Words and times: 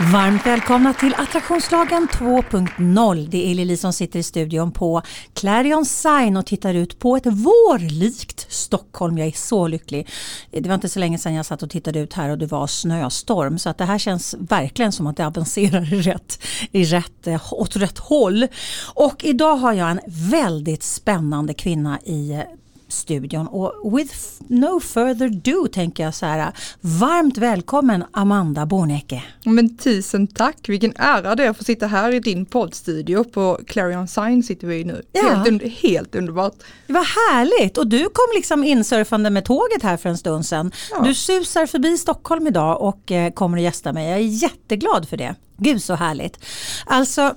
Varmt 0.00 0.46
välkomna 0.46 0.94
till 0.94 1.14
Attraktionslagen 1.14 2.08
2.0. 2.12 3.28
Det 3.28 3.50
är 3.50 3.54
Lili 3.54 3.76
som 3.76 3.92
sitter 3.92 4.18
i 4.18 4.22
studion 4.22 4.72
på 4.72 5.02
Clarion 5.34 5.84
Sign 5.86 6.36
och 6.36 6.46
tittar 6.46 6.74
ut 6.74 6.98
på 6.98 7.16
ett 7.16 7.26
vårlikt 7.26 8.46
Stockholm. 8.50 9.18
Jag 9.18 9.26
är 9.26 9.32
så 9.32 9.68
lycklig. 9.68 10.08
Det 10.50 10.68
var 10.68 10.74
inte 10.74 10.88
så 10.88 10.98
länge 10.98 11.18
sedan 11.18 11.34
jag 11.34 11.46
satt 11.46 11.62
och 11.62 11.70
tittade 11.70 11.98
ut 11.98 12.12
här 12.12 12.30
och 12.30 12.38
det 12.38 12.46
var 12.46 12.66
snöstorm 12.66 13.58
så 13.58 13.68
att 13.70 13.78
det 13.78 13.84
här 13.84 13.98
känns 13.98 14.34
verkligen 14.38 14.92
som 14.92 15.06
att 15.06 15.16
det 15.16 15.26
avancerar 15.26 15.94
i 15.94 16.02
rätt, 16.02 16.42
i 16.72 16.84
rätt, 16.84 17.26
eh, 17.26 17.52
åt 17.52 17.76
rätt 17.76 17.98
håll. 17.98 18.46
Och 18.94 19.24
idag 19.24 19.56
har 19.56 19.72
jag 19.72 19.90
en 19.90 20.00
väldigt 20.06 20.82
spännande 20.82 21.54
kvinna 21.54 22.00
i 22.00 22.42
studion 22.88 23.46
och 23.46 23.98
with 23.98 24.14
no 24.46 24.80
further 24.80 25.28
do 25.28 25.68
tänker 25.72 26.02
jag 26.02 26.14
så 26.14 26.26
här 26.26 26.52
varmt 26.80 27.38
välkommen 27.38 28.04
Amanda 28.10 28.66
Bornecke. 28.66 29.22
Men 29.44 29.76
tusen 29.76 30.26
tack, 30.26 30.68
vilken 30.68 30.92
ära 30.96 31.34
det 31.34 31.44
är 31.44 31.50
att 31.50 31.56
få 31.56 31.64
sitta 31.64 31.86
här 31.86 32.14
i 32.14 32.20
din 32.20 32.46
poddstudio 32.46 33.24
på 33.24 33.60
Clarion 33.66 34.08
Sign 34.08 34.42
sitter 34.42 34.66
vi 34.66 34.84
nu. 34.84 35.02
Ja. 35.12 35.22
Helt, 35.22 35.48
under, 35.48 35.68
helt 35.68 36.14
underbart. 36.14 36.54
Det 36.86 36.92
var 36.92 37.34
härligt 37.34 37.78
och 37.78 37.86
du 37.86 38.04
kom 38.04 38.26
liksom 38.34 38.64
insurfande 38.64 39.30
med 39.30 39.44
tåget 39.44 39.82
här 39.82 39.96
för 39.96 40.08
en 40.08 40.18
stund 40.18 40.46
sedan. 40.46 40.72
Ja. 40.90 41.02
Du 41.02 41.14
susar 41.14 41.66
förbi 41.66 41.98
Stockholm 41.98 42.46
idag 42.46 42.82
och 42.82 43.12
eh, 43.12 43.32
kommer 43.32 43.58
att 43.58 43.64
gästa 43.64 43.92
mig. 43.92 44.08
Jag 44.08 44.18
är 44.18 44.22
jätteglad 44.22 45.08
för 45.08 45.16
det. 45.16 45.34
Gud 45.56 45.82
så 45.82 45.94
härligt. 45.94 46.44
Alltså, 46.86 47.34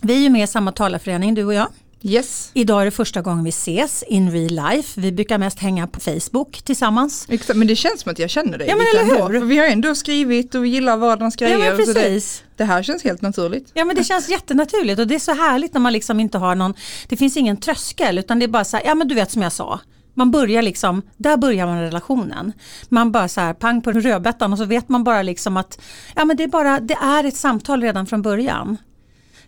vi 0.00 0.14
är 0.14 0.18
ju 0.18 0.30
med 0.30 0.44
i 0.44 0.46
samma 0.46 0.72
talarförening 0.72 1.34
du 1.34 1.44
och 1.44 1.54
jag. 1.54 1.68
Yes. 2.02 2.50
Idag 2.54 2.80
är 2.80 2.84
det 2.84 2.90
första 2.90 3.22
gången 3.22 3.44
vi 3.44 3.48
ses 3.48 4.02
in 4.02 4.30
real 4.30 4.72
life. 4.72 5.00
Vi 5.00 5.12
brukar 5.12 5.38
mest 5.38 5.58
hänga 5.58 5.86
på 5.86 6.00
Facebook 6.00 6.62
tillsammans. 6.62 7.26
Exakt, 7.28 7.56
men 7.56 7.68
det 7.68 7.76
känns 7.76 8.00
som 8.00 8.12
att 8.12 8.18
jag 8.18 8.30
känner 8.30 8.58
dig 8.58 8.68
ja, 8.68 8.76
men 8.76 8.86
eller 9.10 9.28
hur? 9.28 9.40
Vi 9.40 9.58
har 9.58 9.66
ändå 9.66 9.94
skrivit 9.94 10.54
och 10.54 10.64
vi 10.64 10.68
gillar 10.68 10.96
varandras 10.96 11.36
grejer. 11.36 11.58
Ja, 11.58 11.64
men 11.64 11.76
precis. 11.76 12.42
Det, 12.56 12.64
det, 12.64 12.64
här 12.64 12.82
känns 12.82 13.04
helt 13.04 13.22
naturligt. 13.22 13.70
Ja 13.74 13.84
men 13.84 13.96
det 13.96 14.04
känns 14.04 14.28
jättenaturligt 14.28 15.00
och 15.00 15.06
det 15.06 15.14
är 15.14 15.18
så 15.18 15.34
härligt 15.34 15.74
när 15.74 15.80
man 15.80 15.92
liksom 15.92 16.20
inte 16.20 16.38
har 16.38 16.54
någon, 16.54 16.74
det 17.08 17.16
finns 17.16 17.36
ingen 17.36 17.56
tröskel 17.56 18.18
utan 18.18 18.38
det 18.38 18.44
är 18.44 18.48
bara 18.48 18.64
så 18.64 18.76
här, 18.76 18.84
ja 18.86 18.94
men 18.94 19.08
du 19.08 19.14
vet 19.14 19.30
som 19.30 19.42
jag 19.42 19.52
sa. 19.52 19.80
Man 20.14 20.30
börjar 20.30 20.62
liksom, 20.62 21.02
där 21.16 21.36
börjar 21.36 21.66
man 21.66 21.80
relationen. 21.80 22.52
Man 22.88 23.12
bara 23.12 23.28
så 23.28 23.40
här 23.40 23.54
pang 23.54 23.82
på 23.82 23.92
rödbetan 23.92 24.52
och 24.52 24.58
så 24.58 24.64
vet 24.64 24.88
man 24.88 25.04
bara 25.04 25.22
liksom 25.22 25.56
att 25.56 25.80
ja 26.16 26.24
men 26.24 26.36
det 26.36 26.42
är 26.42 26.48
bara, 26.48 26.80
det 26.80 26.94
är 26.94 27.24
ett 27.24 27.36
samtal 27.36 27.82
redan 27.82 28.06
från 28.06 28.22
början. 28.22 28.76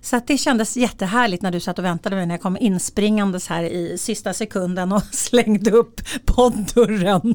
Så 0.02 0.16
att 0.16 0.26
det 0.26 0.38
kändes 0.38 0.76
jättehärligt 0.76 1.42
när 1.42 1.50
du 1.50 1.60
satt 1.60 1.78
och 1.78 1.84
väntade 1.84 2.16
mig 2.16 2.26
när 2.26 2.34
jag 2.34 2.42
kom 2.42 2.56
inspringandes 2.60 3.48
här 3.48 3.62
i 3.62 3.98
sista 3.98 4.34
sekunden 4.34 4.92
och 4.92 5.02
slängde 5.12 5.70
upp 5.70 6.00
podddörren. 6.24 7.34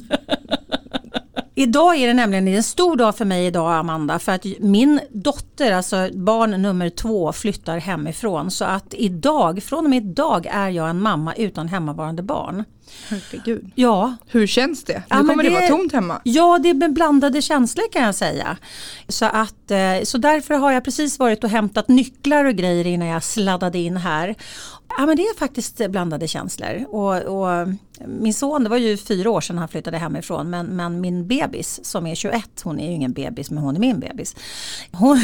Idag 1.59 1.95
är 1.95 2.07
det 2.07 2.13
nämligen 2.13 2.47
en 2.47 2.63
stor 2.63 2.95
dag 2.95 3.17
för 3.17 3.25
mig 3.25 3.45
idag 3.45 3.73
Amanda 3.73 4.19
för 4.19 4.31
att 4.31 4.45
min 4.59 4.99
dotter, 5.09 5.71
alltså 5.71 6.09
barn 6.13 6.61
nummer 6.61 6.89
två 6.89 7.33
flyttar 7.33 7.77
hemifrån 7.77 8.51
så 8.51 8.65
att 8.65 8.93
idag, 8.93 9.63
från 9.63 9.83
och 9.83 9.89
med 9.89 10.03
idag 10.03 10.45
är 10.45 10.69
jag 10.69 10.89
en 10.89 11.01
mamma 11.01 11.33
utan 11.33 11.67
hemmavarande 11.67 12.23
barn. 12.23 12.63
Herregud. 13.09 13.71
Ja. 13.75 14.15
Hur 14.27 14.47
känns 14.47 14.83
det? 14.83 15.03
Nu 15.09 15.17
kommer 15.17 15.43
det, 15.43 15.49
det 15.49 15.55
vara 15.55 15.67
tomt 15.67 15.93
hemma. 15.93 16.21
Ja, 16.23 16.59
det 16.63 16.69
är 16.69 16.89
blandade 16.89 17.41
känslor 17.41 17.91
kan 17.91 18.03
jag 18.03 18.15
säga. 18.15 18.57
Så, 19.07 19.25
att, 19.25 19.71
eh, 19.71 20.03
så 20.03 20.17
därför 20.17 20.53
har 20.53 20.71
jag 20.71 20.83
precis 20.83 21.19
varit 21.19 21.43
och 21.43 21.49
hämtat 21.49 21.87
nycklar 21.87 22.45
och 22.45 22.55
grejer 22.55 22.87
innan 22.87 23.07
jag 23.07 23.23
sladdade 23.23 23.77
in 23.77 23.97
här. 23.97 24.35
Ja, 24.97 25.05
men 25.05 25.17
det 25.17 25.23
är 25.23 25.37
faktiskt 25.37 25.89
blandade 25.89 26.27
känslor. 26.27 26.85
Och, 26.89 27.21
och 27.21 27.67
min 28.05 28.33
son, 28.33 28.63
det 28.63 28.69
var 28.69 28.77
ju 28.77 28.97
fyra 28.97 29.29
år 29.29 29.41
sedan 29.41 29.57
han 29.57 29.67
flyttade 29.67 29.97
hemifrån 29.97 30.49
men, 30.49 30.65
men 30.65 31.01
min 31.01 31.27
bebis 31.27 31.79
som 31.83 32.07
är 32.07 32.15
21, 32.15 32.61
hon 32.63 32.79
är 32.79 32.87
ju 32.87 32.93
ingen 32.93 33.13
bebis 33.13 33.51
men 33.51 33.63
hon 33.63 33.75
är 33.75 33.79
min 33.79 33.99
bebis. 33.99 34.35
Hon 34.91 35.17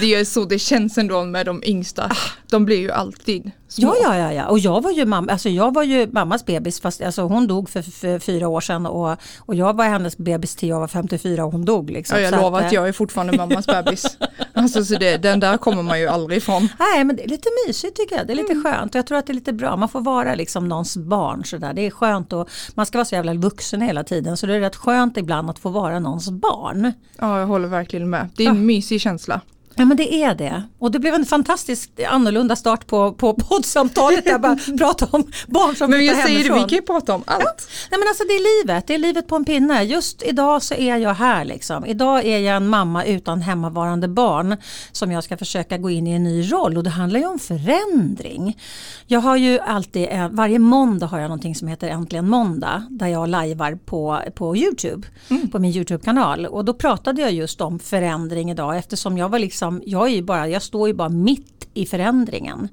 det 0.00 0.14
är 0.14 0.24
så 0.24 0.44
det 0.44 0.58
känns 0.58 0.98
ändå 0.98 1.24
med 1.24 1.46
de 1.46 1.62
yngsta. 1.66 2.10
De 2.50 2.64
blir 2.64 2.78
ju 2.78 2.90
alltid 2.90 3.50
små. 3.68 3.94
Ja, 4.02 4.16
ja, 4.16 4.18
ja, 4.18 4.32
ja. 4.32 4.46
och 4.46 4.58
jag 4.58 4.80
var 4.80 4.90
ju, 4.90 5.06
mamma, 5.06 5.32
alltså 5.32 5.48
jag 5.48 5.74
var 5.74 5.82
ju 5.82 6.08
mammas 6.12 6.46
bebis 6.46 6.80
fast 6.80 7.02
alltså 7.02 7.22
hon 7.22 7.46
dog 7.46 7.70
för, 7.70 7.82
för, 7.82 8.18
fyra 8.18 8.48
år 8.48 8.60
sedan 8.60 8.86
och, 8.86 9.16
och 9.38 9.54
jag 9.54 9.76
var 9.76 9.84
hennes 9.84 10.18
bebis 10.18 10.56
till 10.56 10.68
jag 10.68 10.80
var 10.80 10.88
54 10.88 11.44
och 11.44 11.52
hon 11.52 11.64
dog. 11.64 11.90
Liksom. 11.90 12.16
Ja, 12.16 12.22
jag 12.22 12.42
lovar 12.42 12.60
att, 12.60 12.66
att 12.66 12.72
jag 12.72 12.88
är 12.88 12.92
fortfarande 12.92 13.36
mammas 13.36 13.66
bebis. 13.66 14.18
alltså, 14.52 14.84
så 14.84 14.94
det, 14.94 15.16
den 15.16 15.40
där 15.40 15.56
kommer 15.56 15.82
man 15.82 16.00
ju 16.00 16.08
aldrig 16.08 16.38
ifrån. 16.38 16.68
Nej 16.78 17.04
men 17.04 17.16
det 17.16 17.24
är 17.24 17.28
lite 17.28 17.48
mysigt 17.66 17.96
tycker 17.96 18.16
jag, 18.16 18.26
det 18.26 18.32
är 18.32 18.36
lite 18.36 18.52
mm. 18.52 18.64
skönt 18.64 18.94
och 18.94 18.98
jag 18.98 19.06
tror 19.06 19.18
att 19.18 19.26
det 19.26 19.32
är 19.32 19.34
lite 19.34 19.52
bra, 19.52 19.76
man 19.76 19.88
får 19.88 20.00
vara 20.00 20.34
liksom 20.34 20.68
någons 20.68 20.96
barn 20.96 21.44
sådär. 21.44 21.72
Det 21.72 21.86
är 21.86 21.90
skönt 21.98 22.32
och 22.32 22.48
man 22.74 22.86
ska 22.86 22.98
vara 22.98 23.04
så 23.04 23.14
jävla 23.14 23.34
vuxen 23.34 23.80
hela 23.80 24.04
tiden 24.04 24.36
så 24.36 24.46
det 24.46 24.54
är 24.54 24.60
rätt 24.60 24.76
skönt 24.76 25.16
ibland 25.16 25.50
att 25.50 25.58
få 25.58 25.70
vara 25.70 25.98
någons 25.98 26.30
barn. 26.30 26.92
Ja 27.18 27.38
jag 27.38 27.46
håller 27.46 27.68
verkligen 27.68 28.10
med, 28.10 28.28
det 28.36 28.44
är 28.44 28.50
en 28.50 28.56
ja. 28.56 28.62
mysig 28.62 29.00
känsla. 29.00 29.40
Ja 29.78 29.84
men 29.84 29.96
det 29.96 30.14
är 30.14 30.34
det. 30.34 30.62
Och 30.78 30.90
det 30.90 30.98
blev 30.98 31.14
en 31.14 31.26
fantastiskt 31.26 32.00
annorlunda 32.08 32.56
start 32.56 32.86
på, 32.86 33.12
på 33.12 33.34
poddsamtalet 33.34 34.24
där 34.24 34.38
bara 34.38 34.56
pratade 34.78 35.10
om 35.12 35.26
barn 35.46 35.76
som 35.76 35.90
Men 35.90 36.04
jag 36.04 36.16
säger 36.16 36.38
det, 36.38 36.54
vi 36.54 36.60
kan 36.60 36.68
ju 36.68 36.82
prata 36.82 37.14
om 37.14 37.22
allt. 37.26 37.42
Ja. 37.44 37.54
Nej 37.90 38.00
men 38.00 38.08
alltså 38.08 38.24
det 38.24 38.32
är 38.32 38.62
livet, 38.62 38.86
det 38.86 38.94
är 38.94 38.98
livet 38.98 39.26
på 39.26 39.36
en 39.36 39.44
pinne. 39.44 39.82
Just 39.82 40.22
idag 40.22 40.62
så 40.62 40.74
är 40.74 40.96
jag 40.96 41.14
här 41.14 41.44
liksom. 41.44 41.86
Idag 41.86 42.24
är 42.24 42.38
jag 42.38 42.56
en 42.56 42.68
mamma 42.68 43.04
utan 43.04 43.42
hemmavarande 43.42 44.08
barn 44.08 44.56
som 44.92 45.12
jag 45.12 45.24
ska 45.24 45.36
försöka 45.36 45.78
gå 45.78 45.90
in 45.90 46.06
i 46.06 46.10
en 46.10 46.24
ny 46.24 46.52
roll 46.52 46.76
och 46.76 46.84
det 46.84 46.90
handlar 46.90 47.20
ju 47.20 47.26
om 47.26 47.38
förändring. 47.38 48.58
Jag 49.06 49.20
har 49.20 49.36
ju 49.36 49.58
alltid, 49.58 50.08
varje 50.30 50.58
måndag 50.58 51.06
har 51.06 51.18
jag 51.18 51.28
någonting 51.28 51.54
som 51.54 51.68
heter 51.68 51.88
Äntligen 51.88 52.28
måndag 52.28 52.86
där 52.90 53.06
jag 53.06 53.28
lajvar 53.28 53.78
på, 53.84 54.20
på 54.34 54.56
Youtube, 54.56 55.08
mm. 55.28 55.50
på 55.50 55.58
min 55.58 55.72
Youtube-kanal 55.72 56.46
och 56.46 56.64
då 56.64 56.74
pratade 56.74 57.22
jag 57.22 57.32
just 57.32 57.60
om 57.60 57.78
förändring 57.78 58.50
idag 58.50 58.76
eftersom 58.76 59.18
jag 59.18 59.28
var 59.28 59.38
liksom 59.38 59.67
liksom, 59.76 59.90
jag, 59.90 60.08
är 60.08 60.14
ju 60.14 60.22
bara, 60.22 60.48
jag 60.48 60.62
står 60.62 60.88
ju 60.88 60.94
bara 60.94 61.08
mitt 61.08 61.68
i 61.74 61.86
förändringen. 61.86 62.68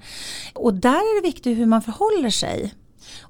Och 0.54 0.74
där 0.74 0.90
är 0.90 1.22
det 1.22 1.28
viktigt 1.28 1.58
hur 1.58 1.66
man 1.66 1.82
förhåller 1.82 2.30
sig. 2.30 2.74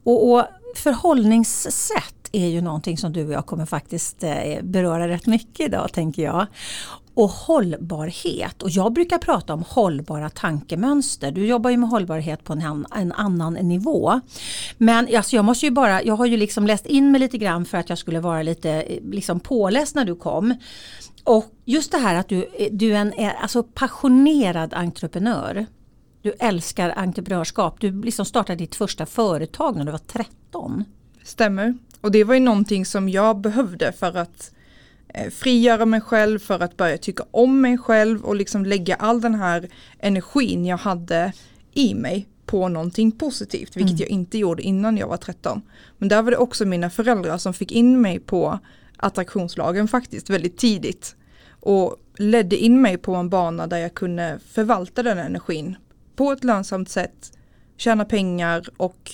Och, 0.03 0.31
och 0.31 0.45
förhållningssätt 0.75 2.29
är 2.31 2.47
ju 2.47 2.61
någonting 2.61 2.97
som 2.97 3.13
du 3.13 3.25
och 3.25 3.33
jag 3.33 3.45
kommer 3.45 3.65
faktiskt 3.65 4.23
eh, 4.23 4.61
beröra 4.63 5.07
rätt 5.07 5.27
mycket 5.27 5.67
idag 5.67 5.93
tänker 5.93 6.23
jag. 6.23 6.47
Och 7.15 7.29
hållbarhet. 7.29 8.63
Och 8.63 8.69
jag 8.69 8.93
brukar 8.93 9.17
prata 9.17 9.53
om 9.53 9.63
hållbara 9.67 10.29
tankemönster. 10.29 11.31
Du 11.31 11.45
jobbar 11.45 11.69
ju 11.69 11.77
med 11.77 11.89
hållbarhet 11.89 12.43
på 12.43 12.53
en, 12.53 12.85
en 12.95 13.11
annan 13.11 13.53
nivå. 13.53 14.19
Men 14.77 15.15
alltså 15.15 15.35
jag 15.35 15.45
måste 15.45 15.65
ju 15.65 15.71
bara, 15.71 16.03
jag 16.03 16.15
har 16.15 16.25
ju 16.25 16.37
liksom 16.37 16.67
läst 16.67 16.85
in 16.85 17.11
mig 17.11 17.21
lite 17.21 17.37
grann 17.37 17.65
för 17.65 17.77
att 17.77 17.89
jag 17.89 17.97
skulle 17.97 18.19
vara 18.19 18.41
lite 18.41 18.71
eh, 18.71 19.03
liksom 19.03 19.39
påläst 19.39 19.95
när 19.95 20.05
du 20.05 20.15
kom. 20.15 20.55
Och 21.23 21.45
just 21.65 21.91
det 21.91 21.97
här 21.97 22.15
att 22.15 22.29
du, 22.29 22.43
eh, 22.43 22.67
du 22.71 22.91
är 22.91 22.99
en 22.99 23.13
eh, 23.13 23.43
alltså 23.43 23.63
passionerad 23.63 24.73
entreprenör. 24.73 25.65
Du 26.21 26.33
älskar 26.39 26.89
entreprenörskap. 26.89 27.81
Du 27.81 28.01
liksom 28.01 28.25
startade 28.25 28.57
ditt 28.57 28.75
första 28.75 29.05
företag 29.05 29.75
när 29.75 29.85
du 29.85 29.91
var 29.91 29.97
13. 29.97 30.83
Stämmer. 31.23 31.77
Och 32.01 32.11
det 32.11 32.23
var 32.23 32.33
ju 32.33 32.39
någonting 32.39 32.85
som 32.85 33.09
jag 33.09 33.41
behövde 33.41 33.91
för 33.91 34.17
att 34.17 34.51
frigöra 35.31 35.85
mig 35.85 36.01
själv, 36.01 36.39
för 36.39 36.59
att 36.59 36.77
börja 36.77 36.97
tycka 36.97 37.23
om 37.31 37.61
mig 37.61 37.77
själv 37.77 38.23
och 38.23 38.35
liksom 38.35 38.65
lägga 38.65 38.95
all 38.95 39.21
den 39.21 39.35
här 39.35 39.69
energin 39.99 40.65
jag 40.65 40.77
hade 40.77 41.33
i 41.73 41.95
mig 41.95 42.27
på 42.45 42.67
någonting 42.67 43.11
positivt, 43.11 43.77
vilket 43.77 43.91
mm. 43.91 44.01
jag 44.01 44.09
inte 44.09 44.37
gjorde 44.37 44.63
innan 44.63 44.97
jag 44.97 45.07
var 45.07 45.17
13. 45.17 45.61
Men 45.97 46.09
där 46.09 46.21
var 46.21 46.31
det 46.31 46.37
också 46.37 46.65
mina 46.65 46.89
föräldrar 46.89 47.37
som 47.37 47.53
fick 47.53 47.71
in 47.71 48.01
mig 48.01 48.19
på 48.19 48.59
attraktionslagen 48.97 49.87
faktiskt 49.87 50.29
väldigt 50.29 50.57
tidigt. 50.57 51.15
Och 51.59 51.95
ledde 52.17 52.57
in 52.57 52.81
mig 52.81 52.97
på 52.97 53.15
en 53.15 53.29
bana 53.29 53.67
där 53.67 53.77
jag 53.77 53.93
kunde 53.93 54.39
förvalta 54.51 55.03
den 55.03 55.17
energin 55.17 55.75
på 56.15 56.31
ett 56.31 56.43
lönsamt 56.43 56.89
sätt, 56.89 57.37
tjäna 57.77 58.05
pengar 58.05 58.65
och 58.77 59.11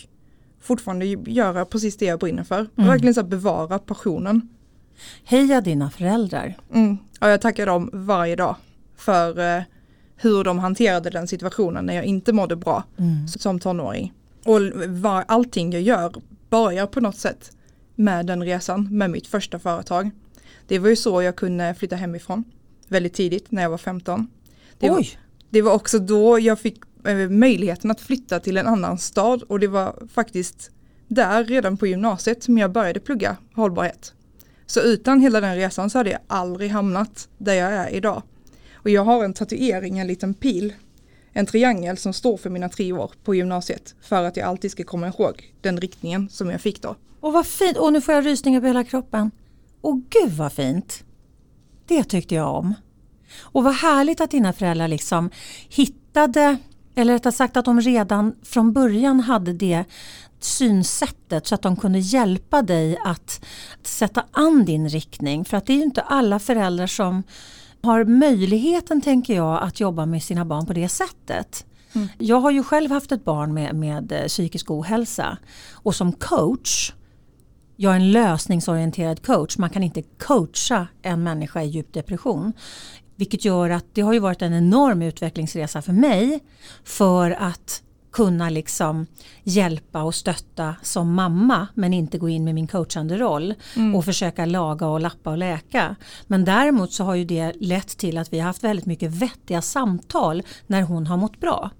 fortfarande 0.61 1.05
göra 1.05 1.65
precis 1.65 1.97
det 1.97 2.05
jag 2.05 2.19
brinner 2.19 2.43
för. 2.43 2.59
Mm. 2.77 2.89
verkligen 2.89 3.13
så 3.13 3.23
bevara 3.23 3.79
passionen. 3.79 4.49
Heja 5.23 5.61
dina 5.61 5.91
föräldrar. 5.91 6.57
Mm. 6.73 6.97
Ja, 7.19 7.29
jag 7.29 7.41
tackar 7.41 7.65
dem 7.65 7.89
varje 7.93 8.35
dag 8.35 8.55
för 8.95 9.57
eh, 9.57 9.63
hur 10.15 10.43
de 10.43 10.59
hanterade 10.59 11.09
den 11.09 11.27
situationen 11.27 11.85
när 11.85 11.93
jag 11.93 12.05
inte 12.05 12.33
mådde 12.33 12.55
bra 12.55 12.83
mm. 12.97 13.27
som 13.27 13.59
tonåring. 13.59 14.13
Och 14.43 14.59
var, 14.87 15.25
allting 15.27 15.71
jag 15.71 15.81
gör 15.81 16.13
börjar 16.49 16.87
på 16.87 16.99
något 16.99 17.17
sätt 17.17 17.51
med 17.95 18.25
den 18.25 18.43
resan, 18.43 18.97
med 18.97 19.09
mitt 19.09 19.27
första 19.27 19.59
företag. 19.59 20.11
Det 20.67 20.79
var 20.79 20.89
ju 20.89 20.95
så 20.95 21.21
jag 21.21 21.35
kunde 21.35 21.73
flytta 21.73 21.95
hemifrån 21.95 22.43
väldigt 22.87 23.13
tidigt 23.13 23.51
när 23.51 23.61
jag 23.61 23.69
var 23.69 23.77
15. 23.77 24.27
Det, 24.79 24.89
Oj. 24.89 24.95
Var, 24.95 25.05
det 25.49 25.61
var 25.61 25.73
också 25.73 25.99
då 25.99 26.39
jag 26.39 26.59
fick 26.59 26.81
eh, 27.05 27.29
möjligheten 27.29 27.91
att 27.91 28.01
flytta 28.01 28.39
till 28.39 28.57
en 28.57 28.67
annan 28.67 28.97
stad 28.97 29.43
och 29.43 29.59
det 29.59 29.67
var 29.67 30.07
faktiskt 30.13 30.71
där 31.07 31.43
redan 31.43 31.77
på 31.77 31.87
gymnasiet 31.87 32.43
som 32.43 32.57
jag 32.57 32.71
började 32.71 32.99
plugga 32.99 33.37
hållbarhet. 33.53 34.13
Så 34.71 34.81
utan 34.81 35.21
hela 35.21 35.41
den 35.41 35.55
resan 35.55 35.89
så 35.89 35.97
hade 35.97 36.09
jag 36.09 36.19
aldrig 36.27 36.71
hamnat 36.71 37.27
där 37.37 37.53
jag 37.53 37.71
är 37.71 37.89
idag. 37.89 38.23
Och 38.73 38.89
jag 38.89 39.05
har 39.05 39.23
en 39.23 39.33
tatuering, 39.33 39.99
en 39.99 40.07
liten 40.07 40.33
pil, 40.33 40.73
en 41.33 41.45
triangel 41.45 41.97
som 41.97 42.13
står 42.13 42.37
för 42.37 42.49
mina 42.49 42.69
tre 42.69 42.93
år 42.93 43.11
på 43.23 43.35
gymnasiet. 43.35 43.95
För 44.01 44.23
att 44.23 44.37
jag 44.37 44.47
alltid 44.47 44.71
ska 44.71 44.83
komma 44.83 45.07
ihåg 45.07 45.53
den 45.61 45.77
riktningen 45.77 46.29
som 46.29 46.49
jag 46.49 46.61
fick 46.61 46.81
då. 46.81 46.95
Och 47.19 47.33
vad 47.33 47.45
fint, 47.45 47.77
och 47.77 47.93
nu 47.93 48.01
får 48.01 48.13
jag 48.13 48.25
rysningar 48.25 48.61
på 48.61 48.67
hela 48.67 48.83
kroppen. 48.83 49.31
Och 49.81 50.01
gud 50.09 50.31
vad 50.31 50.53
fint. 50.53 51.03
Det 51.87 52.03
tyckte 52.03 52.35
jag 52.35 52.55
om. 52.55 52.73
Och 53.39 53.63
vad 53.63 53.73
härligt 53.73 54.21
att 54.21 54.31
dina 54.31 54.53
föräldrar 54.53 54.87
liksom 54.87 55.29
hittade, 55.69 56.57
eller 56.95 57.13
rättare 57.13 57.33
sagt 57.33 57.57
att 57.57 57.65
de 57.65 57.81
redan 57.81 58.35
från 58.43 58.73
början 58.73 59.19
hade 59.19 59.53
det 59.53 59.83
synsättet 60.43 61.47
så 61.47 61.55
att 61.55 61.61
de 61.61 61.75
kunde 61.75 61.99
hjälpa 61.99 62.61
dig 62.61 62.97
att 63.05 63.45
sätta 63.83 64.25
an 64.31 64.65
din 64.65 64.89
riktning. 64.89 65.45
För 65.45 65.57
att 65.57 65.65
det 65.65 65.73
är 65.73 65.77
ju 65.77 65.83
inte 65.83 66.01
alla 66.01 66.39
föräldrar 66.39 66.87
som 66.87 67.23
har 67.83 68.03
möjligheten, 68.03 69.01
tänker 69.01 69.35
jag, 69.35 69.63
att 69.63 69.79
jobba 69.79 70.05
med 70.05 70.23
sina 70.23 70.45
barn 70.45 70.65
på 70.65 70.73
det 70.73 70.89
sättet. 70.89 71.65
Mm. 71.93 72.07
Jag 72.17 72.39
har 72.39 72.51
ju 72.51 72.63
själv 72.63 72.91
haft 72.91 73.11
ett 73.11 73.25
barn 73.25 73.53
med, 73.53 73.75
med 73.75 74.11
eh, 74.11 74.25
psykisk 74.27 74.71
ohälsa 74.71 75.37
och 75.73 75.95
som 75.95 76.11
coach 76.11 76.93
jag 77.81 77.91
är 77.91 77.95
en 77.95 78.11
lösningsorienterad 78.11 79.25
coach. 79.25 79.57
Man 79.57 79.69
kan 79.69 79.83
inte 79.83 80.01
coacha 80.01 80.87
en 81.01 81.23
människa 81.23 81.61
i 81.61 81.67
djup 81.67 81.93
depression. 81.93 82.53
Vilket 83.15 83.45
gör 83.45 83.69
att 83.69 83.85
det 83.93 84.01
har 84.01 84.13
ju 84.13 84.19
varit 84.19 84.41
en 84.41 84.53
enorm 84.53 85.01
utvecklingsresa 85.01 85.81
för 85.81 85.93
mig 85.93 86.39
för 86.83 87.31
att 87.31 87.83
kunna 88.11 88.49
liksom 88.49 89.05
hjälpa 89.43 90.03
och 90.03 90.15
stötta 90.15 90.75
som 90.81 91.13
mamma 91.13 91.67
men 91.73 91.93
inte 91.93 92.17
gå 92.17 92.29
in 92.29 92.43
med 92.43 92.55
min 92.55 92.67
coachande 92.67 93.17
roll 93.17 93.53
mm. 93.75 93.95
och 93.95 94.05
försöka 94.05 94.45
laga 94.45 94.87
och 94.87 94.99
lappa 94.99 95.29
och 95.29 95.37
läka. 95.37 95.95
Men 96.27 96.45
däremot 96.45 96.93
så 96.93 97.03
har 97.03 97.15
ju 97.15 97.25
det 97.25 97.53
lett 97.59 97.97
till 97.97 98.17
att 98.17 98.33
vi 98.33 98.39
har 98.39 98.47
haft 98.47 98.63
väldigt 98.63 98.85
mycket 98.85 99.11
vettiga 99.11 99.61
samtal 99.61 100.43
när 100.67 100.81
hon 100.81 101.07
har 101.07 101.17
mått 101.17 101.39
bra. 101.39 101.71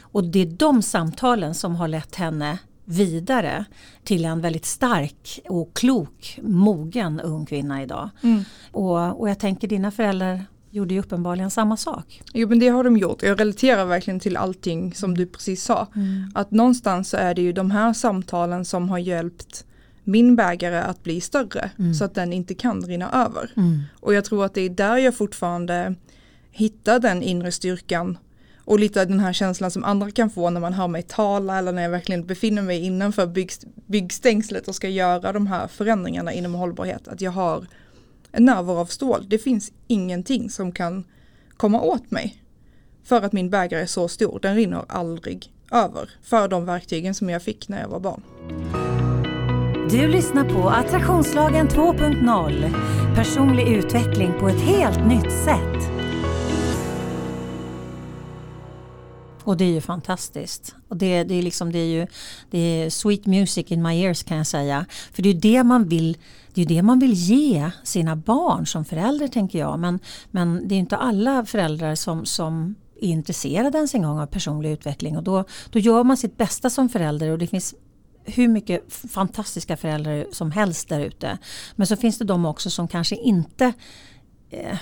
Och 0.00 0.24
det 0.24 0.38
är 0.38 0.46
de 0.46 0.82
samtalen 0.82 1.54
som 1.54 1.76
har 1.76 1.88
lett 1.88 2.14
henne 2.14 2.58
vidare 2.84 3.64
till 4.04 4.24
en 4.24 4.40
väldigt 4.40 4.64
stark 4.64 5.40
och 5.48 5.74
klok, 5.74 6.38
mogen 6.42 7.20
ung 7.20 7.46
kvinna 7.46 7.82
idag. 7.82 8.10
Mm. 8.22 8.44
Och, 8.72 9.20
och 9.20 9.30
jag 9.30 9.38
tänker 9.38 9.68
dina 9.68 9.90
föräldrar 9.90 10.44
gjorde 10.70 10.94
ju 10.94 11.00
uppenbarligen 11.00 11.50
samma 11.50 11.76
sak. 11.76 12.22
Jo 12.32 12.48
men 12.48 12.58
det 12.58 12.68
har 12.68 12.84
de 12.84 12.96
gjort. 12.96 13.22
Jag 13.22 13.40
relaterar 13.40 13.84
verkligen 13.84 14.20
till 14.20 14.36
allting 14.36 14.94
som 14.94 15.16
du 15.16 15.26
precis 15.26 15.64
sa. 15.64 15.86
Mm. 15.96 16.30
Att 16.34 16.50
någonstans 16.50 17.08
så 17.08 17.16
är 17.16 17.34
det 17.34 17.42
ju 17.42 17.52
de 17.52 17.70
här 17.70 17.92
samtalen 17.92 18.64
som 18.64 18.88
har 18.88 18.98
hjälpt 18.98 19.64
min 20.04 20.36
bägare 20.36 20.78
att 20.78 21.02
bli 21.02 21.20
större 21.20 21.70
mm. 21.78 21.94
så 21.94 22.04
att 22.04 22.14
den 22.14 22.32
inte 22.32 22.54
kan 22.54 22.82
rinna 22.82 23.10
över. 23.10 23.50
Mm. 23.56 23.82
Och 24.00 24.14
jag 24.14 24.24
tror 24.24 24.44
att 24.44 24.54
det 24.54 24.60
är 24.60 24.70
där 24.70 24.96
jag 24.96 25.16
fortfarande 25.16 25.94
hittar 26.50 26.98
den 26.98 27.22
inre 27.22 27.52
styrkan 27.52 28.18
och 28.64 28.78
lite 28.78 29.00
av 29.00 29.06
den 29.06 29.20
här 29.20 29.32
känslan 29.32 29.70
som 29.70 29.84
andra 29.84 30.10
kan 30.10 30.30
få 30.30 30.50
när 30.50 30.60
man 30.60 30.72
hör 30.72 30.88
mig 30.88 31.02
tala 31.02 31.58
eller 31.58 31.72
när 31.72 31.82
jag 31.82 31.90
verkligen 31.90 32.26
befinner 32.26 32.62
mig 32.62 32.84
innanför 32.84 33.26
bygg, 33.26 33.50
byggstängslet 33.86 34.68
och 34.68 34.74
ska 34.74 34.88
göra 34.88 35.32
de 35.32 35.46
här 35.46 35.66
förändringarna 35.66 36.32
inom 36.32 36.54
hållbarhet. 36.54 37.08
Att 37.08 37.20
jag 37.20 37.30
har 37.30 37.66
en 38.32 38.44
närvaro 38.44 38.78
av 38.78 38.86
stål. 38.86 39.26
Det 39.28 39.38
finns 39.38 39.72
ingenting 39.86 40.50
som 40.50 40.72
kan 40.72 41.04
komma 41.56 41.80
åt 41.80 42.10
mig. 42.10 42.42
För 43.04 43.22
att 43.22 43.32
min 43.32 43.50
bägare 43.50 43.82
är 43.82 43.86
så 43.86 44.08
stor, 44.08 44.38
den 44.42 44.56
rinner 44.56 44.84
aldrig 44.88 45.52
över. 45.70 46.10
För 46.22 46.48
de 46.48 46.64
verktygen 46.64 47.14
som 47.14 47.30
jag 47.30 47.42
fick 47.42 47.68
när 47.68 47.80
jag 47.80 47.88
var 47.88 48.00
barn. 48.00 48.22
Du 49.90 50.08
lyssnar 50.08 50.44
på 50.44 50.68
Attraktionslagen 50.68 51.68
2.0. 51.68 52.74
Personlig 53.14 53.68
utveckling 53.68 54.32
på 54.40 54.48
ett 54.48 54.60
helt 54.60 55.06
nytt 55.06 55.32
sätt. 55.32 55.90
Och 59.44 59.56
det 59.56 59.64
är 59.64 59.72
ju 59.72 59.80
fantastiskt. 59.80 60.74
Och 60.88 60.96
det, 60.96 61.24
det, 61.24 61.34
är 61.34 61.42
liksom, 61.42 61.72
det 61.72 61.78
är 61.78 61.86
ju 61.86 62.06
det 62.50 62.58
är 62.58 62.90
sweet 62.90 63.26
music 63.26 63.66
in 63.66 63.82
my 63.82 64.04
ears 64.04 64.22
kan 64.22 64.36
jag 64.36 64.46
säga. 64.46 64.86
För 65.12 65.22
det 65.22 65.28
är 65.28 65.34
det 65.34 65.64
man 65.64 65.88
vill 65.88 66.16
det 66.54 66.60
är 66.60 66.64
ju 66.64 66.76
det 66.76 66.82
man 66.82 66.98
vill 66.98 67.12
ge 67.12 67.70
sina 67.84 68.16
barn 68.16 68.66
som 68.66 68.84
förälder 68.84 69.28
tänker 69.28 69.58
jag. 69.58 69.78
Men, 69.78 69.98
men 70.30 70.68
det 70.68 70.74
är 70.74 70.78
inte 70.78 70.96
alla 70.96 71.44
föräldrar 71.44 71.94
som, 71.94 72.26
som 72.26 72.74
är 73.00 73.08
intresserade 73.08 73.78
ens 73.78 73.94
en 73.94 74.02
gång 74.02 74.20
av 74.20 74.26
personlig 74.26 74.70
utveckling. 74.70 75.16
Och 75.16 75.22
då, 75.22 75.44
då 75.70 75.78
gör 75.78 76.04
man 76.04 76.16
sitt 76.16 76.36
bästa 76.36 76.70
som 76.70 76.88
förälder 76.88 77.30
och 77.30 77.38
det 77.38 77.46
finns 77.46 77.74
hur 78.24 78.48
mycket 78.48 78.92
fantastiska 78.92 79.76
föräldrar 79.76 80.26
som 80.32 80.50
helst 80.50 80.88
där 80.88 81.00
ute. 81.00 81.38
Men 81.76 81.86
så 81.86 81.96
finns 81.96 82.18
det 82.18 82.24
de 82.24 82.44
också 82.44 82.70
som 82.70 82.88
kanske 82.88 83.16
inte 83.16 83.72
eh, 84.50 84.78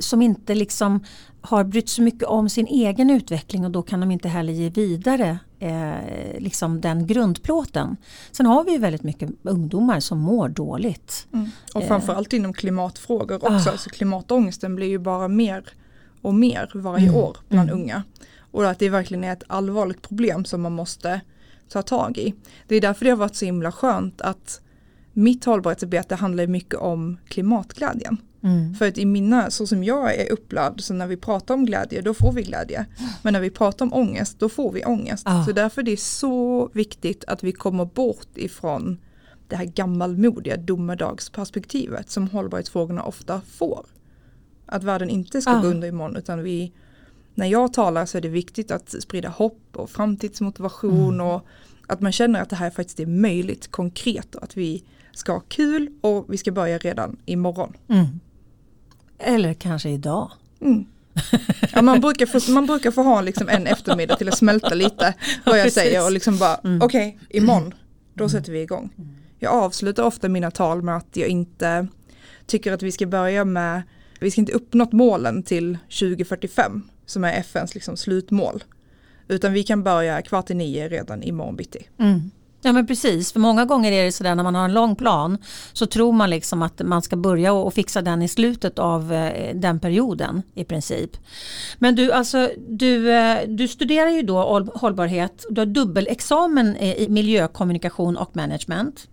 som 0.00 0.22
inte 0.22 0.54
liksom 0.54 1.04
har 1.48 1.64
brytt 1.64 1.88
så 1.88 2.02
mycket 2.02 2.22
om 2.22 2.48
sin 2.48 2.66
egen 2.66 3.10
utveckling 3.10 3.64
och 3.64 3.70
då 3.70 3.82
kan 3.82 4.00
de 4.00 4.10
inte 4.10 4.28
heller 4.28 4.52
ge 4.52 4.70
vidare 4.70 5.38
eh, 5.58 6.38
liksom 6.38 6.80
den 6.80 7.06
grundplåten. 7.06 7.96
Sen 8.32 8.46
har 8.46 8.64
vi 8.64 8.72
ju 8.72 8.78
väldigt 8.78 9.02
mycket 9.02 9.30
ungdomar 9.42 10.00
som 10.00 10.18
mår 10.18 10.48
dåligt. 10.48 11.26
Mm. 11.32 11.48
Och 11.74 11.82
eh. 11.82 11.88
framförallt 11.88 12.32
inom 12.32 12.52
klimatfrågor 12.52 13.34
också. 13.36 13.68
Ah. 13.68 13.72
Alltså 13.72 13.90
klimatångesten 13.90 14.76
blir 14.76 14.86
ju 14.86 14.98
bara 14.98 15.28
mer 15.28 15.64
och 16.22 16.34
mer 16.34 16.70
varje 16.74 17.08
mm. 17.08 17.20
år 17.20 17.36
bland 17.48 17.70
mm. 17.70 17.82
unga. 17.82 18.02
Och 18.38 18.70
att 18.70 18.78
det 18.78 18.88
verkligen 18.88 19.24
är 19.24 19.32
ett 19.32 19.44
allvarligt 19.46 20.02
problem 20.02 20.44
som 20.44 20.62
man 20.62 20.72
måste 20.72 21.20
ta 21.68 21.82
tag 21.82 22.18
i. 22.18 22.34
Det 22.66 22.76
är 22.76 22.80
därför 22.80 23.04
det 23.04 23.10
har 23.10 23.18
varit 23.18 23.36
så 23.36 23.44
himla 23.44 23.72
skönt 23.72 24.20
att 24.20 24.60
mitt 25.12 25.44
hållbarhetsarbete 25.44 26.14
handlar 26.14 26.46
mycket 26.46 26.74
om 26.74 27.18
klimatglädjen. 27.28 28.16
Mm. 28.42 28.74
För 28.74 28.88
att 28.88 28.98
i 28.98 29.04
mina, 29.04 29.50
så 29.50 29.66
som 29.66 29.84
jag 29.84 30.14
är 30.14 30.32
upplagd, 30.32 30.80
så 30.80 30.94
när 30.94 31.06
vi 31.06 31.16
pratar 31.16 31.54
om 31.54 31.64
glädje 31.64 32.00
då 32.00 32.14
får 32.14 32.32
vi 32.32 32.42
glädje. 32.42 32.86
Men 33.22 33.32
när 33.32 33.40
vi 33.40 33.50
pratar 33.50 33.84
om 33.86 33.92
ångest 33.92 34.38
då 34.38 34.48
får 34.48 34.72
vi 34.72 34.84
ångest. 34.84 35.26
Ah. 35.26 35.44
Så 35.44 35.52
därför 35.52 35.80
är 35.80 35.84
det 35.84 36.00
så 36.00 36.68
viktigt 36.72 37.24
att 37.24 37.44
vi 37.44 37.52
kommer 37.52 37.84
bort 37.84 38.28
ifrån 38.34 38.98
det 39.48 39.56
här 39.56 39.64
gammalmodiga 39.64 40.56
domedagsperspektivet 40.56 42.10
som 42.10 42.28
hållbarhetsfrågorna 42.28 43.02
ofta 43.02 43.40
får. 43.40 43.86
Att 44.66 44.84
världen 44.84 45.10
inte 45.10 45.42
ska 45.42 45.50
ah. 45.50 45.60
gå 45.60 45.68
under 45.68 45.88
imorgon 45.88 46.16
utan 46.16 46.42
vi, 46.42 46.72
när 47.34 47.46
jag 47.46 47.72
talar 47.72 48.06
så 48.06 48.18
är 48.18 48.22
det 48.22 48.28
viktigt 48.28 48.70
att 48.70 49.02
sprida 49.02 49.28
hopp 49.28 49.62
och 49.72 49.90
framtidsmotivation 49.90 51.14
mm. 51.14 51.26
och 51.26 51.46
att 51.86 52.00
man 52.00 52.12
känner 52.12 52.42
att 52.42 52.50
det 52.50 52.56
här 52.56 52.70
faktiskt 52.70 53.00
är 53.00 53.06
möjligt 53.06 53.70
konkret 53.70 54.34
och 54.34 54.42
att 54.42 54.56
vi 54.56 54.84
ska 55.12 55.32
ha 55.32 55.40
kul 55.40 55.88
och 56.00 56.24
vi 56.28 56.38
ska 56.38 56.52
börja 56.52 56.78
redan 56.78 57.16
imorgon. 57.24 57.72
Mm. 57.88 58.06
Eller 59.18 59.54
kanske 59.54 59.88
idag. 59.88 60.30
Mm. 60.60 60.86
Ja, 61.72 61.82
man, 61.82 62.00
brukar 62.00 62.26
få, 62.26 62.52
man 62.52 62.66
brukar 62.66 62.90
få 62.90 63.02
ha 63.02 63.20
liksom 63.20 63.48
en 63.48 63.66
eftermiddag 63.66 64.16
till 64.16 64.28
att 64.28 64.38
smälta 64.38 64.74
lite 64.74 65.14
vad 65.46 65.58
jag 65.58 65.72
säger 65.72 66.04
och 66.04 66.12
liksom 66.12 66.38
bara 66.38 66.56
mm. 66.56 66.82
okej 66.82 67.18
okay, 67.18 67.38
imorgon 67.40 67.74
då 68.14 68.28
sätter 68.28 68.52
vi 68.52 68.62
igång. 68.62 68.90
Jag 69.38 69.52
avslutar 69.52 70.02
ofta 70.02 70.28
mina 70.28 70.50
tal 70.50 70.82
med 70.82 70.96
att 70.96 71.16
jag 71.16 71.28
inte 71.28 71.86
tycker 72.46 72.72
att 72.72 72.82
vi 72.82 72.92
ska 72.92 73.06
börja 73.06 73.44
med, 73.44 73.82
vi 74.20 74.30
ska 74.30 74.40
inte 74.40 74.52
uppnått 74.52 74.92
målen 74.92 75.42
till 75.42 75.78
2045 76.00 76.82
som 77.06 77.24
är 77.24 77.32
FNs 77.32 77.74
liksom 77.74 77.96
slutmål. 77.96 78.64
Utan 79.28 79.52
vi 79.52 79.62
kan 79.62 79.82
börja 79.82 80.22
kvart 80.22 80.50
i 80.50 80.54
nio 80.54 80.88
redan 80.88 81.22
imorgon 81.22 81.56
bitti. 81.56 81.88
Mm. 81.98 82.30
Ja 82.66 82.72
men 82.72 82.86
precis, 82.86 83.32
för 83.32 83.40
många 83.40 83.64
gånger 83.64 83.92
är 83.92 84.04
det 84.04 84.12
sådär 84.12 84.34
när 84.34 84.42
man 84.42 84.54
har 84.54 84.64
en 84.64 84.74
lång 84.74 84.96
plan 84.96 85.38
så 85.72 85.86
tror 85.86 86.12
man 86.12 86.30
liksom 86.30 86.62
att 86.62 86.80
man 86.84 87.02
ska 87.02 87.16
börja 87.16 87.52
och 87.52 87.74
fixa 87.74 88.02
den 88.02 88.22
i 88.22 88.28
slutet 88.28 88.78
av 88.78 89.12
eh, 89.12 89.54
den 89.54 89.80
perioden 89.80 90.42
i 90.54 90.64
princip. 90.64 91.10
Men 91.78 91.94
du, 91.94 92.12
alltså, 92.12 92.50
du, 92.68 93.12
eh, 93.12 93.38
du 93.48 93.68
studerar 93.68 94.10
ju 94.10 94.22
då 94.22 94.66
hållbarhet, 94.74 95.44
du 95.50 95.60
har 95.60 95.66
dubbelexamen 95.66 96.76
eh, 96.76 96.92
i 97.02 97.08
miljökommunikation 97.08 98.16
och 98.16 98.36
management. 98.36 99.08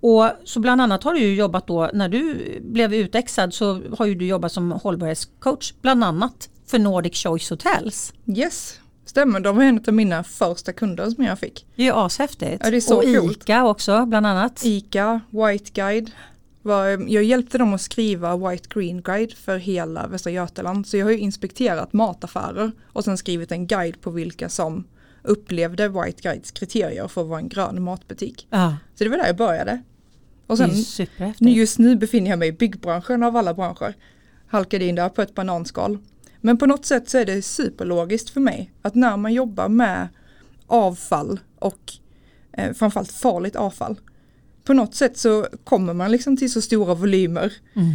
Och 0.00 0.30
så 0.44 0.60
bland 0.60 0.80
annat 0.80 1.04
har 1.04 1.14
du 1.14 1.20
ju 1.20 1.34
jobbat 1.34 1.66
då, 1.66 1.90
när 1.92 2.08
du 2.08 2.58
blev 2.62 2.94
utexad 2.94 3.54
så 3.54 3.80
har 3.98 4.06
ju 4.06 4.14
du 4.14 4.26
jobbat 4.26 4.52
som 4.52 4.70
hållbarhetscoach 4.70 5.72
bland 5.82 6.04
annat 6.04 6.48
för 6.66 6.78
Nordic 6.78 7.22
Choice 7.22 7.50
Hotels. 7.50 8.12
Yes, 8.26 8.80
Stämmer, 9.14 9.40
de 9.40 9.56
var 9.56 9.64
en 9.64 9.84
av 9.88 9.94
mina 9.94 10.24
första 10.24 10.72
kunder 10.72 11.10
som 11.10 11.24
jag 11.24 11.38
fick. 11.38 11.66
Det 11.76 11.82
är 11.82 11.86
ju 11.86 11.92
ashäftigt. 11.94 12.62
Ja, 12.64 12.70
det 12.70 12.76
är 12.76 12.80
så 12.80 12.96
och 12.96 13.02
coolt. 13.02 13.42
ICA 13.42 13.64
också 13.64 14.06
bland 14.06 14.26
annat. 14.26 14.64
ICA, 14.64 15.20
White 15.30 15.70
Guide. 15.74 16.10
Var, 16.62 16.86
jag 17.12 17.24
hjälpte 17.24 17.58
dem 17.58 17.74
att 17.74 17.80
skriva 17.80 18.36
White 18.36 18.68
Green 18.74 19.02
Guide 19.02 19.32
för 19.32 19.56
hela 19.56 20.06
Västra 20.06 20.30
Götaland. 20.32 20.86
Så 20.86 20.96
jag 20.96 21.06
har 21.06 21.10
ju 21.10 21.18
inspekterat 21.18 21.92
mataffärer 21.92 22.72
och 22.92 23.04
sen 23.04 23.18
skrivit 23.18 23.52
en 23.52 23.66
guide 23.66 24.00
på 24.00 24.10
vilka 24.10 24.48
som 24.48 24.84
upplevde 25.22 25.88
White 25.88 26.22
Guides 26.22 26.50
kriterier 26.50 27.08
för 27.08 27.20
att 27.20 27.28
vara 27.28 27.40
en 27.40 27.48
grön 27.48 27.82
matbutik. 27.82 28.46
Ja. 28.50 28.76
Så 28.94 29.04
det 29.04 29.10
var 29.10 29.16
där 29.16 29.26
jag 29.26 29.36
började. 29.36 29.82
Och 30.46 30.58
sen 30.58 30.70
just 31.40 31.78
nu 31.78 31.96
befinner 31.96 32.30
jag 32.30 32.38
mig 32.38 32.48
i 32.48 32.52
byggbranschen 32.52 33.22
av 33.22 33.36
alla 33.36 33.54
branscher. 33.54 33.94
Halkade 34.46 34.84
in 34.84 34.94
där 34.94 35.08
på 35.08 35.22
ett 35.22 35.34
bananskal. 35.34 35.98
Men 36.44 36.58
på 36.58 36.66
något 36.66 36.86
sätt 36.86 37.08
så 37.08 37.18
är 37.18 37.24
det 37.24 37.42
superlogiskt 37.42 38.30
för 38.30 38.40
mig 38.40 38.72
att 38.82 38.94
när 38.94 39.16
man 39.16 39.32
jobbar 39.32 39.68
med 39.68 40.08
avfall 40.66 41.40
och 41.58 41.92
eh, 42.52 42.72
framförallt 42.72 43.12
farligt 43.12 43.56
avfall 43.56 43.96
på 44.64 44.72
något 44.72 44.94
sätt 44.94 45.18
så 45.18 45.46
kommer 45.64 45.94
man 45.94 46.10
liksom 46.10 46.36
till 46.36 46.52
så 46.52 46.62
stora 46.62 46.94
volymer. 46.94 47.52
Mm. 47.74 47.92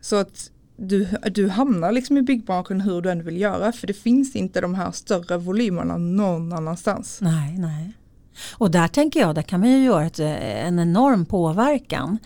Så 0.00 0.16
att 0.16 0.50
du, 0.76 1.08
du 1.30 1.48
hamnar 1.48 1.92
liksom 1.92 2.16
i 2.16 2.22
byggbranschen 2.22 2.80
hur 2.80 3.00
du 3.00 3.10
än 3.10 3.24
vill 3.24 3.40
göra 3.40 3.72
för 3.72 3.86
det 3.86 3.94
finns 3.94 4.36
inte 4.36 4.60
de 4.60 4.74
här 4.74 4.90
större 4.90 5.38
volymerna 5.38 5.96
någon 5.96 6.52
annanstans. 6.52 7.18
Nej, 7.20 7.58
nej. 7.58 7.92
Och 8.52 8.70
där 8.70 8.88
tänker 8.88 9.20
jag, 9.20 9.34
där 9.34 9.42
kan 9.42 9.60
man 9.60 9.70
ju 9.70 9.84
göra 9.84 10.06
ett, 10.06 10.18
en 10.18 10.78
enorm 10.78 11.26
påverkan. 11.26 12.18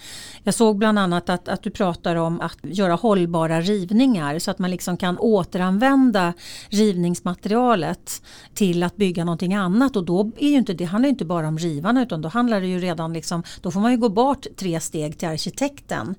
Jag 0.43 0.55
såg 0.55 0.79
bland 0.79 0.99
annat 0.99 1.29
att, 1.29 1.49
att 1.49 1.63
du 1.63 1.71
pratar 1.71 2.17
om 2.17 2.41
att 2.41 2.57
göra 2.63 2.95
hållbara 2.95 3.61
rivningar 3.61 4.39
så 4.39 4.51
att 4.51 4.59
man 4.59 4.71
liksom 4.71 4.97
kan 4.97 5.19
återanvända 5.19 6.33
rivningsmaterialet 6.69 8.23
till 8.55 8.83
att 8.83 8.97
bygga 8.97 9.25
någonting 9.25 9.55
annat 9.55 9.97
och 9.97 10.05
då 10.05 10.31
är 10.39 10.49
ju 10.49 10.57
inte, 10.57 10.75
det 10.75 10.85
handlar 10.85 11.09
inte 11.09 11.25
bara 11.25 11.49
om 11.49 11.59
rivarna 11.59 12.03
utan 12.03 12.23
då 12.23 12.29
handlar 12.29 12.61
det 12.61 12.67
ju 12.67 12.79
redan 12.79 13.13
liksom, 13.13 13.43
då 13.61 13.71
får 13.71 13.81
man 13.81 13.91
ju 13.91 13.99
gå 13.99 14.09
bort 14.09 14.47
tre 14.57 14.81
steg 14.81 15.19
till 15.19 15.29
arkitekten. 15.29 16.15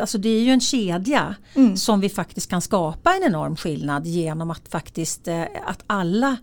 Alltså 0.00 0.18
det 0.18 0.28
är 0.28 0.40
ju 0.42 0.50
en 0.50 0.60
kedja 0.60 1.34
Mm. 1.54 1.76
som 1.76 2.00
vi 2.00 2.08
faktiskt 2.08 2.50
kan 2.50 2.60
skapa 2.60 3.14
en 3.16 3.22
enorm 3.22 3.56
skillnad 3.56 4.06
genom 4.06 4.50
att 4.50 4.68
faktiskt 4.68 5.28
eh, 5.28 5.42
att 5.66 5.84
alla 5.86 6.36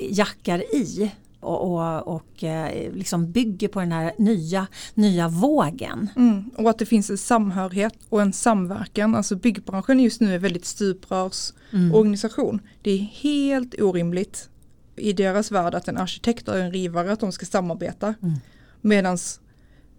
jackar 0.00 0.74
i 0.74 1.10
och, 1.40 1.72
och, 1.72 2.14
och 2.14 2.44
eh, 2.44 2.92
liksom 2.92 3.32
bygger 3.32 3.68
på 3.68 3.80
den 3.80 3.92
här 3.92 4.12
nya, 4.18 4.66
nya 4.94 5.28
vågen. 5.28 6.10
Mm. 6.16 6.50
Och 6.56 6.70
att 6.70 6.78
det 6.78 6.86
finns 6.86 7.10
en 7.10 7.18
samhörighet 7.18 7.94
och 8.08 8.22
en 8.22 8.32
samverkan. 8.32 9.14
Alltså 9.14 9.36
byggbranschen 9.36 10.00
just 10.00 10.20
nu 10.20 10.34
är 10.34 10.38
väldigt 10.38 10.64
stuprörsorganisation. 10.64 12.60
Det 12.82 12.90
är 12.90 12.98
helt 12.98 13.80
orimligt 13.80 14.48
i 14.96 15.12
deras 15.12 15.50
värld 15.50 15.74
att 15.74 15.88
en 15.88 15.96
arkitekt 15.96 16.48
och 16.48 16.58
en 16.58 16.72
rivare 16.72 17.12
att 17.12 17.20
de 17.20 17.32
ska 17.32 17.46
samarbeta. 17.46 18.14
Mm. 18.22 18.34
Medan 18.80 19.18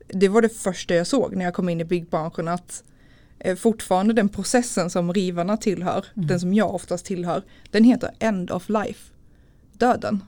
det 0.07 0.27
var 0.27 0.41
det 0.41 0.50
första 0.50 0.95
jag 0.95 1.07
såg 1.07 1.36
när 1.36 1.45
jag 1.45 1.53
kom 1.53 1.69
in 1.69 1.81
i 1.81 1.86
byggbranschen 1.86 2.48
att 2.48 2.83
eh, 3.39 3.55
fortfarande 3.55 4.13
den 4.13 4.29
processen 4.29 4.89
som 4.89 5.13
rivarna 5.13 5.57
tillhör, 5.57 6.05
den 6.13 6.39
som 6.39 6.53
jag 6.53 6.75
oftast 6.75 7.05
tillhör, 7.05 7.43
den 7.71 7.83
heter 7.83 8.12
end 8.19 8.51
of 8.51 8.69
life. 8.69 9.13
Döden. 9.74 10.24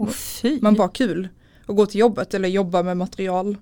Och 0.00 0.14
fy! 0.14 0.58
Man 0.62 0.74
bara 0.74 0.88
kul 0.88 1.28
att 1.66 1.76
gå 1.76 1.86
till 1.86 2.00
jobbet 2.00 2.34
eller 2.34 2.48
jobba 2.48 2.82
med 2.82 2.96
material 2.96 3.56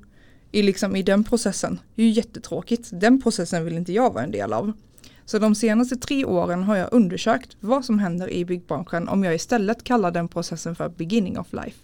i, 0.52 0.62
liksom, 0.62 0.96
i 0.96 1.02
den 1.02 1.24
processen. 1.24 1.80
Det 1.94 2.02
är 2.02 2.06
ju 2.06 2.12
jättetråkigt. 2.12 2.90
Den 2.92 3.22
processen 3.22 3.64
vill 3.64 3.76
inte 3.76 3.92
jag 3.92 4.12
vara 4.12 4.24
en 4.24 4.30
del 4.30 4.52
av. 4.52 4.72
Så 5.24 5.38
de 5.38 5.54
senaste 5.54 5.96
tre 5.96 6.24
åren 6.24 6.62
har 6.62 6.76
jag 6.76 6.88
undersökt 6.92 7.56
vad 7.60 7.84
som 7.84 7.98
händer 7.98 8.30
i 8.30 8.44
byggbranschen 8.44 9.08
om 9.08 9.24
jag 9.24 9.34
istället 9.34 9.84
kallar 9.84 10.10
den 10.10 10.28
processen 10.28 10.74
för 10.74 10.88
beginning 10.88 11.38
of 11.38 11.52
life. 11.52 11.78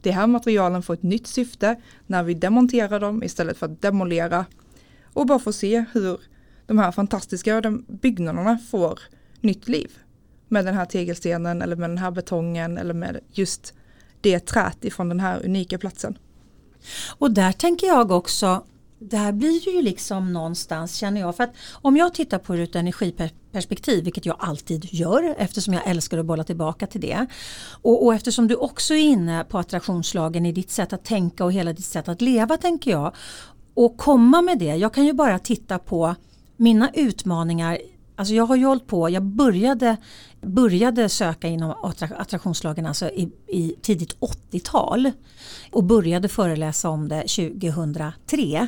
Det 0.00 0.10
här 0.10 0.26
materialen 0.26 0.82
får 0.82 0.94
ett 0.94 1.02
nytt 1.02 1.26
syfte 1.26 1.76
när 2.06 2.22
vi 2.22 2.34
demonterar 2.34 3.00
dem 3.00 3.22
istället 3.22 3.56
för 3.56 3.66
att 3.66 3.82
demolera 3.82 4.46
och 5.12 5.26
bara 5.26 5.38
få 5.38 5.52
se 5.52 5.84
hur 5.92 6.20
de 6.66 6.78
här 6.78 6.92
fantastiska 6.92 7.60
de 7.60 7.84
byggnaderna 7.88 8.58
får 8.58 9.00
nytt 9.40 9.68
liv. 9.68 9.98
Med 10.48 10.64
den 10.64 10.74
här 10.74 10.84
tegelstenen 10.84 11.62
eller 11.62 11.76
med 11.76 11.90
den 11.90 11.98
här 11.98 12.10
betongen 12.10 12.78
eller 12.78 12.94
med 12.94 13.20
just 13.32 13.74
det 14.20 14.40
trät 14.40 14.84
ifrån 14.84 15.08
den 15.08 15.20
här 15.20 15.44
unika 15.44 15.78
platsen. 15.78 16.18
Och 17.18 17.30
där 17.30 17.52
tänker 17.52 17.86
jag 17.86 18.10
också, 18.10 18.64
där 18.98 19.32
blir 19.32 19.64
det 19.64 19.70
ju 19.70 19.82
liksom 19.82 20.32
någonstans 20.32 20.96
känner 20.96 21.20
jag, 21.20 21.36
för 21.36 21.44
att 21.44 21.54
om 21.72 21.96
jag 21.96 22.14
tittar 22.14 22.38
på 22.38 22.52
det 22.52 22.58
ur 22.58 22.64
ett 22.64 22.76
energiperspektiv, 22.76 24.04
vilket 24.04 24.26
jag 24.26 24.36
alltid 24.38 24.94
gör 24.94 25.34
eftersom 25.38 25.74
jag 25.74 25.86
älskar 25.86 26.18
att 26.18 26.26
bolla 26.26 26.44
tillbaka 26.44 26.86
till 26.86 27.00
det. 27.00 27.26
Och, 27.82 28.04
och 28.04 28.14
eftersom 28.14 28.48
du 28.48 28.54
också 28.54 28.94
är 28.94 29.02
inne 29.02 29.44
på 29.44 29.58
attraktionslagen 29.58 30.46
i 30.46 30.52
ditt 30.52 30.70
sätt 30.70 30.92
att 30.92 31.04
tänka 31.04 31.44
och 31.44 31.52
hela 31.52 31.72
ditt 31.72 31.84
sätt 31.84 32.08
att 32.08 32.20
leva 32.20 32.56
tänker 32.56 32.90
jag. 32.90 33.14
Och 33.74 33.96
komma 33.96 34.42
med 34.42 34.58
det, 34.58 34.76
jag 34.76 34.94
kan 34.94 35.06
ju 35.06 35.12
bara 35.12 35.38
titta 35.38 35.78
på 35.78 36.14
mina 36.56 36.90
utmaningar 36.94 37.78
Alltså 38.18 38.34
jag 38.34 38.46
har 38.46 38.56
ju 38.56 38.64
hållit 38.64 38.86
på, 38.86 39.10
jag 39.10 39.22
började, 39.22 39.96
började 40.46 41.08
söka 41.08 41.48
inom 41.48 41.74
attraktionslagen 42.16 42.86
alltså 42.86 43.08
i, 43.08 43.32
i 43.46 43.74
tidigt 43.82 44.16
80-tal 44.20 45.10
och 45.72 45.84
började 45.84 46.28
föreläsa 46.28 46.88
om 46.88 47.08
det 47.08 47.20
2003. 47.20 48.66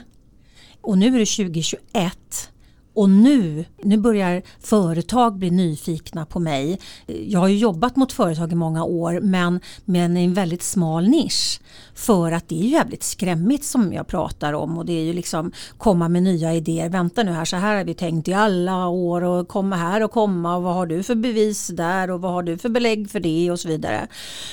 Och 0.81 0.99
nu 0.99 1.07
är 1.07 1.19
det 1.19 1.27
2021 1.27 2.51
och 2.95 3.11
nu, 3.11 3.65
nu 3.83 3.97
börjar 3.97 4.43
företag 4.61 5.39
bli 5.39 5.51
nyfikna 5.51 6.27
på 6.27 6.41
mig. 6.41 6.81
Jag 7.07 7.41
har 7.41 7.49
ju 7.49 7.59
jobbat 7.59 7.97
mot 7.97 8.13
företag 8.13 8.53
i 8.53 8.55
många 8.55 8.85
år 8.85 9.21
men, 9.21 9.61
men 9.85 10.17
i 10.17 10.25
en 10.25 10.35
väldigt 10.35 10.63
smal 10.63 11.09
nisch. 11.09 11.61
För 11.95 12.33
att 12.33 12.49
det 12.49 12.55
är 12.55 12.63
ju 12.63 12.69
jävligt 12.69 13.03
skrämmigt 13.03 13.65
som 13.65 13.93
jag 13.93 14.07
pratar 14.07 14.53
om 14.53 14.79
och 14.79 14.87
det 14.87 14.93
är 14.93 15.03
ju 15.03 15.13
liksom 15.13 15.53
komma 15.79 16.09
med 16.09 16.23
nya 16.23 16.55
idéer. 16.55 16.89
Vänta 16.89 17.23
nu 17.23 17.33
här, 17.33 17.45
så 17.45 17.57
här 17.57 17.77
har 17.77 17.85
vi 17.85 17.95
tänkt 17.95 18.29
i 18.29 18.33
alla 18.33 18.89
år 18.89 19.23
och 19.23 19.49
komma 19.49 19.77
här 19.77 20.05
och 20.05 20.11
komma 20.11 20.57
och 20.57 20.63
vad 20.63 20.75
har 20.75 20.87
du 20.87 21.03
för 21.03 21.15
bevis 21.15 21.67
där 21.69 22.11
och 22.11 22.21
vad 22.21 22.33
har 22.33 22.43
du 22.43 22.59
för 22.59 22.69
belägg 22.69 23.11
för 23.11 23.21
det 23.21 23.51
och 23.51 23.61
så 23.61 23.69
vidare. 23.69 24.07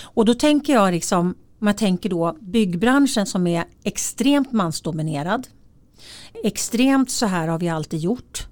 Och 0.03 0.25
då 0.25 0.33
tänker 0.33 0.73
jag 0.73 0.91
liksom, 0.91 1.35
om 1.59 1.67
jag 1.67 1.77
tänker 1.77 2.09
då 2.09 2.37
byggbranschen 2.41 3.25
som 3.25 3.47
är 3.47 3.63
extremt 3.83 4.51
mansdominerad 4.51 5.47
extremt 6.43 7.11
så 7.11 7.25
här 7.25 7.47
har 7.47 7.59
vi 7.59 7.69
alltid 7.69 7.99
gjort. 7.99 8.47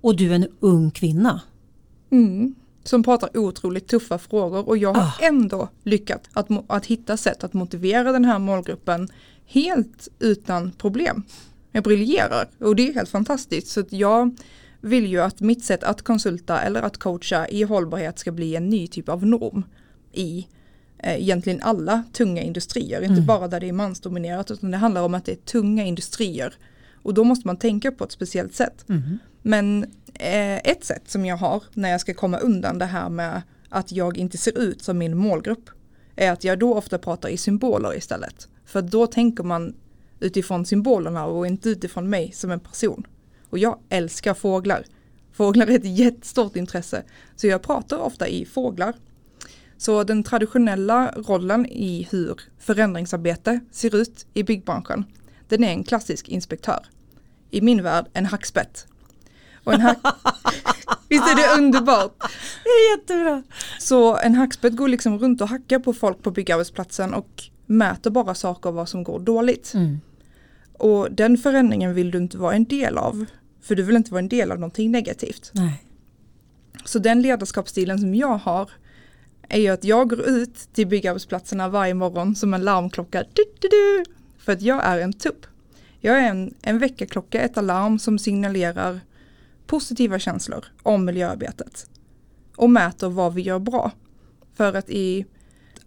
Och 0.00 0.16
du 0.16 0.30
är 0.30 0.34
en 0.34 0.48
ung 0.60 0.90
kvinna. 0.90 1.40
Mm. 2.10 2.54
Som 2.84 3.02
pratar 3.02 3.36
otroligt 3.38 3.88
tuffa 3.88 4.18
frågor 4.18 4.68
och 4.68 4.76
jag 4.78 4.94
har 4.94 5.02
Ah. 5.02 5.12
ändå 5.20 5.68
lyckats 5.82 6.28
att, 6.32 6.48
att 6.66 6.86
hitta 6.86 7.16
sätt 7.16 7.44
att 7.44 7.52
motivera 7.54 8.12
den 8.12 8.24
här 8.24 8.38
målgruppen 8.38 9.08
helt 9.46 10.08
utan 10.18 10.72
problem. 10.72 11.22
Jag 11.72 11.84
briljerar 11.84 12.48
och 12.58 12.76
det 12.76 12.88
är 12.88 12.94
helt 12.94 13.08
fantastiskt. 13.08 13.68
Så 13.68 13.82
jag 13.90 14.36
vill 14.80 15.06
ju 15.06 15.20
att 15.20 15.40
mitt 15.40 15.64
sätt 15.64 15.84
att 15.84 16.02
konsulta 16.02 16.60
eller 16.60 16.82
att 16.82 16.96
coacha 16.98 17.48
i 17.48 17.62
hållbarhet 17.62 18.18
ska 18.18 18.32
bli 18.32 18.56
en 18.56 18.68
ny 18.68 18.86
typ 18.86 19.08
av 19.08 19.26
norm 19.26 19.64
i 20.12 20.46
eh, 20.98 21.14
egentligen 21.22 21.60
alla 21.62 22.02
tunga 22.12 22.42
industrier. 22.42 23.00
Inte 23.00 23.12
Mm. 23.14 23.26
bara 23.26 23.48
där 23.48 23.60
det 23.60 23.68
är 23.68 23.72
mansdominerat 23.72 24.50
utan 24.50 24.70
det 24.70 24.76
handlar 24.76 25.02
om 25.02 25.14
att 25.14 25.24
det 25.24 25.32
är 25.32 25.36
tunga 25.36 25.84
industrier. 25.84 26.54
Och 27.02 27.14
då 27.14 27.24
måste 27.24 27.46
man 27.46 27.56
tänka 27.56 27.92
på 27.92 28.04
ett 28.04 28.12
speciellt 28.12 28.54
sätt. 28.54 28.84
Men 29.42 29.84
eh, 30.14 30.56
ett 30.56 30.84
sätt 30.84 31.02
som 31.10 31.26
jag 31.26 31.36
har 31.36 31.62
när 31.74 31.90
jag 31.90 32.00
ska 32.00 32.14
komma 32.14 32.38
undan 32.38 32.78
det 32.78 32.84
här 32.84 33.08
med 33.08 33.42
att 33.68 33.92
jag 33.92 34.18
inte 34.18 34.38
ser 34.38 34.58
ut 34.58 34.82
som 34.82 34.98
min 34.98 35.16
målgrupp 35.16 35.70
är 36.16 36.32
att 36.32 36.44
jag 36.44 36.58
då 36.58 36.74
ofta 36.74 36.98
pratar 36.98 37.28
i 37.28 37.36
symboler 37.36 37.96
istället. 37.96 38.48
För 38.64 38.82
då 38.82 39.06
tänker 39.06 39.44
man 39.44 39.74
utifrån 40.20 40.66
symbolerna 40.66 41.26
och 41.26 41.46
inte 41.46 41.68
utifrån 41.68 42.10
mig 42.10 42.32
som 42.32 42.50
en 42.50 42.60
person. 42.60 43.06
Och 43.50 43.58
jag 43.58 43.78
älskar 43.88 44.34
fåglar. 44.34 44.84
Fåglar 45.32 45.66
är 45.66 45.76
ett 45.76 45.98
jättestort 45.98 46.56
intresse. 46.56 47.02
Så 47.36 47.46
jag 47.46 47.62
pratar 47.62 47.98
ofta 47.98 48.28
i 48.28 48.44
fåglar. 48.44 48.94
Så 49.76 50.04
den 50.04 50.22
traditionella 50.22 51.14
rollen 51.16 51.66
i 51.66 52.08
hur 52.10 52.40
förändringsarbete 52.58 53.60
ser 53.70 53.94
ut 53.94 54.26
i 54.34 54.42
byggbranschen, 54.42 55.04
den 55.50 55.64
är 55.64 55.70
en 55.70 55.84
klassisk 55.84 56.28
inspektör. 56.28 56.86
I 57.50 57.60
min 57.60 57.82
värld 57.82 58.06
en 58.12 58.26
hackspett. 58.26 58.86
Och 59.64 59.74
en 59.74 59.80
hack... 59.80 59.98
Visst 61.08 61.28
är 61.28 61.36
det 61.36 61.60
underbart? 61.62 62.14
Det 62.64 62.68
är 62.68 62.98
jättebra. 62.98 63.42
Så 63.78 64.16
en 64.16 64.34
hackspett 64.34 64.76
går 64.76 64.88
liksom 64.88 65.18
runt 65.18 65.40
och 65.40 65.48
hackar 65.48 65.78
på 65.78 65.92
folk 65.92 66.22
på 66.22 66.30
byggarbetsplatsen 66.30 67.14
och 67.14 67.44
mäter 67.66 68.10
bara 68.10 68.34
saker 68.34 68.70
vad 68.70 68.88
som 68.88 69.04
går 69.04 69.20
dåligt. 69.20 69.74
Mm. 69.74 70.00
Och 70.72 71.12
den 71.12 71.38
förändringen 71.38 71.94
vill 71.94 72.10
du 72.10 72.18
inte 72.18 72.38
vara 72.38 72.54
en 72.54 72.64
del 72.64 72.98
av. 72.98 73.24
För 73.62 73.74
du 73.74 73.82
vill 73.82 73.96
inte 73.96 74.10
vara 74.10 74.18
en 74.18 74.28
del 74.28 74.52
av 74.52 74.58
någonting 74.58 74.90
negativt. 74.90 75.50
Nej. 75.54 75.84
Så 76.84 76.98
den 76.98 77.22
ledarskapsstilen 77.22 77.98
som 77.98 78.14
jag 78.14 78.38
har 78.38 78.70
är 79.48 79.60
ju 79.60 79.68
att 79.68 79.84
jag 79.84 80.08
går 80.08 80.20
ut 80.20 80.54
till 80.72 80.86
byggarbetsplatserna 80.86 81.68
varje 81.68 81.94
morgon 81.94 82.34
som 82.34 82.54
en 82.54 82.64
larmklocka. 82.64 83.24
Du, 83.32 83.44
du, 83.60 83.68
du, 83.68 84.04
för 84.50 84.54
att 84.54 84.62
jag 84.62 84.84
är 84.84 84.98
en 84.98 85.12
tupp. 85.12 85.46
Jag 86.00 86.18
är 86.18 86.30
en, 86.30 86.54
en 86.62 86.78
väckarklocka, 86.78 87.40
ett 87.40 87.58
alarm 87.58 87.98
som 87.98 88.18
signalerar 88.18 89.00
positiva 89.66 90.18
känslor 90.18 90.64
om 90.82 91.04
miljöarbetet. 91.04 91.90
Och 92.56 92.70
mäter 92.70 93.08
vad 93.08 93.34
vi 93.34 93.42
gör 93.42 93.58
bra. 93.58 93.92
För 94.54 94.74
att 94.74 94.90
i 94.90 95.26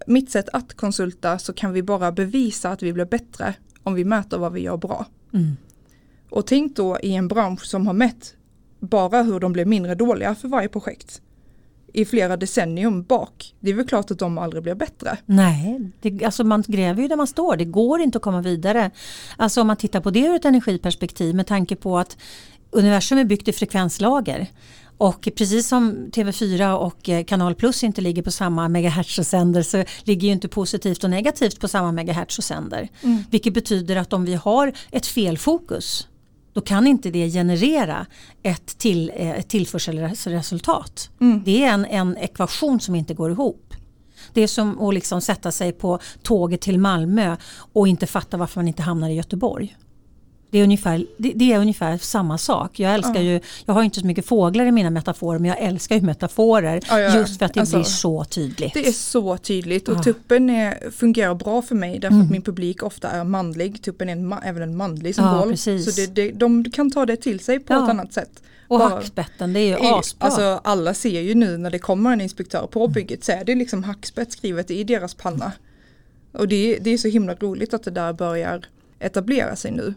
mitt 0.07 0.31
sätt 0.31 0.49
att 0.53 0.73
konsulta 0.73 1.39
så 1.39 1.53
kan 1.53 1.73
vi 1.73 1.83
bara 1.83 2.11
bevisa 2.11 2.69
att 2.69 2.83
vi 2.83 2.93
blir 2.93 3.05
bättre 3.05 3.53
om 3.83 3.93
vi 3.93 4.05
mäter 4.05 4.37
vad 4.37 4.53
vi 4.53 4.61
gör 4.61 4.77
bra. 4.77 5.05
Mm. 5.33 5.57
Och 6.29 6.47
tänk 6.47 6.75
då 6.75 6.99
i 6.99 7.15
en 7.15 7.27
bransch 7.27 7.65
som 7.65 7.87
har 7.87 7.93
mätt 7.93 8.35
bara 8.79 9.23
hur 9.23 9.39
de 9.39 9.53
blir 9.53 9.65
mindre 9.65 9.95
dåliga 9.95 10.35
för 10.35 10.47
varje 10.47 10.69
projekt. 10.69 11.21
I 11.93 12.05
flera 12.05 12.37
decennium 12.37 13.03
bak. 13.03 13.53
Det 13.59 13.69
är 13.69 13.75
väl 13.75 13.87
klart 13.87 14.11
att 14.11 14.19
de 14.19 14.37
aldrig 14.37 14.63
blir 14.63 14.75
bättre. 14.75 15.17
Nej, 15.25 15.91
det, 16.01 16.25
alltså 16.25 16.43
man 16.43 16.63
gräver 16.67 17.01
ju 17.01 17.07
där 17.07 17.15
man 17.15 17.27
står. 17.27 17.57
Det 17.57 17.65
går 17.65 18.01
inte 18.01 18.17
att 18.17 18.21
komma 18.21 18.41
vidare. 18.41 18.91
Alltså 19.37 19.61
om 19.61 19.67
man 19.67 19.77
tittar 19.77 20.01
på 20.01 20.11
det 20.11 20.19
ur 20.19 20.35
ett 20.35 20.45
energiperspektiv 20.45 21.35
med 21.35 21.47
tanke 21.47 21.75
på 21.75 21.99
att 21.99 22.17
universum 22.71 23.17
är 23.17 23.25
byggt 23.25 23.47
i 23.47 23.53
frekvenslager. 23.53 24.47
Och 24.97 25.29
precis 25.35 25.67
som 25.67 26.09
TV4 26.11 26.73
och 26.73 27.09
eh, 27.09 27.23
Kanal 27.23 27.55
Plus 27.55 27.83
inte 27.83 28.01
ligger 28.01 28.21
på 28.21 28.31
samma 28.31 28.69
megahertz 28.69 29.19
och 29.19 29.25
sänder 29.25 29.61
så 29.61 29.83
ligger 30.03 30.27
ju 30.27 30.33
inte 30.33 30.47
positivt 30.47 31.03
och 31.03 31.09
negativt 31.09 31.59
på 31.59 31.67
samma 31.67 31.91
megahertz 31.91 32.37
och 32.37 32.43
sänder. 32.43 32.89
Mm. 33.01 33.23
Vilket 33.29 33.53
betyder 33.53 33.95
att 33.95 34.13
om 34.13 34.25
vi 34.25 34.33
har 34.33 34.73
ett 34.91 35.05
felfokus 35.05 36.07
då 36.53 36.61
kan 36.61 36.87
inte 36.87 37.09
det 37.09 37.29
generera 37.31 38.05
ett, 38.43 38.77
till, 38.77 39.11
eh, 39.15 39.31
ett 39.31 39.47
tillförselresultat. 39.47 41.09
Mm. 41.21 41.41
Det 41.45 41.63
är 41.63 41.73
en, 41.73 41.85
en 41.85 42.17
ekvation 42.17 42.79
som 42.79 42.95
inte 42.95 43.13
går 43.13 43.31
ihop. 43.31 43.73
Det 44.33 44.41
är 44.41 44.47
som 44.47 44.81
att 44.81 44.93
liksom 44.93 45.21
sätta 45.21 45.51
sig 45.51 45.71
på 45.71 45.99
tåget 46.21 46.61
till 46.61 46.79
Malmö 46.79 47.37
och 47.73 47.87
inte 47.87 48.07
fatta 48.07 48.37
varför 48.37 48.59
man 48.59 48.67
inte 48.67 48.81
hamnar 48.81 49.09
i 49.09 49.13
Göteborg. 49.13 49.77
Det 50.53 50.59
är, 50.59 50.63
ungefär, 50.63 51.05
det, 51.17 51.31
det 51.35 51.53
är 51.53 51.59
ungefär 51.59 51.97
samma 51.97 52.37
sak. 52.37 52.79
Jag 52.79 52.93
älskar 52.93 53.21
ju, 53.21 53.39
jag 53.65 53.73
har 53.73 53.83
inte 53.83 53.99
så 53.99 54.05
mycket 54.05 54.25
fåglar 54.25 54.65
i 54.65 54.71
mina 54.71 54.89
metaforer 54.89 55.39
men 55.39 55.49
jag 55.49 55.59
älskar 55.59 55.95
ju 55.95 56.01
metaforer 56.01 56.81
ja, 56.89 56.99
ja. 56.99 57.15
just 57.15 57.39
för 57.39 57.45
att 57.45 57.53
det 57.53 57.59
alltså, 57.59 57.77
blir 57.77 57.83
så 57.85 58.23
tydligt. 58.25 58.73
Det 58.73 58.87
är 58.87 58.91
så 58.91 59.37
tydligt 59.37 59.87
och 59.87 59.97
ja. 59.97 60.03
tuppen 60.03 60.49
är, 60.49 60.91
fungerar 60.91 61.35
bra 61.35 61.61
för 61.61 61.75
mig 61.75 61.99
därför 61.99 62.15
mm. 62.15 62.25
att 62.25 62.31
min 62.31 62.41
publik 62.41 62.83
ofta 62.83 63.09
är 63.09 63.23
manlig. 63.23 63.81
Tuppen 63.81 64.09
är 64.09 64.13
en, 64.13 64.33
även 64.43 64.61
en 64.61 64.77
manlig 64.77 65.15
symbol. 65.15 65.49
Ja, 65.49 65.57
så 65.57 65.91
det, 65.91 66.15
det, 66.15 66.31
de 66.31 66.71
kan 66.71 66.91
ta 66.91 67.05
det 67.05 67.15
till 67.15 67.39
sig 67.39 67.59
på 67.59 67.73
ett 67.73 67.89
annat 67.89 68.13
sätt. 68.13 68.43
Och 68.67 68.79
Bara, 68.79 68.89
hackspetten, 68.89 69.53
det 69.53 69.59
är 69.59 69.67
ju 69.67 69.75
asbra. 69.75 70.27
Alltså 70.27 70.61
alla 70.63 70.93
ser 70.93 71.21
ju 71.21 71.35
nu 71.35 71.57
när 71.57 71.71
det 71.71 71.79
kommer 71.79 72.13
en 72.13 72.21
inspektör 72.21 72.67
på 72.67 72.87
bygget 72.87 73.23
så 73.23 73.31
är 73.31 73.45
det 73.45 73.55
liksom 73.55 73.83
hackspett 73.83 74.31
skrivet 74.31 74.71
i 74.71 74.83
deras 74.83 75.13
panna. 75.13 75.51
Och 76.31 76.47
det, 76.47 76.77
det 76.81 76.89
är 76.89 76.97
så 76.97 77.07
himla 77.07 77.35
roligt 77.35 77.73
att 77.73 77.83
det 77.83 77.91
där 77.91 78.13
börjar 78.13 78.65
etablera 78.99 79.55
sig 79.55 79.71
nu. 79.71 79.93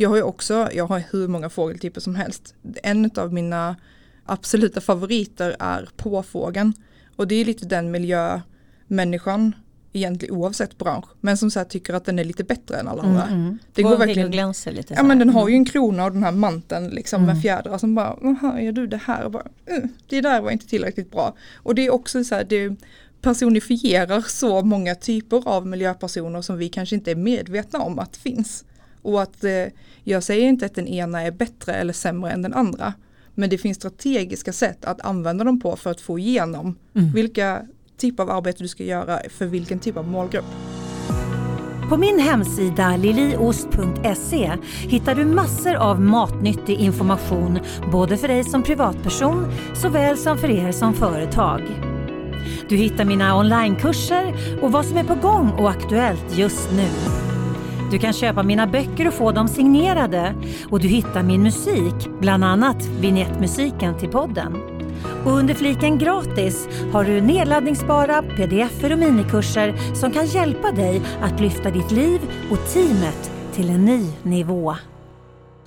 Jag 0.00 0.08
har 0.08 0.16
ju 0.16 0.22
också, 0.22 0.68
jag 0.72 0.86
har 0.86 1.02
hur 1.10 1.28
många 1.28 1.50
fågeltyper 1.50 2.00
som 2.00 2.14
helst. 2.14 2.54
En 2.82 3.10
av 3.16 3.32
mina 3.32 3.76
absoluta 4.24 4.80
favoriter 4.80 5.56
är 5.58 5.88
påfågeln. 5.96 6.74
Och 7.16 7.28
det 7.28 7.34
är 7.34 7.44
lite 7.44 7.66
den 7.66 7.90
miljö 7.90 8.40
människan 8.86 9.54
egentligen 9.92 10.34
oavsett 10.34 10.78
bransch. 10.78 11.04
Men 11.20 11.36
som 11.36 11.50
så 11.50 11.64
tycker 11.64 11.94
att 11.94 12.04
den 12.04 12.18
är 12.18 12.24
lite 12.24 12.44
bättre 12.44 12.76
än 12.76 12.88
alla 12.88 13.02
andra. 13.02 13.22
Mm, 13.22 13.40
mm. 13.40 13.58
Det 13.74 13.82
går 13.82 13.96
verkligen. 13.96 14.30
Glänser 14.30 14.72
lite 14.72 14.94
ja 14.94 15.02
men 15.02 15.18
den 15.18 15.28
har 15.28 15.48
ju 15.48 15.54
en 15.54 15.64
krona 15.64 16.04
och 16.04 16.12
den 16.12 16.24
här 16.24 16.32
manteln 16.32 16.88
liksom 16.88 17.22
mm. 17.22 17.34
med 17.34 17.42
fjädrar 17.42 17.78
som 17.78 17.94
bara, 17.94 18.16
vad 18.20 18.62
gör 18.62 18.72
du 18.72 18.86
det 18.86 19.00
här? 19.04 19.24
Och 19.24 19.30
bara, 19.30 19.44
uh, 19.44 19.84
det 20.08 20.20
där 20.20 20.40
var 20.40 20.50
inte 20.50 20.66
tillräckligt 20.66 21.10
bra. 21.10 21.36
Och 21.56 21.74
det 21.74 21.86
är 21.86 21.90
också 21.90 22.24
så 22.24 22.34
här, 22.34 22.44
det 22.44 22.76
personifierar 23.20 24.20
så 24.20 24.62
många 24.62 24.94
typer 24.94 25.48
av 25.48 25.66
miljöpersoner 25.66 26.42
som 26.42 26.58
vi 26.58 26.68
kanske 26.68 26.94
inte 26.94 27.10
är 27.10 27.16
medvetna 27.16 27.78
om 27.78 27.98
att 27.98 28.16
finns. 28.16 28.64
Och 29.02 29.22
att 29.22 29.44
eh, 29.44 29.66
jag 30.04 30.22
säger 30.22 30.46
inte 30.46 30.66
att 30.66 30.74
den 30.74 30.88
ena 30.88 31.22
är 31.22 31.30
bättre 31.30 31.74
eller 31.74 31.92
sämre 31.92 32.30
än 32.30 32.42
den 32.42 32.54
andra. 32.54 32.94
Men 33.34 33.50
det 33.50 33.58
finns 33.58 33.76
strategiska 33.76 34.52
sätt 34.52 34.84
att 34.84 35.00
använda 35.00 35.44
dem 35.44 35.60
på 35.60 35.76
för 35.76 35.90
att 35.90 36.00
få 36.00 36.18
igenom 36.18 36.78
mm. 36.94 37.12
vilka 37.12 37.62
typ 37.96 38.20
av 38.20 38.30
arbete 38.30 38.62
du 38.62 38.68
ska 38.68 38.84
göra 38.84 39.20
för 39.30 39.46
vilken 39.46 39.78
typ 39.78 39.96
av 39.96 40.08
målgrupp. 40.08 40.44
På 41.90 41.96
min 41.96 42.18
hemsida 42.18 42.96
liliost.se 42.96 44.52
hittar 44.88 45.14
du 45.14 45.24
massor 45.24 45.74
av 45.74 46.00
matnyttig 46.00 46.80
information 46.80 47.58
både 47.92 48.16
för 48.16 48.28
dig 48.28 48.44
som 48.44 48.62
privatperson 48.62 49.52
såväl 49.74 50.16
som 50.16 50.38
för 50.38 50.50
er 50.50 50.72
som 50.72 50.94
företag. 50.94 51.62
Du 52.68 52.76
hittar 52.76 53.04
mina 53.04 53.36
onlinekurser 53.38 54.34
och 54.62 54.72
vad 54.72 54.86
som 54.86 54.96
är 54.96 55.04
på 55.04 55.14
gång 55.14 55.50
och 55.50 55.70
aktuellt 55.70 56.38
just 56.38 56.70
nu. 56.72 56.88
Du 57.90 57.98
kan 57.98 58.12
köpa 58.12 58.42
mina 58.42 58.66
böcker 58.66 59.08
och 59.08 59.14
få 59.14 59.32
dem 59.32 59.48
signerade 59.48 60.34
och 60.70 60.80
du 60.80 60.88
hittar 60.88 61.22
min 61.22 61.42
musik, 61.42 61.94
bland 62.20 62.44
annat 62.44 62.86
vignettmusiken 62.86 63.98
till 63.98 64.08
podden. 64.08 64.56
Och 65.24 65.32
under 65.32 65.54
fliken 65.54 65.98
gratis 65.98 66.68
har 66.92 67.04
du 67.04 67.20
nedladdningsbara 67.20 68.22
pdf 68.22 68.84
och 68.84 68.98
minikurser 68.98 69.94
som 69.94 70.10
kan 70.10 70.26
hjälpa 70.26 70.72
dig 70.72 71.02
att 71.22 71.40
lyfta 71.40 71.70
ditt 71.70 71.90
liv 71.90 72.20
och 72.50 72.72
teamet 72.72 73.30
till 73.52 73.70
en 73.70 73.84
ny 73.84 74.06
nivå. 74.22 74.76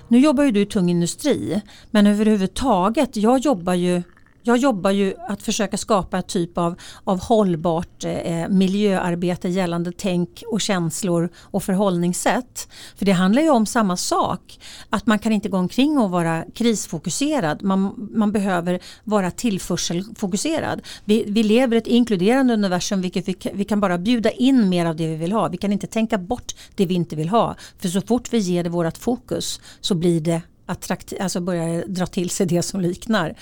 Nu 0.08 0.18
jobbar 0.18 0.44
ju 0.44 0.50
du 0.50 0.60
i 0.60 0.66
tung 0.66 0.90
industri 0.90 1.62
men 1.90 2.06
överhuvudtaget, 2.06 3.16
jag 3.16 3.38
jobbar 3.38 3.74
ju 3.74 4.02
jag 4.46 4.56
jobbar 4.56 4.90
ju 4.90 5.14
att 5.28 5.42
försöka 5.42 5.76
skapa 5.76 6.18
ett 6.18 6.26
typ 6.26 6.58
av, 6.58 6.74
av 7.04 7.20
hållbart 7.20 8.04
eh, 8.04 8.48
miljöarbete 8.48 9.48
gällande 9.48 9.92
tänk 9.96 10.42
och 10.46 10.60
känslor 10.60 11.28
och 11.36 11.62
förhållningssätt. 11.62 12.68
För 12.96 13.04
det 13.06 13.12
handlar 13.12 13.42
ju 13.42 13.50
om 13.50 13.66
samma 13.66 13.96
sak. 13.96 14.58
Att 14.90 15.06
man 15.06 15.18
kan 15.18 15.32
inte 15.32 15.48
gå 15.48 15.56
omkring 15.56 15.98
och 15.98 16.10
vara 16.10 16.44
krisfokuserad. 16.54 17.62
Man, 17.62 18.08
man 18.14 18.32
behöver 18.32 18.80
vara 19.04 19.30
tillförselfokuserad. 19.30 20.82
Vi, 21.04 21.24
vi 21.26 21.42
lever 21.42 21.76
i 21.76 21.78
ett 21.78 21.86
inkluderande 21.86 22.54
universum 22.54 23.00
vilket 23.00 23.28
vi, 23.28 23.36
vi 23.54 23.64
kan 23.64 23.80
bara 23.80 23.98
bjuda 23.98 24.30
in 24.30 24.68
mer 24.68 24.86
av 24.86 24.96
det 24.96 25.06
vi 25.06 25.16
vill 25.16 25.32
ha. 25.32 25.48
Vi 25.48 25.56
kan 25.56 25.72
inte 25.72 25.86
tänka 25.86 26.18
bort 26.18 26.54
det 26.74 26.86
vi 26.86 26.94
inte 26.94 27.16
vill 27.16 27.28
ha. 27.28 27.54
För 27.78 27.88
så 27.88 28.00
fort 28.00 28.32
vi 28.32 28.38
ger 28.38 28.64
det 28.64 28.70
vårt 28.70 28.98
fokus 28.98 29.60
så 29.80 29.94
blir 29.94 30.20
det 30.20 30.42
attraktivt, 30.66 31.20
alltså 31.20 31.40
börjar 31.40 31.84
dra 31.86 32.06
till 32.06 32.30
sig 32.30 32.46
det 32.46 32.62
som 32.62 32.80
liknar. 32.80 33.34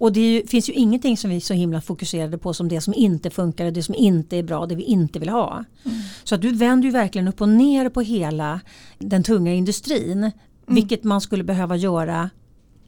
Och 0.00 0.12
det 0.12 0.20
ju, 0.20 0.46
finns 0.46 0.68
ju 0.68 0.72
ingenting 0.72 1.16
som 1.16 1.30
vi 1.30 1.36
är 1.36 1.40
så 1.40 1.54
himla 1.54 1.80
fokuserade 1.80 2.38
på 2.38 2.54
som 2.54 2.68
det 2.68 2.80
som 2.80 2.94
inte 2.94 3.30
funkar, 3.30 3.70
det 3.70 3.82
som 3.82 3.94
inte 3.94 4.36
är 4.36 4.42
bra, 4.42 4.66
det 4.66 4.74
vi 4.74 4.82
inte 4.82 5.18
vill 5.18 5.28
ha. 5.28 5.64
Mm. 5.84 5.98
Så 6.24 6.34
att 6.34 6.42
du 6.42 6.52
vänder 6.52 6.86
ju 6.86 6.92
verkligen 6.92 7.28
upp 7.28 7.40
och 7.40 7.48
ner 7.48 7.88
på 7.88 8.00
hela 8.00 8.60
den 8.98 9.22
tunga 9.22 9.52
industrin. 9.52 10.18
Mm. 10.18 10.32
Vilket 10.66 11.04
man 11.04 11.20
skulle 11.20 11.44
behöva 11.44 11.76
göra 11.76 12.30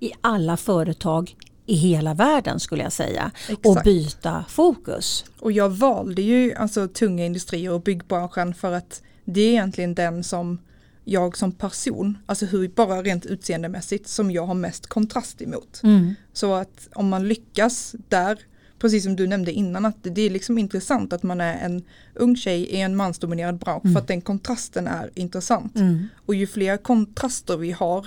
i 0.01 0.13
alla 0.21 0.57
företag 0.57 1.37
i 1.67 1.75
hela 1.75 2.15
världen 2.15 2.61
skulle 2.61 2.83
jag 2.83 2.93
säga. 2.93 3.31
Exakt. 3.49 3.67
Och 3.67 3.79
byta 3.85 4.45
fokus. 4.49 5.25
Och 5.39 5.53
jag 5.53 5.71
valde 5.71 6.23
ju 6.23 6.55
alltså 6.55 6.89
tunga 6.89 7.27
industrier 7.27 7.73
och 7.73 7.81
byggbranschen 7.81 8.55
för 8.55 8.73
att 8.73 9.03
det 9.25 9.41
är 9.41 9.51
egentligen 9.51 9.95
den 9.95 10.25
som 10.25 10.59
jag 11.05 11.37
som 11.37 11.53
person, 11.53 12.19
alltså 12.27 12.47
hur 12.47 12.69
bara 12.69 13.03
rent 13.03 13.27
utseendemässigt 13.27 14.09
som 14.09 14.31
jag 14.31 14.47
har 14.47 14.55
mest 14.55 14.87
kontrast 14.87 15.43
emot. 15.43 15.81
Mm. 15.83 16.15
Så 16.33 16.55
att 16.55 16.89
om 16.95 17.09
man 17.09 17.29
lyckas 17.29 17.95
där, 18.09 18.39
precis 18.79 19.05
som 19.05 19.17
du 19.17 19.27
nämnde 19.27 19.53
innan, 19.53 19.85
att 19.85 19.97
det 20.03 20.23
är 20.23 20.31
liksom 20.31 20.59
intressant 20.59 21.13
att 21.13 21.23
man 21.23 21.41
är 21.41 21.65
en 21.65 21.83
ung 22.15 22.37
tjej 22.37 22.63
i 22.63 22.81
en 22.81 22.97
mansdominerad 22.97 23.59
bransch 23.59 23.85
mm. 23.85 23.95
för 23.95 24.01
att 24.01 24.09
den 24.09 24.21
kontrasten 24.21 24.87
är 24.87 25.11
intressant. 25.15 25.77
Mm. 25.77 26.07
Och 26.27 26.35
ju 26.35 26.47
fler 26.47 26.77
kontraster 26.77 27.57
vi 27.57 27.73
har, 27.73 28.07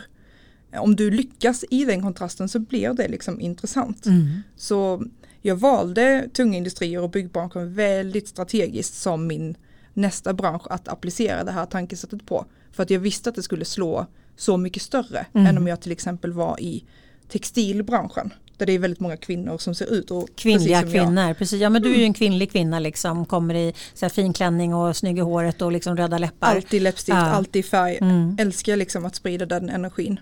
om 0.77 0.95
du 0.95 1.11
lyckas 1.11 1.65
i 1.69 1.85
den 1.85 2.01
kontrasten 2.01 2.49
så 2.49 2.59
blir 2.59 2.93
det 2.93 3.07
liksom 3.07 3.41
intressant. 3.41 4.05
Mm. 4.05 4.43
Så 4.55 5.03
jag 5.41 5.55
valde 5.55 6.29
tunga 6.33 6.57
industrier 6.57 7.01
och 7.01 7.09
byggbranschen 7.09 7.73
väldigt 7.73 8.27
strategiskt 8.27 8.93
som 8.93 9.27
min 9.27 9.57
nästa 9.93 10.33
bransch 10.33 10.67
att 10.69 10.87
applicera 10.87 11.43
det 11.43 11.51
här 11.51 11.65
tankesättet 11.65 12.25
på. 12.25 12.45
För 12.75 12.83
att 12.83 12.89
jag 12.89 12.99
visste 12.99 13.29
att 13.29 13.35
det 13.35 13.43
skulle 13.43 13.65
slå 13.65 14.05
så 14.35 14.57
mycket 14.57 14.81
större 14.81 15.25
mm. 15.33 15.47
än 15.47 15.57
om 15.57 15.67
jag 15.67 15.81
till 15.81 15.91
exempel 15.91 16.33
var 16.33 16.59
i 16.59 16.85
textilbranschen. 17.29 18.33
Där 18.57 18.65
det 18.65 18.73
är 18.73 18.79
väldigt 18.79 18.99
många 18.99 19.17
kvinnor 19.17 19.57
som 19.57 19.75
ser 19.75 19.93
ut. 19.93 20.11
Och 20.11 20.29
Kvinnliga 20.35 20.81
precis 20.81 20.93
kvinnor, 20.93 21.23
jag. 21.23 21.37
precis. 21.37 21.61
Ja 21.61 21.69
men 21.69 21.81
du 21.81 21.93
är 21.93 21.97
ju 21.97 22.03
en 22.03 22.13
kvinnlig 22.13 22.51
kvinna 22.51 22.79
liksom. 22.79 23.25
Kommer 23.25 23.55
i 23.55 23.73
så 23.93 24.05
här, 24.05 24.09
fin 24.09 24.33
klänning 24.33 24.73
och 24.73 24.97
snygg 24.97 25.17
i 25.17 25.21
håret 25.21 25.61
och 25.61 25.71
liksom 25.71 25.97
röda 25.97 26.17
läppar. 26.17 26.55
Alltid 26.55 26.81
läppstift, 26.81 27.17
ja. 27.17 27.25
alltid 27.25 27.65
färg. 27.65 27.97
Mm. 28.01 28.37
Älskar 28.39 28.75
liksom 28.75 29.05
att 29.05 29.15
sprida 29.15 29.45
den 29.45 29.69
energin. 29.69 30.19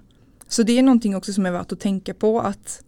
Så 0.47 0.63
det 0.63 0.79
är 0.79 0.83
någonting 0.83 1.15
också 1.15 1.33
som 1.33 1.45
är 1.45 1.51
värt 1.51 1.71
att 1.71 1.79
tänka 1.79 2.13
på 2.13 2.39
att 2.39 2.83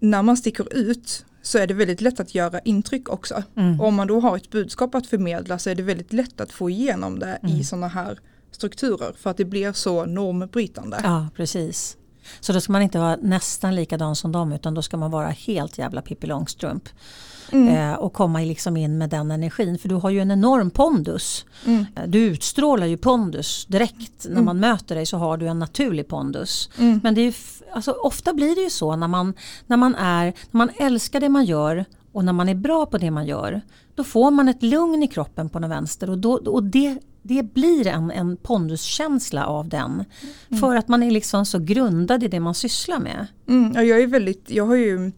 när 0.00 0.22
man 0.22 0.36
sticker 0.36 0.74
ut 0.76 1.24
så 1.42 1.58
är 1.58 1.66
det 1.66 1.74
väldigt 1.74 2.00
lätt 2.00 2.20
att 2.20 2.34
göra 2.34 2.60
intryck 2.60 3.08
också. 3.08 3.42
Mm. 3.56 3.80
Och 3.80 3.86
om 3.86 3.94
man 3.94 4.06
då 4.06 4.20
har 4.20 4.36
ett 4.36 4.50
budskap 4.50 4.94
att 4.94 5.06
förmedla 5.06 5.58
så 5.58 5.70
är 5.70 5.74
det 5.74 5.82
väldigt 5.82 6.12
lätt 6.12 6.40
att 6.40 6.52
få 6.52 6.70
igenom 6.70 7.18
det 7.18 7.38
mm. 7.42 7.56
i 7.56 7.64
sådana 7.64 7.88
här 7.88 8.18
strukturer 8.60 9.12
för 9.12 9.30
att 9.30 9.36
det 9.36 9.44
blir 9.44 9.72
så 9.72 10.04
normbrytande. 10.04 11.00
Ja, 11.02 11.28
precis. 11.36 11.96
Så 12.40 12.52
då 12.52 12.60
ska 12.60 12.72
man 12.72 12.82
inte 12.82 12.98
vara 12.98 13.16
nästan 13.16 13.74
likadan 13.74 14.16
som 14.16 14.32
dem 14.32 14.52
utan 14.52 14.74
då 14.74 14.82
ska 14.82 14.96
man 14.96 15.10
vara 15.10 15.28
helt 15.28 15.78
jävla 15.78 16.02
Pippi 16.02 16.26
Långstrump. 16.26 16.88
Mm. 17.52 17.68
Eh, 17.68 17.94
och 17.94 18.12
komma 18.12 18.40
liksom 18.40 18.76
in 18.76 18.98
med 18.98 19.10
den 19.10 19.30
energin 19.30 19.78
för 19.78 19.88
du 19.88 19.94
har 19.94 20.10
ju 20.10 20.20
en 20.20 20.30
enorm 20.30 20.70
pondus. 20.70 21.44
Mm. 21.66 21.86
Eh, 21.96 22.02
du 22.06 22.18
utstrålar 22.18 22.86
ju 22.86 22.96
pondus 22.96 23.66
direkt. 23.66 24.24
När 24.24 24.32
mm. 24.32 24.44
man 24.44 24.60
möter 24.60 24.94
dig 24.94 25.06
så 25.06 25.16
har 25.16 25.36
du 25.36 25.46
en 25.46 25.58
naturlig 25.58 26.08
pondus. 26.08 26.70
Mm. 26.78 27.00
Men 27.02 27.14
det 27.14 27.20
är 27.20 27.34
alltså, 27.72 27.92
ofta 27.92 28.34
blir 28.34 28.54
det 28.54 28.62
ju 28.62 28.70
så 28.70 28.96
när 28.96 29.08
man, 29.08 29.34
när, 29.66 29.76
man 29.76 29.94
är, 29.94 30.24
när 30.24 30.58
man 30.58 30.70
älskar 30.78 31.20
det 31.20 31.28
man 31.28 31.44
gör 31.44 31.84
och 32.12 32.24
när 32.24 32.32
man 32.32 32.48
är 32.48 32.54
bra 32.54 32.86
på 32.86 32.98
det 32.98 33.10
man 33.10 33.26
gör. 33.26 33.60
Då 33.94 34.04
får 34.04 34.30
man 34.30 34.48
ett 34.48 34.62
lugn 34.62 35.02
i 35.02 35.08
kroppen 35.08 35.48
på 35.48 35.58
den 35.58 35.70
vänster 35.70 36.10
och, 36.10 36.18
då, 36.18 36.32
och 36.32 36.62
det 36.62 36.98
det 37.22 37.42
blir 37.42 37.86
en, 37.86 38.10
en 38.10 38.36
ponduskänsla 38.36 39.46
av 39.46 39.68
den. 39.68 40.04
Mm. 40.48 40.60
För 40.60 40.76
att 40.76 40.88
man 40.88 41.02
är 41.02 41.10
liksom 41.10 41.46
så 41.46 41.58
grundad 41.58 42.22
i 42.22 42.28
det 42.28 42.40
man 42.40 42.54
sysslar 42.54 42.98
med. 42.98 43.26
Mm, 43.48 43.72
ja, 43.74 43.82
jag, 43.82 44.00
är 44.00 44.06
väldigt, 44.06 44.50
jag 44.50 44.66
har 44.66 44.76
ju 44.76 45.12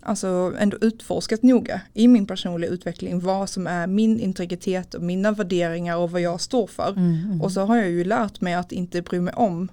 alltså 0.00 0.52
ändå 0.58 0.76
utforskat 0.80 1.42
noga 1.42 1.80
i 1.94 2.08
min 2.08 2.26
personliga 2.26 2.70
utveckling 2.70 3.20
vad 3.20 3.50
som 3.50 3.66
är 3.66 3.86
min 3.86 4.20
integritet 4.20 4.94
och 4.94 5.02
mina 5.02 5.32
värderingar 5.32 5.96
och 5.96 6.10
vad 6.10 6.20
jag 6.20 6.40
står 6.40 6.66
för. 6.66 6.90
Mm, 6.90 7.24
mm. 7.24 7.42
och 7.42 7.52
så 7.52 7.60
har 7.60 7.76
jag 7.76 7.90
ju 7.90 8.04
lärt 8.04 8.40
mig 8.40 8.54
att 8.54 8.72
inte 8.72 9.02
bry 9.02 9.20
mig 9.20 9.34
om 9.34 9.68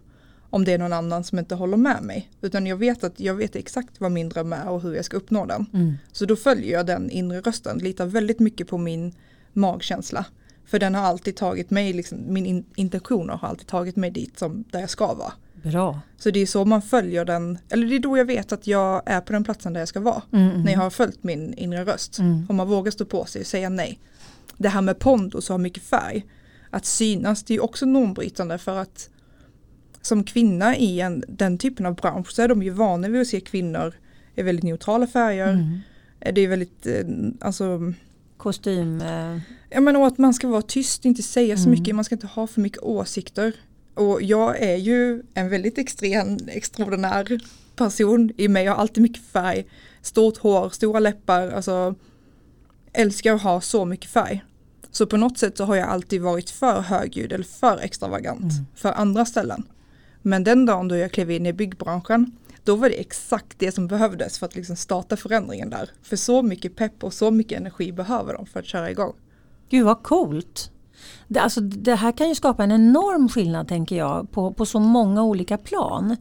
om 0.51 0.65
det 0.65 0.73
är 0.73 0.77
någon 0.77 0.93
annan 0.93 1.23
som 1.23 1.39
inte 1.39 1.55
håller 1.55 1.77
med 1.77 2.03
mig. 2.03 2.29
Utan 2.41 2.67
jag 2.67 2.77
vet 2.77 3.03
att 3.03 3.19
jag 3.19 3.35
vet 3.35 3.55
exakt 3.55 4.01
vad 4.01 4.11
min 4.11 4.29
dröm 4.29 4.53
är 4.53 4.69
och 4.69 4.81
hur 4.81 4.95
jag 4.95 5.05
ska 5.05 5.17
uppnå 5.17 5.45
den. 5.45 5.65
Mm. 5.73 5.93
Så 6.11 6.25
då 6.25 6.35
följer 6.35 6.71
jag 6.71 6.85
den 6.85 7.09
inre 7.09 7.41
rösten, 7.41 7.77
litar 7.77 8.05
väldigt 8.05 8.39
mycket 8.39 8.67
på 8.67 8.77
min 8.77 9.13
magkänsla. 9.53 10.25
För 10.65 10.79
den 10.79 10.95
har 10.95 11.01
alltid 11.01 11.35
tagit 11.35 11.69
mig, 11.69 11.93
liksom, 11.93 12.17
min 12.27 12.45
in 12.45 12.65
intentioner 12.75 13.33
har 13.33 13.47
alltid 13.47 13.67
tagit 13.67 13.95
mig 13.95 14.11
dit 14.11 14.39
som 14.39 14.63
där 14.71 14.79
jag 14.79 14.89
ska 14.89 15.13
vara. 15.13 15.33
Bra. 15.63 15.99
Så 16.17 16.31
det 16.31 16.39
är 16.39 16.45
så 16.45 16.65
man 16.65 16.81
följer 16.81 17.25
den, 17.25 17.57
eller 17.69 17.87
det 17.87 17.95
är 17.95 17.99
då 17.99 18.17
jag 18.17 18.25
vet 18.25 18.51
att 18.51 18.67
jag 18.67 19.01
är 19.05 19.21
på 19.21 19.33
den 19.33 19.43
platsen 19.43 19.73
där 19.73 19.81
jag 19.81 19.87
ska 19.87 19.99
vara. 19.99 20.21
Mm. 20.33 20.63
När 20.63 20.71
jag 20.71 20.79
har 20.79 20.89
följt 20.89 21.23
min 21.23 21.53
inre 21.53 21.85
röst. 21.85 22.19
Mm. 22.19 22.45
Om 22.49 22.55
man 22.55 22.67
vågar 22.67 22.91
stå 22.91 23.05
på 23.05 23.25
sig 23.25 23.41
och 23.41 23.47
säga 23.47 23.69
nej. 23.69 23.99
Det 24.57 24.69
här 24.69 24.81
med 24.81 24.99
pondus 24.99 25.49
och 25.49 25.53
ha 25.53 25.57
mycket 25.57 25.83
färg. 25.83 26.25
Att 26.69 26.85
synas 26.85 27.43
det 27.43 27.53
är 27.53 27.55
ju 27.55 27.61
också 27.61 27.85
normbrytande 27.85 28.57
för 28.57 28.77
att 28.77 29.09
som 30.01 30.23
kvinna 30.23 30.77
i 30.77 31.01
en, 31.01 31.23
den 31.27 31.57
typen 31.57 31.85
av 31.85 31.95
bransch 31.95 32.31
så 32.31 32.41
är 32.41 32.47
de 32.47 32.63
ju 32.63 32.69
vana 32.69 33.07
vid 33.07 33.21
att 33.21 33.27
se 33.27 33.39
kvinnor 33.39 33.93
i 34.35 34.41
väldigt 34.41 34.63
neutrala 34.63 35.07
färger. 35.07 35.53
Mm. 35.53 35.79
Det 36.19 36.41
är 36.41 36.47
väldigt, 36.47 36.85
eh, 36.85 37.05
alltså, 37.39 37.93
Kostym. 38.37 39.01
Eh, 39.71 39.75
jag 39.75 39.83
menar 39.83 40.07
att 40.07 40.17
man 40.17 40.33
ska 40.33 40.47
vara 40.47 40.61
tyst, 40.61 41.05
inte 41.05 41.23
säga 41.23 41.57
så 41.57 41.61
Mm. 41.67 41.79
mycket, 41.79 41.95
man 41.95 42.05
ska 42.05 42.15
inte 42.15 42.27
ha 42.27 42.47
för 42.47 42.61
mycket 42.61 42.81
åsikter. 42.81 43.53
Och 43.93 44.21
jag 44.21 44.59
är 44.61 44.75
ju 44.75 45.23
en 45.33 45.49
väldigt 45.49 45.77
extrem, 45.77 46.37
extraordinär 46.47 47.39
person 47.75 48.31
i 48.37 48.47
mig, 48.47 48.65
jag 48.65 48.71
har 48.71 48.79
alltid 48.81 49.01
mycket 49.03 49.23
färg, 49.23 49.65
stort 50.01 50.37
hår, 50.37 50.69
stora 50.69 50.99
läppar, 50.99 51.49
alltså 51.51 51.95
älskar 52.93 53.33
att 53.35 53.41
ha 53.41 53.61
så 53.61 53.85
mycket 53.85 54.09
färg. 54.09 54.43
Så 54.91 55.05
på 55.05 55.17
något 55.17 55.37
sätt 55.37 55.57
så 55.57 55.63
har 55.65 55.75
jag 55.75 55.87
alltid 55.89 56.21
varit 56.21 56.49
för 56.49 56.81
högljudd 56.81 57.31
eller 57.33 57.43
för 57.45 57.77
extravagant 57.77 58.41
Mm. 58.41 58.65
för 58.75 58.91
andra 58.91 59.25
ställen. 59.25 59.63
Men 60.21 60.43
den 60.43 60.65
dagen 60.65 60.87
då 60.87 60.95
jag 60.97 61.11
klev 61.11 61.31
in 61.31 61.45
i 61.45 61.53
byggbranschen, 61.53 62.31
då 62.63 62.75
var 62.75 62.89
det 62.89 62.95
exakt 62.95 63.59
det 63.59 63.71
som 63.71 63.87
behövdes 63.87 64.39
för 64.39 64.45
att 64.45 64.55
liksom 64.55 64.75
starta 64.75 65.17
förändringen 65.17 65.69
där. 65.69 65.89
För 66.03 66.15
så 66.15 66.41
mycket 66.41 66.75
pepp 66.75 67.03
och 67.03 67.13
så 67.13 67.31
mycket 67.31 67.57
energi 67.59 67.91
behöver 67.91 68.33
de 68.33 68.45
för 68.45 68.59
att 68.59 68.65
köra 68.65 68.91
igång. 68.91 69.13
Gud 69.71 69.85
vad 69.85 70.03
coolt. 70.03 70.71
Det, 71.27 71.39
alltså, 71.39 71.61
det 71.61 71.95
här 71.95 72.11
kan 72.11 72.29
ju 72.29 72.35
skapa 72.35 72.63
en 72.63 72.71
enorm 72.71 73.29
skillnad 73.29 73.67
tänker 73.67 73.95
jag 73.95 74.31
på, 74.31 74.53
på 74.53 74.65
så 74.65 74.79
många 74.79 75.23
olika 75.23 75.57
plan. 75.57 76.17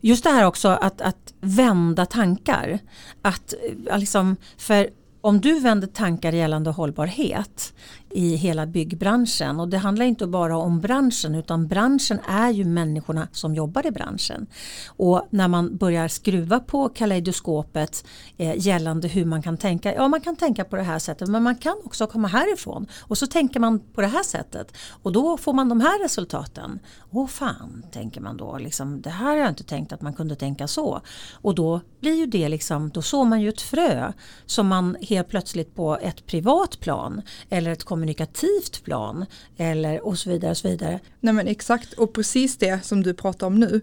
Just 0.00 0.24
det 0.24 0.30
här 0.30 0.46
också 0.46 0.68
att, 0.68 1.00
att 1.00 1.34
vända 1.40 2.06
tankar. 2.06 2.78
Att, 3.22 3.54
eh, 3.88 3.98
liksom, 3.98 4.36
för 4.58 4.88
om 5.20 5.40
du 5.40 5.60
vänder 5.60 5.86
tankar 5.88 6.32
gällande 6.32 6.70
hållbarhet 6.70 7.74
i 8.14 8.36
hela 8.36 8.66
byggbranschen 8.66 9.60
och 9.60 9.68
det 9.68 9.78
handlar 9.78 10.06
inte 10.06 10.26
bara 10.26 10.56
om 10.56 10.80
branschen 10.80 11.34
utan 11.34 11.66
branschen 11.66 12.18
är 12.28 12.50
ju 12.50 12.64
människorna 12.64 13.28
som 13.32 13.54
jobbar 13.54 13.86
i 13.86 13.90
branschen. 13.90 14.46
Och 14.86 15.26
när 15.30 15.48
man 15.48 15.76
börjar 15.76 16.08
skruva 16.08 16.60
på 16.60 16.88
kaleidoskopet 16.88 18.04
eh, 18.36 18.66
gällande 18.66 19.08
hur 19.08 19.24
man 19.24 19.42
kan 19.42 19.56
tänka, 19.56 19.94
ja 19.94 20.08
man 20.08 20.20
kan 20.20 20.36
tänka 20.36 20.64
på 20.64 20.76
det 20.76 20.82
här 20.82 20.98
sättet 20.98 21.28
men 21.28 21.42
man 21.42 21.56
kan 21.56 21.76
också 21.84 22.06
komma 22.06 22.28
härifrån 22.28 22.86
och 23.00 23.18
så 23.18 23.26
tänker 23.26 23.60
man 23.60 23.78
på 23.78 24.00
det 24.00 24.06
här 24.06 24.22
sättet 24.22 24.76
och 25.02 25.12
då 25.12 25.36
får 25.36 25.52
man 25.52 25.68
de 25.68 25.80
här 25.80 26.02
resultaten. 26.02 26.78
Åh 27.10 27.26
fan, 27.26 27.84
tänker 27.92 28.20
man 28.20 28.36
då, 28.36 28.58
liksom, 28.58 29.02
det 29.02 29.10
här 29.10 29.26
har 29.26 29.36
jag 29.36 29.48
inte 29.48 29.64
tänkt 29.64 29.92
att 29.92 30.02
man 30.02 30.14
kunde 30.14 30.36
tänka 30.36 30.68
så. 30.68 31.00
Och 31.32 31.54
då 31.54 31.80
blir 32.00 32.14
ju 32.14 32.26
det 32.26 32.48
liksom, 32.48 32.90
då 32.90 33.02
sår 33.02 33.24
man 33.24 33.40
ju 33.40 33.48
ett 33.48 33.60
frö 33.60 34.12
som 34.46 34.68
man 34.68 34.96
helt 35.00 35.28
plötsligt 35.28 35.74
på 35.74 35.96
ett 35.96 36.26
privat 36.26 36.80
plan 36.80 37.22
eller 37.50 37.70
ett 37.70 37.84
kommunikativt 38.08 38.84
plan 38.84 39.26
eller 39.56 40.06
och 40.06 40.18
så 40.18 40.30
vidare 40.30 40.50
och 40.50 40.56
så 40.56 40.68
vidare. 40.68 41.00
Nej 41.20 41.34
men 41.34 41.46
exakt 41.48 41.92
och 41.92 42.12
precis 42.12 42.56
det 42.56 42.84
som 42.84 43.02
du 43.02 43.14
pratar 43.14 43.46
om 43.46 43.54
nu. 43.60 43.80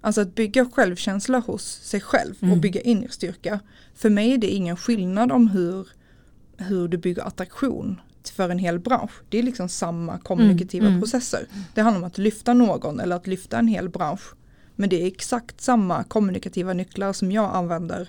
Alltså 0.00 0.20
att 0.20 0.34
bygga 0.34 0.66
självkänsla 0.72 1.38
hos 1.38 1.62
sig 1.64 2.00
själv 2.00 2.34
Mm. 2.42 2.52
och 2.54 2.58
bygga 2.60 2.80
inre 2.80 3.08
styrka. 3.08 3.60
För 3.94 4.10
mig 4.10 4.32
är 4.32 4.38
det 4.38 4.48
ingen 4.50 4.76
skillnad 4.76 5.32
om 5.32 5.48
hur, 5.48 5.88
hur 6.56 6.88
du 6.88 6.96
bygger 6.96 7.22
attraktion 7.22 8.00
för 8.36 8.48
en 8.48 8.58
hel 8.58 8.78
bransch. 8.78 9.12
Det 9.28 9.38
är 9.38 9.42
liksom 9.42 9.68
samma 9.68 10.18
kommunikativa 10.18 10.86
mm. 10.86 11.00
processer. 11.00 11.46
Det 11.74 11.80
handlar 11.82 12.00
om 12.00 12.04
att 12.06 12.18
lyfta 12.18 12.54
någon 12.54 13.00
eller 13.00 13.16
att 13.16 13.26
lyfta 13.26 13.58
en 13.58 13.68
hel 13.68 13.88
bransch. 13.88 14.34
Men 14.76 14.88
det 14.88 15.02
är 15.02 15.06
exakt 15.06 15.60
samma 15.60 16.04
kommunikativa 16.04 16.72
nycklar 16.72 17.12
som 17.12 17.32
jag 17.32 17.54
använder 17.54 18.08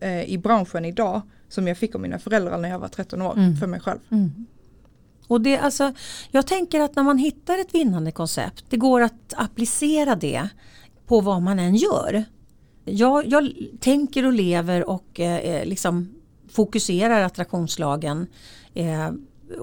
eh, 0.00 0.24
i 0.24 0.38
branschen 0.38 0.84
idag 0.84 1.22
som 1.48 1.68
jag 1.68 1.78
fick 1.78 1.94
av 1.94 2.00
mina 2.00 2.18
föräldrar 2.18 2.58
när 2.58 2.68
jag 2.68 2.78
var 2.78 2.88
13 2.88 3.22
år 3.22 3.32
Mm. 3.36 3.56
för 3.56 3.66
mig 3.66 3.80
själv. 3.80 3.98
Och 5.28 5.40
det, 5.40 5.58
alltså, 5.58 5.92
jag 6.30 6.46
tänker 6.46 6.80
att 6.80 6.96
när 6.96 7.02
man 7.02 7.18
hittar 7.18 7.58
ett 7.58 7.74
vinnande 7.74 8.12
koncept, 8.12 8.64
det 8.68 8.76
går 8.76 9.00
att 9.00 9.34
applicera 9.36 10.14
det 10.14 10.48
på 11.06 11.20
vad 11.20 11.42
man 11.42 11.58
än 11.58 11.76
gör. 11.76 12.24
Jag, 12.84 13.26
jag 13.26 13.52
tänker 13.80 14.26
och 14.26 14.32
lever 14.32 14.88
och 14.88 15.20
eh, 15.20 15.64
liksom 15.64 16.14
fokuserar 16.52 17.22
attraktionslagen 17.22 18.26
eh, 18.74 19.10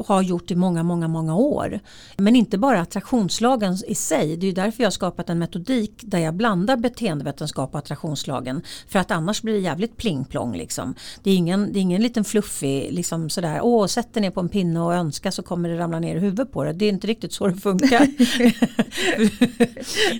har 0.06 0.22
gjort 0.22 0.52
i 0.52 0.56
många, 0.56 0.84
många, 0.84 1.08
många 1.08 1.36
år. 1.36 1.80
Men 2.18 2.36
inte 2.36 2.58
bara 2.58 2.82
attraktionslagen 2.82 3.78
i 3.88 3.96
sig. 3.96 4.38
Det 4.38 4.46
är 4.46 4.48
ju 4.48 4.54
därför 4.54 4.84
jag 4.84 4.86
har 4.86 4.92
skapat 4.92 5.30
en 5.30 5.40
metodik 5.40 5.94
där 6.02 6.20
jag 6.20 6.34
blandar 6.34 6.78
beteendevetenskap 6.78 7.74
och 7.74 7.80
attraktionslagen. 7.80 8.62
För 8.88 9.00
att 9.00 9.12
annars 9.12 9.42
blir 9.42 9.54
det 9.54 9.60
jävligt 9.60 9.98
pling-plong. 9.98 10.58
Liksom. 10.58 10.96
Det, 11.24 11.32
är 11.32 11.36
ingen, 11.36 11.74
det 11.74 11.80
är 11.80 11.82
ingen 11.82 12.02
liten 12.02 12.24
fluffig, 12.24 12.94
liksom 12.94 13.30
sådär, 13.30 13.60
åh 13.62 13.88
sätt 13.88 14.14
dig 14.14 14.22
ner 14.22 14.32
på 14.32 14.40
en 14.40 14.50
pinne 14.50 14.82
och 14.82 14.94
önska 14.94 15.32
så 15.32 15.44
kommer 15.44 15.70
det 15.70 15.78
ramla 15.78 16.00
ner 16.00 16.16
i 16.16 16.20
huvudet 16.20 16.52
på 16.52 16.64
det. 16.64 16.74
Det 16.74 16.86
är 16.86 16.90
inte 16.90 17.08
riktigt 17.08 17.34
så 17.34 17.48
det 17.48 17.56
funkar. 17.56 18.08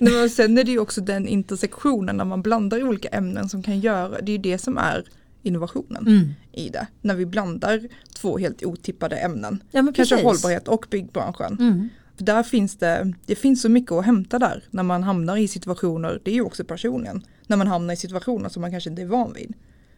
Nej, 0.00 0.12
men 0.12 0.30
sen 0.30 0.58
är 0.58 0.64
det 0.64 0.70
ju 0.70 0.78
också 0.78 1.00
den 1.00 1.28
intersektionen 1.28 2.16
när 2.16 2.24
man 2.24 2.42
blandar 2.42 2.82
olika 2.82 3.08
ämnen 3.08 3.48
som 3.48 3.62
kan 3.62 3.80
göra, 3.80 4.20
det 4.20 4.32
är 4.32 4.36
ju 4.36 4.42
det 4.42 4.58
som 4.58 4.78
är 4.78 5.04
innovationen 5.42 6.06
Mm. 6.06 6.28
i 6.52 6.68
det. 6.68 6.86
När 7.02 7.14
vi 7.14 7.26
blandar 7.26 7.80
två 8.14 8.38
helt 8.38 8.64
otippade 8.64 9.16
ämnen. 9.16 9.62
Ja, 9.70 9.80
Kanske 9.80 9.92
precis. 10.16 10.22
hållbarhet 10.24 10.68
och 10.68 10.86
byggbranschen. 10.90 11.56
Mm. 11.60 11.88
För 12.16 12.24
där 12.24 12.42
finns 12.42 12.76
det, 12.76 13.12
det 13.26 13.34
finns 13.34 13.62
så 13.62 13.68
mycket 13.68 13.92
att 13.92 14.04
hämta 14.04 14.38
där 14.38 14.64
när 14.70 14.82
man 14.82 15.02
hamnar 15.02 15.36
i 15.36 15.48
situationer, 15.48 16.20
det 16.24 16.30
är 16.30 16.34
ju 16.34 16.42
också 16.42 16.64
personen, 16.64 17.22
när 17.46 17.56
man 17.56 17.66
hamnar 17.66 17.94
i 17.94 17.96
situationer 17.96 18.48
som 18.48 18.60
man 18.60 18.70
kanske 18.70 18.90
inte 18.90 19.02
är 19.02 19.06
van 19.06 19.32
vid. 19.32 19.54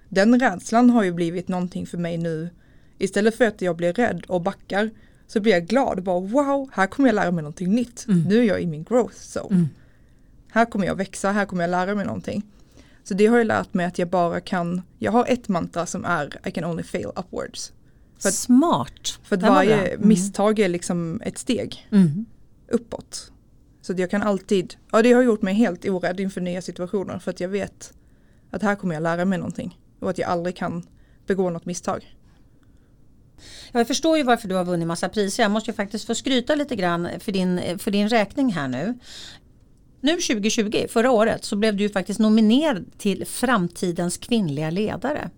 Den 0.09 0.40
rädslan 0.40 0.90
har 0.90 1.02
ju 1.02 1.12
blivit 1.12 1.48
någonting 1.48 1.87
för 1.87 1.98
mig 1.98 2.18
nu. 2.18 2.50
Istället 2.98 3.35
för 3.37 3.44
att 3.44 3.62
jag 3.62 3.76
blir 3.76 3.92
rädd 3.92 4.24
och 4.28 4.42
backar 4.42 4.90
så 5.26 5.40
blir 5.40 5.52
jag 5.52 5.66
glad 5.66 5.98
och 5.98 6.05
bara 6.05 6.20
wow, 6.20 6.70
här 6.72 6.87
kommer 6.87 7.09
jag 7.09 7.14
lära 7.14 7.31
mig 7.31 7.42
någonting 7.42 7.74
nytt. 7.74 8.05
Mm. 8.09 8.22
Nu 8.22 8.38
är 8.38 8.42
jag 8.44 8.62
i 8.62 8.66
min 8.66 8.85
growth 8.85 9.16
zone. 9.38 9.55
Mm. 9.57 9.68
Här 10.52 10.64
kommer 10.64 10.87
jag 10.87 10.94
växa, 10.94 11.31
här 11.33 11.44
kommer 11.44 11.62
jag 11.62 11.70
lära 11.70 11.94
mig 11.94 12.07
någonting. 12.07 12.42
Så 13.04 13.14
det 13.14 13.26
har 13.26 13.38
jag 13.38 13.46
lärt 13.46 13.74
mig 13.74 13.86
att 13.86 13.98
jag 13.98 14.08
bara 14.08 14.40
kan, 14.40 14.82
jag 14.98 15.12
har 15.12 15.26
ett 15.28 15.48
mantra 15.48 15.86
som 15.86 16.04
är 16.04 16.48
I 16.48 16.50
can 16.50 16.64
only 16.64 16.82
fail 16.82 17.06
upwards. 17.16 17.72
För 18.18 18.28
att- 18.28 18.34
Smart. 18.34 19.18
För 19.22 19.36
att 19.36 19.42
varje. 19.42 19.86
Mm. 19.88 20.08
misstag 20.08 20.58
är 20.58 20.68
liksom 20.68 21.20
ett 21.24 21.38
steg 21.38 21.88
Mm. 21.92 22.26
uppåt. 22.68 23.32
Så 23.80 23.92
att 23.92 23.98
jag 23.98 24.10
kan 24.10 24.22
alltid, 24.22 24.74
ja 24.92 25.02
det 25.02 25.12
har 25.12 25.22
gjort 25.22 25.42
mig 25.42 25.54
helt 25.54 25.84
orädd 25.88 26.20
inför 26.20 26.40
nya 26.40 26.62
situationer 26.62 27.18
för 27.18 27.30
att 27.30 27.40
jag 27.40 27.48
vet 27.48 27.92
att 28.50 28.62
här 28.62 28.74
kommer 28.74 28.94
jag 28.94 29.02
lära 29.02 29.24
mig 29.24 29.38
någonting 29.38 29.78
och 30.00 30.10
att 30.10 30.18
jag 30.18 30.28
aldrig 30.30 30.56
kan 30.56 30.86
begå 31.26 31.50
något 31.50 31.66
misstag. 31.66 32.16
Ja, 33.72 33.80
Jag 33.80 33.86
förstår 33.86 34.16
ju 34.18 34.22
varför 34.22 34.48
du 34.48 34.54
har 34.54 34.64
vunnit 34.64 34.88
massa 34.88 35.08
priser. 35.08 35.42
Jag 35.42 35.50
måste 35.52 35.70
ju 35.70 35.74
faktiskt 35.74 36.06
få 36.06 36.14
skryta 36.14 36.54
lite 36.54 36.76
grann 36.76 37.08
för 37.18 37.32
din, 37.32 37.78
för 37.78 37.90
din 37.90 38.08
räkning 38.08 38.52
här 38.52 38.68
nu. 38.68 38.98
Nu 40.04 40.12
2020, 40.12 40.86
förra 40.88 41.10
året, 41.10 41.44
så 41.44 41.56
blev 41.56 41.76
du 41.76 41.82
ju 41.82 41.88
faktiskt 41.88 42.20
nominerad 42.20 42.84
till 42.98 43.26
Framtidens 43.26 44.16
kvinnliga 44.16 44.70
ledare. 44.70 45.30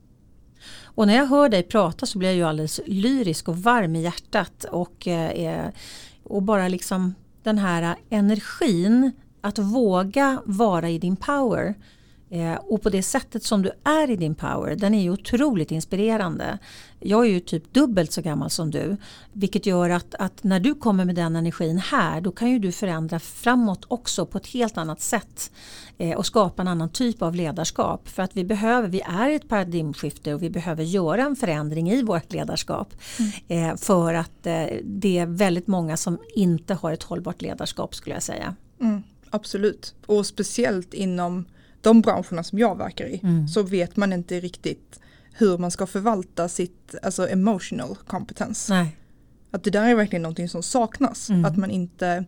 Och 0.82 1.06
när 1.06 1.16
jag 1.16 1.26
hör 1.26 1.48
dig 1.48 1.62
prata 1.62 2.06
så 2.06 2.18
blir 2.18 2.28
jag 2.28 2.36
ju 2.36 2.42
alldeles 2.42 2.80
lyrisk 2.86 3.48
och 3.48 3.58
varm 3.58 3.96
i 3.96 4.02
hjärtat 4.02 4.64
och, 4.64 5.08
eh, 5.08 5.30
eh 5.30 5.68
och 6.22 6.42
bara 6.42 6.68
liksom 6.68 7.14
den 7.42 7.58
här 7.58 7.96
energin 8.10 9.12
att 9.40 9.58
våga 9.58 10.42
vara 10.44 10.90
i 10.90 10.98
din 10.98 11.16
power 11.16 11.74
eh, 12.34 12.54
och 12.54 12.82
på 12.82 12.90
det 12.90 13.02
sättet 13.02 13.44
som 13.44 13.62
du 13.62 13.72
är 13.84 14.10
i 14.10 14.16
din 14.16 14.34
power 14.34 14.76
den 14.76 14.94
är 14.94 15.02
ju 15.02 15.10
otroligt 15.10 15.70
inspirerande. 15.70 16.58
Jag 17.00 17.26
är 17.26 17.30
ju 17.30 17.40
typ 17.40 17.74
dubbelt 17.74 18.12
så 18.12 18.22
gammal 18.22 18.50
som 18.50 18.70
du 18.70 18.96
vilket 19.32 19.66
gör 19.66 19.90
att, 19.90 20.14
att 20.14 20.44
när 20.44 20.60
du 20.60 20.74
kommer 20.74 21.04
med 21.04 21.14
den 21.14 21.36
energin 21.36 21.78
här 21.78 22.20
då 22.20 22.32
kan 22.32 22.50
ju 22.50 22.58
du 22.58 22.72
förändra 22.72 23.18
framåt 23.18 23.84
också 23.88 24.26
på 24.26 24.38
ett 24.38 24.46
helt 24.46 24.78
annat 24.78 25.00
sätt 25.00 25.50
eh, 25.98 26.16
och 26.16 26.26
skapa 26.26 26.62
en 26.62 26.68
annan 26.68 26.88
typ 26.88 27.22
av 27.22 27.34
ledarskap 27.34 28.08
för 28.08 28.22
att 28.22 28.36
vi 28.36 28.44
behöver, 28.44 28.88
vi 28.88 29.00
är 29.00 29.28
i 29.30 29.34
ett 29.34 29.48
paradigmskifte 29.48 30.34
och 30.34 30.42
vi 30.42 30.50
behöver 30.50 30.84
göra 30.84 31.22
en 31.22 31.36
förändring 31.36 31.90
i 31.90 32.02
vårt 32.02 32.32
ledarskap 32.32 32.94
eh, 33.48 33.76
för 33.76 34.14
att 34.14 34.46
eh, 34.46 34.66
det 34.84 35.18
är 35.18 35.26
väldigt 35.26 35.66
många 35.66 35.96
som 35.96 36.18
inte 36.34 36.74
har 36.74 36.92
ett 36.92 37.02
hållbart 37.02 37.42
ledarskap 37.42 37.94
skulle 37.94 38.16
jag 38.16 38.22
säga. 38.22 38.54
Mm, 38.80 39.02
absolut. 39.30 39.94
Och 40.06 40.26
speciellt 40.26 40.94
inom 40.94 41.44
de 41.84 42.00
branscherna 42.00 42.42
som 42.42 42.58
jag 42.58 42.78
verkar 42.78 43.06
i 43.06 43.20
Mm. 43.22 43.48
så 43.48 43.62
vet 43.62 43.96
man 43.96 44.12
inte 44.12 44.40
riktigt 44.40 45.00
hur 45.32 45.58
man 45.58 45.70
ska 45.70 45.86
förvalta 45.86 46.48
sitt 46.48 46.94
alltså 47.02 47.28
emotional 47.28 47.96
kompetens. 48.06 48.70
Att 49.50 49.64
det 49.64 49.70
där 49.70 49.88
är 49.88 49.94
verkligen 49.94 50.22
någonting 50.22 50.48
som 50.48 50.62
saknas. 50.62 51.30
Mm. 51.30 51.44
Att 51.44 51.56
man 51.56 51.70
inte 51.70 52.24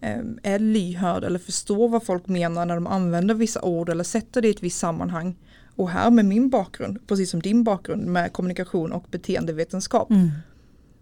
eh, 0.00 0.20
är 0.42 0.58
lyhörd 0.58 1.24
eller 1.24 1.38
förstår 1.38 1.88
vad 1.88 2.02
folk 2.04 2.26
menar 2.28 2.66
när 2.66 2.74
de 2.74 2.86
använder 2.86 3.34
vissa 3.34 3.62
ord 3.62 3.88
eller 3.88 4.04
sätter 4.04 4.42
det 4.42 4.48
i 4.48 4.50
ett 4.50 4.62
visst 4.62 4.78
sammanhang. 4.78 5.36
Och 5.76 5.90
här 5.90 6.10
med 6.10 6.24
min 6.24 6.50
bakgrund, 6.50 7.06
precis 7.06 7.30
som 7.30 7.40
din 7.40 7.64
bakgrund 7.64 8.06
med 8.06 8.32
kommunikation 8.32 8.92
och 8.92 9.04
beteendevetenskap. 9.10 10.10
Mm. 10.10 10.30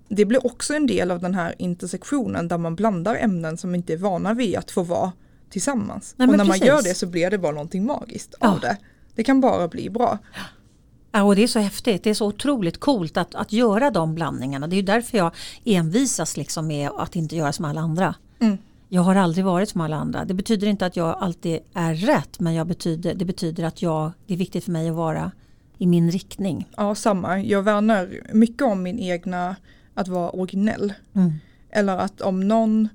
Det 0.09 0.25
blir 0.25 0.47
också 0.47 0.75
en 0.75 0.87
del 0.87 1.11
av 1.11 1.21
den 1.21 1.35
här 1.35 1.55
intersektionen 1.59 2.49
där 2.49 2.59
man 2.59 2.77
blandar 2.77 3.15
ämnen 3.15 3.57
som 3.57 3.75
inte 3.75 3.93
är 3.93 3.97
vana 3.97 4.35
vid 4.35 4.57
att 4.57 4.71
få 4.71 4.83
vara 4.83 5.13
tillsammans. 5.53 6.15
Nej, 6.17 6.27
och 6.27 6.31
men 6.31 6.39
när 6.39 6.45
man 6.45 6.53
precis. 6.53 6.67
gör 6.67 6.83
det 6.83 6.95
så 6.95 7.07
blir 7.07 7.31
det 7.31 7.39
bara 7.39 7.53
någonting 7.53 7.87
magiskt 7.87 8.35
Ja. 8.41 8.49
av 8.49 8.61
det. 8.61 8.77
Det 9.15 9.25
kan 9.25 9.41
bara 9.41 9.69
bli 9.69 9.91
bra. 9.91 10.19
Ja, 11.13 11.23
och 11.23 11.37
det 11.37 11.43
är 11.43 11.47
så 11.47 11.59
häftigt, 11.59 12.05
det 12.05 12.11
är 12.11 12.15
så 12.15 12.27
otroligt 12.27 12.81
coolt 12.81 13.17
att, 13.17 13.35
att 13.35 13.53
göra 13.53 13.91
de 13.91 14.15
blandningarna. 14.15 14.67
Det 14.67 14.75
är 14.75 14.77
ju 14.77 14.83
därför 14.83 15.19
jag 15.19 15.33
envisas 15.65 16.37
liksom 16.37 16.67
med 16.67 16.91
att 16.97 17.17
inte 17.17 17.37
göra 17.37 17.53
som 17.53 17.65
alla 17.65 17.81
andra. 17.81 18.15
Mm. 18.41 18.59
Jag 18.89 19.03
har 19.03 19.15
aldrig 19.15 19.45
varit 19.45 19.69
som 19.69 19.81
alla 19.81 19.97
andra. 19.97 20.25
Det 20.25 20.35
betyder 20.35 20.67
inte 20.67 20.87
att 20.87 20.97
jag 20.97 21.17
alltid 21.21 21.59
är 21.75 21.95
rätt 21.95 22.41
men 22.41 22.67
betyder, 22.69 23.15
det 23.15 23.25
betyder 23.25 23.65
att 23.65 23.83
jag, 23.83 24.13
det 24.27 24.35
är 24.35 24.39
viktigt 24.39 24.65
för 24.65 24.73
mig 24.73 24.89
att 24.89 24.95
vara 24.95 25.33
i 25.79 25.87
min 25.87 26.11
riktning. 26.11 26.69
Ja, 26.77 26.95
samma. 26.95 27.41
Jag 27.41 27.63
värnar 27.63 28.11
mycket 28.33 28.63
om 28.63 28.83
min 28.83 28.99
egna 28.99 29.57
att 29.95 30.09
vara 30.09 30.31
originell. 30.31 30.93
Mm. 31.13 31.33
Eller 31.71 31.97
att 31.99 32.21
om 32.21 32.49
någon 32.49 32.89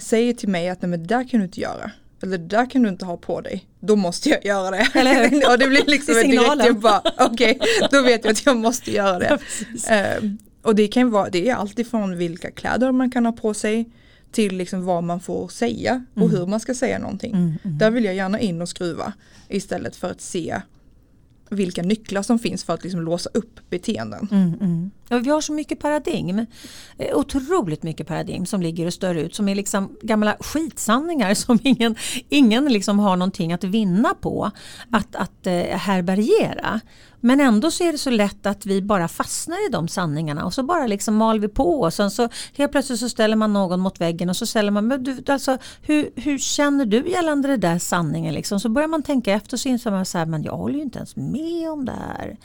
säger 0.00 0.32
till 0.34 0.48
mig 0.48 0.68
att 0.68 0.82
nej 0.82 0.88
men 0.88 1.00
det 1.00 1.06
där 1.06 1.28
kan 1.28 1.40
du 1.40 1.44
inte 1.46 1.60
göra. 1.60 1.90
Eller 2.22 2.38
det 2.38 2.46
där 2.46 2.70
kan 2.70 2.82
du 2.82 2.88
inte 2.88 3.04
ha 3.04 3.16
på 3.16 3.40
dig. 3.40 3.68
Då 3.80 3.96
måste 3.96 4.28
jag 4.28 4.44
göra 4.44 4.70
det. 4.70 4.88
Eller 4.94 5.24
och 5.52 5.58
det 5.58 5.66
blir 5.68 5.84
liksom 5.86 6.14
Det 6.14 6.22
direkt, 6.22 6.64
jag 6.66 6.78
bara 6.80 7.02
okej, 7.18 7.58
då 7.90 8.02
vet 8.02 8.24
jag 8.24 8.32
att 8.32 8.46
jag 8.46 8.56
måste 8.56 8.92
göra 8.92 9.18
det. 9.18 9.38
precis. 9.38 9.88
Eh, 9.90 10.22
och 10.62 10.74
det 10.74 10.88
kan 10.88 11.10
vara, 11.10 11.28
det 11.30 11.48
är 11.48 11.54
alltifrån 11.54 12.16
vilka 12.18 12.50
kläder 12.50 12.92
man 12.92 13.10
kan 13.10 13.26
ha 13.26 13.32
på 13.32 13.54
sig 13.54 13.90
till 14.32 14.56
liksom 14.56 14.84
vad 14.84 15.04
man 15.04 15.20
får 15.20 15.48
säga 15.48 16.04
och 16.14 16.22
Mm. 16.22 16.36
hur 16.36 16.46
man 16.46 16.60
ska 16.60 16.74
säga 16.74 16.98
någonting. 16.98 17.32
Mm, 17.34 17.54
mm. 17.64 17.78
Där 17.78 17.90
vill 17.90 18.04
jag 18.04 18.14
gärna 18.14 18.40
in 18.40 18.62
och 18.62 18.68
skruva 18.68 19.12
istället 19.48 19.96
för 19.96 20.10
att 20.10 20.20
se 20.20 20.60
vilka 21.50 21.82
nycklar 21.82 22.22
som 22.22 22.38
finns 22.38 22.64
för 22.64 22.74
att 22.74 22.82
liksom 22.84 23.00
låsa 23.00 23.30
upp 23.34 23.60
beteenden. 23.70 24.28
Ja, 25.08 25.18
vi 25.18 25.30
har 25.30 25.40
så 25.40 25.52
mycket 25.52 25.80
paradigm. 25.80 26.46
Eh, 26.98 27.16
otroligt 27.16 27.82
mycket 27.82 28.06
paradigm 28.06 28.46
som 28.46 28.62
ligger 28.62 28.86
och 28.86 28.92
stör 28.92 29.14
ut. 29.14 29.34
Som 29.34 29.48
är 29.48 29.54
liksom 29.54 29.96
gamla 30.02 30.36
skitsanningar 30.40 31.34
som 31.44 31.58
ingen, 31.62 31.96
ingen 32.28 32.64
liksom 32.72 32.98
har 32.98 33.16
någonting 33.16 33.52
att 33.52 33.64
vinna 33.64 34.14
på. 34.14 34.50
Att, 34.90 35.16
att 35.16 35.46
eh, 35.46 35.62
härbärgera. 35.62 36.80
Men 37.20 37.40
ändå 37.40 37.70
så 37.70 37.84
är 37.84 37.92
det 37.92 37.98
så 37.98 38.10
lätt 38.10 38.46
att 38.46 38.66
vi 38.66 38.82
bara 38.82 39.08
fastnar 39.08 39.68
i 39.68 39.72
de 39.72 39.88
sanningarna 39.88 40.44
och 40.44 40.54
så 40.54 40.62
bara 40.62 40.86
liksom 40.86 41.16
mal 41.16 41.40
vi 41.40 41.48
på 41.48 41.80
och 41.80 41.94
sen 41.94 42.10
så 42.10 42.28
helt 42.56 42.72
plötsligt 42.72 43.00
så 43.00 43.08
ställer 43.08 43.36
man 43.36 43.52
någon 43.52 43.80
mot 43.80 44.00
väggen 44.00 44.28
och 44.28 44.36
så 44.36 44.46
ställer 44.46 44.70
man, 44.70 44.86
men 44.86 45.04
du, 45.04 45.22
alltså, 45.26 45.58
hur, 45.82 46.10
hur 46.16 46.38
känner 46.38 46.86
du 46.86 47.08
gällande 47.08 47.48
det 47.48 47.56
där 47.56 47.78
sanningen 47.78 48.34
liksom? 48.34 48.60
Så 48.60 48.68
börjar 48.68 48.88
man 48.88 49.02
tänka 49.02 49.32
efter 49.32 49.56
och 49.56 49.60
så 49.60 49.68
inser 49.68 49.90
man 49.90 50.04
så 50.04 50.18
här, 50.18 50.26
men 50.26 50.42
jag 50.42 50.56
håller 50.56 50.74
ju 50.74 50.82
inte 50.82 50.98
ens 50.98 51.16
med 51.16 51.70
om 51.70 51.84
det 51.84 51.92
här 51.92 52.36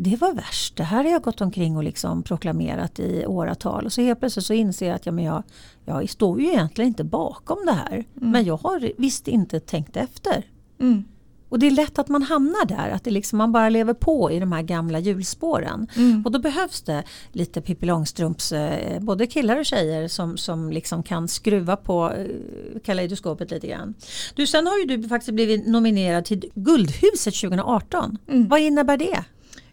det 0.00 0.16
var 0.16 0.32
värst. 0.32 0.76
Det 0.76 0.82
här 0.82 1.04
har 1.04 1.10
jag 1.10 1.22
gått 1.22 1.40
omkring 1.40 1.76
och 1.76 1.84
liksom 1.84 2.22
proklamerat 2.22 2.98
i 2.98 3.26
åratal. 3.26 3.86
Och 3.86 3.92
så 3.92 4.02
helt 4.02 4.20
plötsligt 4.20 4.46
så 4.46 4.52
inser 4.52 4.86
jag 4.86 4.96
att 4.96 5.06
ja, 5.06 5.12
men 5.12 5.24
jag, 5.24 5.42
jag 5.84 6.10
står 6.10 6.40
ju 6.40 6.46
egentligen 6.46 6.88
inte 6.88 7.04
bakom 7.04 7.66
det 7.66 7.72
här. 7.72 8.04
Men 8.14 8.44
jag 8.44 8.56
har 8.56 8.92
visst 8.98 9.28
inte 9.28 9.60
tänkt 9.60 9.96
efter. 9.96 10.44
Mm. 10.80 11.04
Och 11.48 11.58
det 11.58 11.66
är 11.66 11.70
lätt 11.70 11.98
att 11.98 12.08
man 12.08 12.22
hamnar 12.22 12.66
där, 12.66 12.90
att 12.90 13.04
det 13.04 13.10
liksom, 13.10 13.38
man 13.38 13.52
bara 13.52 13.68
lever 13.68 13.94
på 13.94 14.30
i 14.30 14.40
de 14.40 14.52
här 14.52 14.62
gamla 14.62 14.98
hjulspåren. 14.98 15.88
Mm. 15.96 16.22
Och 16.26 16.32
då 16.32 16.38
behövs 16.38 16.82
det 16.82 17.04
lite 17.32 17.60
Pippi 17.60 17.86
Långstrumps, 17.86 18.52
eh, 18.52 19.00
både 19.00 19.26
killar 19.26 19.58
och 19.58 19.64
tjejer 19.64 20.08
som, 20.08 20.36
som 20.36 20.72
liksom 20.72 21.02
kan 21.02 21.28
skruva 21.28 21.76
på 21.76 22.12
eh, 22.12 22.80
kaleidoskopet 22.84 23.50
lite 23.50 23.66
grann. 23.66 23.94
Du, 24.34 24.46
sen 24.46 24.66
har 24.66 24.78
ju 24.78 24.96
du 24.96 25.08
faktiskt 25.08 25.34
blivit 25.34 25.66
nominerad 25.66 26.24
till 26.24 26.50
Guldhuset 26.54 27.34
2018. 27.34 28.18
Mm. 28.28 28.48
Vad 28.48 28.60
innebär 28.60 28.96
det? 28.96 29.24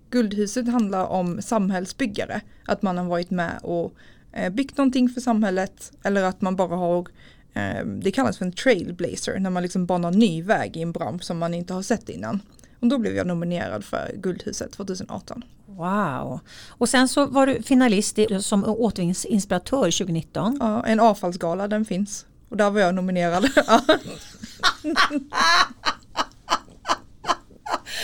Guldhuset 0.09 0.67
handlar 0.67 1.07
om 1.07 1.41
samhällsbyggare. 1.41 2.41
Att 2.65 2.81
man 2.81 2.97
har 2.97 3.05
varit 3.05 3.29
med 3.29 3.59
och 3.63 3.93
eh, 4.33 4.53
byggt 4.53 4.77
någonting 4.77 5.09
för 5.09 5.21
samhället 5.21 5.91
eller 6.03 6.23
att 6.23 6.41
man 6.41 6.55
bara 6.55 6.75
har 6.75 7.07
eh, 7.53 7.85
det 7.85 8.11
kallas 8.11 8.37
för 8.37 8.45
en 8.45 8.51
trailblazer 8.51 9.39
när 9.39 9.49
man 9.49 9.63
liksom 9.63 9.85
banar 9.85 10.11
ny 10.11 10.43
väg 10.43 10.77
i 10.77 10.81
en 10.81 10.91
bransch 10.91 11.23
som 11.23 11.37
man 11.37 11.53
inte 11.53 11.73
har 11.73 11.81
sett 11.81 12.09
innan. 12.09 12.39
Och 12.79 12.87
då 12.87 12.97
blev 12.97 13.15
jag 13.15 13.27
nominerad 13.27 13.85
för 13.85 14.11
Guldhuset 14.15 14.71
2018. 14.71 15.43
Wow! 15.65 16.39
Och 16.67 16.89
sen 16.89 17.07
så 17.07 17.25
var 17.25 17.47
du 17.47 17.61
finalist 17.61 18.19
som 18.39 18.65
återvinningsinspiratör 18.65 19.83
2019. 19.83 20.57
Ja, 20.59 20.85
en 20.85 20.99
avfallsgala 20.99 21.67
den 21.67 21.85
finns. 21.85 22.25
Och 22.49 22.57
där 22.57 22.69
var 22.69 22.79
jag 22.79 22.95
nominerad. 22.95 23.45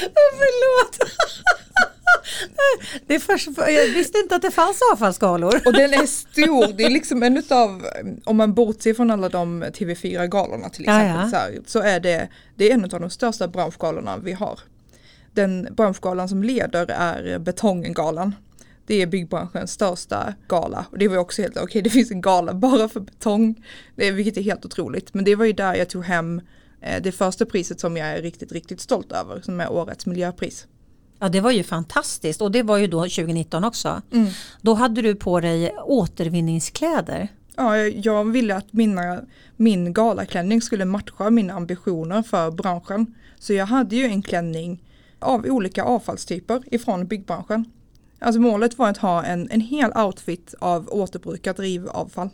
Ja. 0.02 0.08
Förlåt! 0.32 1.12
Det 3.08 3.16
är 3.16 3.20
först, 3.20 3.50
jag 3.58 3.88
visste 3.88 4.18
inte 4.18 4.36
att 4.36 4.42
det 4.42 4.52
fanns 4.52 4.80
avfallsskalor. 4.94 5.62
Och 5.66 5.74
den 5.74 5.94
är 5.94 6.06
stor, 6.06 6.74
det 6.74 6.84
är 6.84 6.90
liksom 6.90 7.24
en 7.24 7.38
utav, 7.38 7.88
om 8.24 8.38
man 8.38 8.54
bortser 8.54 8.94
från 8.94 9.12
alla 9.12 9.30
de 9.30 9.64
TV4-galorna 9.64 10.70
till 10.70 10.86
Ja, 10.86 11.02
exempel, 11.02 11.22
ja. 11.24 11.30
Så, 11.30 11.36
här, 11.36 11.60
så 11.66 11.80
är 11.80 12.00
det, 12.00 12.28
det 12.56 12.70
är 12.70 12.74
en 12.74 12.84
av 12.84 13.00
de 13.00 13.10
största 13.10 13.48
branschgalorna 13.48 14.18
vi 14.18 14.32
har. 14.32 14.60
Den 15.34 15.68
branschgalan 15.72 16.30
som 16.30 16.44
leder 16.44 16.92
är 16.92 17.40
Betonggalan. 17.40 18.36
Det 18.88 19.02
är 19.02 19.08
byggbranschens 19.08 19.72
största 19.72 20.34
gala 20.48 20.86
och 20.92 20.98
det 20.98 21.08
var 21.08 21.18
också 21.18 21.42
helt 21.42 21.58
okej, 21.58 21.82
det 21.82 21.90
finns 21.90 22.12
en 22.12 22.22
gala 22.22 22.54
bara 22.54 22.90
för 22.90 23.00
betong, 23.00 23.66
det 23.96 24.12
vilket 24.12 24.38
är 24.38 24.42
helt 24.42 24.66
otroligt. 24.66 25.14
Men 25.14 25.26
det 25.26 25.36
var 25.36 25.46
ju 25.46 25.54
där 25.54 25.76
jag 25.76 25.90
tog 25.90 26.04
hem 26.04 26.42
det 27.02 27.12
första 27.12 27.46
priset 27.46 27.80
som 27.80 27.98
jag 27.98 28.08
är 28.08 28.22
riktigt, 28.22 28.52
riktigt 28.52 28.82
stolt 28.82 29.12
över, 29.12 29.42
som 29.42 29.62
är 29.62 29.72
årets 29.72 30.06
miljöpris. 30.06 30.68
Ja 31.20 31.30
det 31.30 31.42
var 31.42 31.52
ju 31.52 31.64
fantastiskt 31.64 32.42
och 32.42 32.52
det 32.52 32.64
var 32.64 32.78
ju 32.78 32.88
då 32.88 33.02
2019 33.02 33.64
också. 33.64 34.02
Mm. 34.12 34.28
Då 34.62 34.74
hade 34.74 35.02
du 35.02 35.16
på 35.16 35.40
dig 35.40 35.76
återvinningskläder. 35.86 37.28
Ja, 37.56 37.78
jag 37.78 38.32
ville 38.32 38.56
att 38.56 38.74
mina, 38.74 39.22
min 39.56 39.94
galaklänning 39.94 40.62
skulle 40.62 40.86
matcha 40.86 41.30
mina 41.30 41.54
ambitioner 41.54 42.24
för 42.24 42.52
branschen. 42.52 43.16
Så 43.40 43.54
jag 43.54 43.66
hade 43.66 43.96
ju 43.96 44.06
en 44.06 44.22
klänning 44.22 44.84
av 45.20 45.46
olika 45.46 45.84
avfallstyper 45.84 46.64
ifrån 46.72 47.08
byggbranschen. 47.08 47.66
Alltså 48.20 48.42
målet 48.42 48.78
var 48.78 48.90
att 48.90 48.98
ha 48.98 49.24
en, 49.24 49.52
en 49.52 49.62
hel 49.62 49.92
outfit 49.98 50.56
av 50.60 50.90
återbrukat 50.92 51.60
rivavfall. 51.60 52.30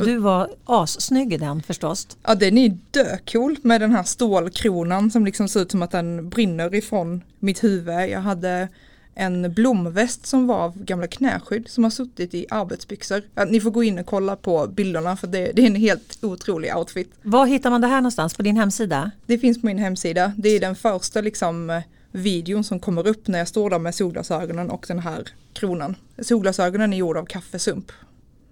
Och 0.00 0.06
du 0.06 0.16
var 0.16 0.50
assnygg 0.64 1.32
i 1.32 1.36
den 1.36 1.62
förstås. 1.62 2.08
Ja 2.22 2.34
den 2.34 2.58
är 2.58 2.78
döcool 2.90 3.56
med 3.62 3.80
den 3.80 3.92
här 3.92 4.02
stålkronan 4.02 5.10
som 5.10 5.24
liksom 5.24 5.48
ser 5.48 5.60
ut 5.60 5.70
som 5.70 5.82
att 5.82 5.90
den 5.90 6.28
brinner 6.28 6.74
ifrån 6.74 7.22
mitt 7.38 7.64
huvud. 7.64 8.08
Jag 8.10 8.20
hade 8.20 8.68
en 9.14 9.54
blomväst 9.54 10.26
som 10.26 10.46
var 10.46 10.58
av 10.58 10.84
gamla 10.84 11.06
knäskydd 11.06 11.68
som 11.68 11.84
har 11.84 11.90
suttit 11.90 12.34
i 12.34 12.46
arbetsbyxor. 12.50 13.22
Ja, 13.34 13.44
ni 13.44 13.60
får 13.60 13.70
gå 13.70 13.82
in 13.82 13.98
och 13.98 14.06
kolla 14.06 14.36
på 14.36 14.66
bilderna 14.66 15.16
för 15.16 15.26
det, 15.26 15.52
det 15.54 15.62
är 15.62 15.66
en 15.66 15.74
helt 15.74 16.24
otrolig 16.24 16.76
outfit. 16.76 17.10
Var 17.22 17.46
hittar 17.46 17.70
man 17.70 17.80
det 17.80 17.86
här 17.86 18.00
någonstans? 18.00 18.34
På 18.34 18.42
din 18.42 18.56
hemsida? 18.56 19.10
Det 19.26 19.38
finns 19.38 19.60
på 19.60 19.66
min 19.66 19.78
hemsida. 19.78 20.32
Det 20.36 20.48
är 20.48 20.60
den 20.60 20.76
första 20.76 21.20
liksom 21.20 21.82
videon 22.12 22.64
som 22.64 22.80
kommer 22.80 23.06
upp 23.06 23.28
när 23.28 23.38
jag 23.38 23.48
står 23.48 23.70
där 23.70 23.78
med 23.78 23.94
solglasögonen 23.94 24.70
och 24.70 24.84
den 24.88 24.98
här 24.98 25.28
kronan. 25.52 25.94
Solglasögonen 26.18 26.92
är 26.92 26.96
gjorda 26.96 27.20
av 27.20 27.24
kaffesump. 27.24 27.92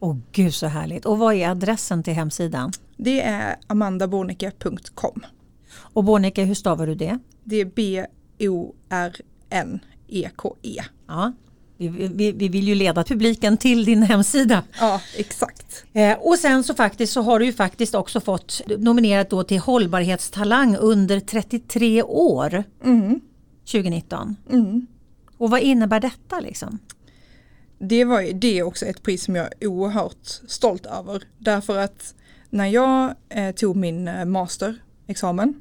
Åh 0.04 0.16
gud 0.32 0.54
så 0.54 0.66
härligt. 0.66 1.04
Och 1.06 1.18
vad 1.18 1.34
är 1.34 1.48
adressen 1.48 2.02
till 2.02 2.12
hemsidan? 2.14 2.72
Det 2.96 3.20
är 3.20 3.56
amandabornicke.com. 3.66 5.20
Och 5.76 6.04
Bornicke, 6.04 6.44
hur 6.44 6.54
stavar 6.54 6.86
du 6.86 6.94
det? 6.94 7.18
Det 7.44 7.56
är 7.60 7.64
B-O-R-N-E-K-E. 9.54 10.84
Ja. 11.08 11.32
Vi, 11.76 11.88
vi, 11.88 12.32
vi 12.32 12.48
vill 12.48 12.68
ju 12.68 12.74
leda 12.74 13.04
publiken 13.04 13.56
till 13.56 13.84
din 13.84 14.02
hemsida. 14.02 14.62
Ja, 14.80 15.00
exakt. 15.16 15.84
Eh, 15.92 16.18
och 16.20 16.38
sen 16.38 16.64
så 16.64 16.74
faktiskt 16.74 17.12
så 17.12 17.22
har 17.22 17.38
du 17.38 17.46
ju 17.46 17.52
faktiskt 17.52 17.94
också 17.94 18.20
fått 18.20 18.60
nominerat 18.78 19.30
då 19.30 19.42
till 19.44 19.58
hållbarhetstalang 19.58 20.76
under 20.76 21.20
33 21.20 22.02
år 22.02 22.64
Mm. 22.84 23.20
2019. 23.72 24.36
Mm. 24.50 24.86
Och 25.38 25.50
vad 25.50 25.60
innebär 25.60 26.00
detta 26.00 26.40
liksom? 26.40 26.78
Det, 27.78 28.04
var, 28.04 28.32
det 28.32 28.58
är 28.58 28.62
också 28.62 28.86
ett 28.86 29.02
pris 29.02 29.24
som 29.24 29.36
jag 29.36 29.48
är 29.60 29.66
oerhört 29.66 30.26
stolt 30.46 30.86
över. 30.86 31.22
Därför 31.38 31.78
att 31.78 32.14
när 32.50 32.66
jag 32.66 33.14
eh, 33.28 33.54
tog 33.54 33.76
min 33.76 34.08
eh, 34.08 34.24
masterexamen, 34.24 35.54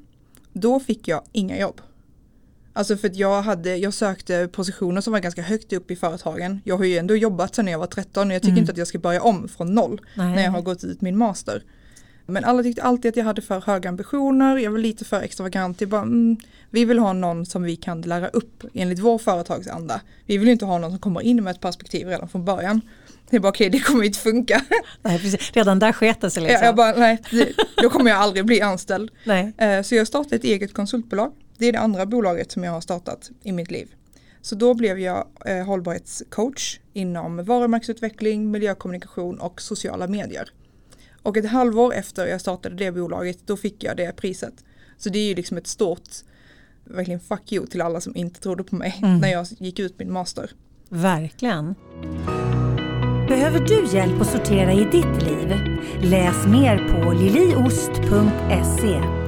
då 0.53 0.79
fick 0.79 1.07
jag 1.07 1.21
inga 1.31 1.59
jobb. 1.59 1.81
Alltså 2.75 2.97
för 2.97 3.07
att 3.07 3.15
jag, 3.15 3.41
hade, 3.41 3.75
jag 3.77 3.93
sökte 3.93 4.47
positioner 4.51 5.01
som 5.01 5.13
var 5.13 5.19
ganska 5.19 5.41
högt 5.41 5.73
upp 5.73 5.91
i 5.91 5.95
företagen. 5.95 6.61
Jag 6.63 6.77
har 6.77 6.85
ju 6.85 6.97
ändå 6.97 7.15
jobbat 7.15 7.55
sedan 7.55 7.67
jag 7.67 7.79
var 7.79 7.87
13 7.87 8.27
och 8.27 8.33
jag 8.33 8.41
tycker 8.41 8.51
Mm. 8.51 8.59
inte 8.61 8.71
att 8.71 8.77
jag 8.77 8.87
ska 8.87 8.99
börja 8.99 9.21
om 9.21 9.47
från 9.47 9.73
noll 9.75 10.01
Nej. 10.17 10.35
när 10.35 10.43
jag 10.43 10.51
har 10.51 10.61
gått 10.61 10.83
ut 10.83 11.01
min 11.01 11.17
master. 11.17 11.63
Men 12.25 12.43
alla 12.43 12.63
tyckte 12.63 12.83
alltid 12.83 13.09
att 13.09 13.15
jag 13.15 13.25
hade 13.25 13.41
för 13.41 13.61
höga 13.61 13.89
ambitioner, 13.89 14.57
jag 14.57 14.71
var 14.71 14.79
lite 14.79 15.05
för 15.05 15.21
extravagant. 15.21 15.81
Jag 15.81 15.89
bara, 15.89 16.01
mm, 16.01 16.37
vi 16.69 16.85
vill 16.85 16.99
ha 16.99 17.13
någon 17.13 17.45
som 17.45 17.63
vi 17.63 17.75
kan 17.75 18.01
lära 18.01 18.27
upp 18.27 18.63
enligt 18.73 18.99
vår 18.99 19.17
företagsanda. 19.17 20.01
Vi 20.25 20.37
vill 20.37 20.49
inte 20.49 20.65
ha 20.65 20.77
någon 20.77 20.91
som 20.91 20.99
kommer 20.99 21.21
in 21.21 21.43
med 21.43 21.51
ett 21.51 21.61
perspektiv 21.61 22.07
redan 22.07 22.29
från 22.29 22.45
början. 22.45 22.81
Jag 23.29 23.41
bara 23.41 23.49
okej 23.49 23.67
okay, 23.67 23.79
det 23.79 23.85
kommer 23.85 24.03
inte 24.03 24.19
funka. 24.19 24.61
Nej, 25.01 25.19
precis. 25.19 25.51
Redan 25.51 25.79
där 25.79 25.91
sket 25.91 26.21
det 26.21 26.29
sig 26.29 26.43
liksom. 26.43 26.65
Jag 26.65 26.75
bara 26.75 26.91
nej, 26.91 27.21
då 27.81 27.89
kommer 27.89 28.11
jag 28.11 28.19
aldrig 28.19 28.45
bli 28.45 28.61
anställd. 28.61 29.11
Nej. 29.23 29.53
Eh, 29.57 29.81
så 29.81 29.95
jag 29.95 30.07
startade 30.07 30.35
ett 30.35 30.43
eget 30.43 30.73
konsultbolag. 30.73 31.33
Det 31.57 31.65
är 31.65 31.71
det 31.71 31.79
andra 31.79 32.05
bolaget 32.05 32.51
som 32.51 32.63
jag 32.63 32.71
har 32.71 32.81
startat 32.81 33.31
i 33.43 33.51
mitt 33.51 33.71
liv. 33.71 33.87
Så 34.41 34.55
då 34.55 34.73
blev 34.73 34.99
jag 34.99 35.27
eh, 35.45 35.65
hållbarhetscoach 35.65 36.79
inom 36.93 37.45
varumärkesutveckling, 37.45 38.51
miljökommunikation 38.51 39.39
och 39.39 39.61
sociala 39.61 40.07
medier. 40.07 40.49
Och 41.23 41.37
ett 41.37 41.49
halvår 41.49 41.93
efter 41.93 42.27
jag 42.27 42.41
startade 42.41 42.75
det 42.75 42.91
bolaget 42.91 43.39
då 43.45 43.57
fick 43.57 43.83
jag 43.83 43.97
det 43.97 44.15
priset. 44.15 44.53
Så 44.97 45.09
det 45.09 45.19
är 45.19 45.27
ju 45.27 45.35
liksom 45.35 45.57
ett 45.57 45.67
stort, 45.67 46.09
verkligen 46.83 47.19
fuck 47.19 47.51
you 47.51 47.67
till 47.67 47.81
alla 47.81 48.01
som 48.01 48.15
inte 48.15 48.39
trodde 48.39 48.63
på 48.63 48.75
mig 48.75 48.99
mm. 49.03 49.19
när 49.19 49.31
jag 49.31 49.47
gick 49.57 49.79
ut 49.79 49.99
min 49.99 50.11
master. 50.11 50.51
Verkligen. 50.89 51.75
Behöver 53.27 53.59
du 53.59 53.97
hjälp 53.97 54.21
att 54.21 54.31
sortera 54.31 54.73
i 54.73 54.83
ditt 54.83 55.23
liv? 55.23 55.53
Läs 56.01 56.47
mer 56.47 56.77
på 56.77 57.11
liliost.se 57.11 59.22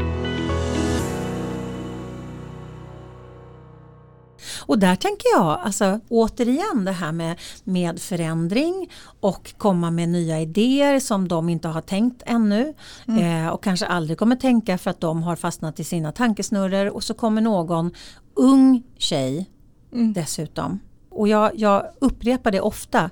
Och 4.68 4.80
där 4.80 4.96
tänker 4.96 5.26
jag, 5.36 5.60
alltså 5.64 6.00
återigen 6.10 6.86
det 6.86 6.92
här 6.92 7.12
med, 7.12 7.40
med 7.64 8.02
förändring 8.02 8.92
och 9.20 9.54
komma 9.58 9.92
med 9.92 10.10
nya 10.10 10.42
idéer 10.42 11.00
som 11.00 11.28
de 11.28 11.50
inte 11.50 11.68
har 11.68 11.82
tänkt 11.82 12.24
ännu 12.26 12.74
mm. 13.08 13.46
eh, 13.46 13.50
och 13.50 13.64
kanske 13.64 13.86
aldrig 13.86 14.18
kommer 14.18 14.36
tänka 14.36 14.78
för 14.78 14.90
att 14.92 15.02
de 15.02 15.24
har 15.24 15.36
fastnat 15.36 15.80
i 15.80 15.84
sina 15.84 16.12
tankesnurror 16.12 16.90
och 16.90 17.04
så 17.04 17.14
kommer 17.14 17.42
någon 17.42 17.92
ung 18.34 18.84
tjej 18.98 19.50
mm. 19.94 20.14
dessutom. 20.14 20.80
Och 21.10 21.28
jag, 21.28 21.52
jag 21.56 21.86
upprepar 22.00 22.52
det 22.52 22.62
ofta 22.62 23.10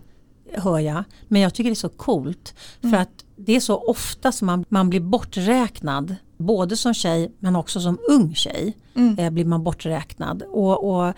hör 0.58 0.80
jag. 0.80 1.04
Men 1.28 1.42
jag 1.42 1.54
tycker 1.54 1.70
det 1.70 1.74
är 1.74 1.76
så 1.76 1.90
coolt. 1.90 2.54
För 2.82 2.88
mm. 2.88 3.02
att 3.02 3.23
det 3.46 3.56
är 3.56 3.60
så 3.60 3.78
ofta 3.78 4.32
som 4.32 4.46
man, 4.46 4.66
man 4.70 4.90
blir 4.90 5.00
borträknad. 5.00 6.16
Både 6.38 6.78
som 6.78 6.94
tjej 6.94 7.32
men 7.40 7.56
också 7.56 7.80
som 7.80 8.00
ung 8.10 8.36
tjej. 8.36 8.78
Mm. 8.96 9.20
Eh, 9.20 9.30
blir 9.30 9.46
man 9.46 9.64
borträknad. 9.64 10.42
Och, 10.42 10.90
och 10.90 11.14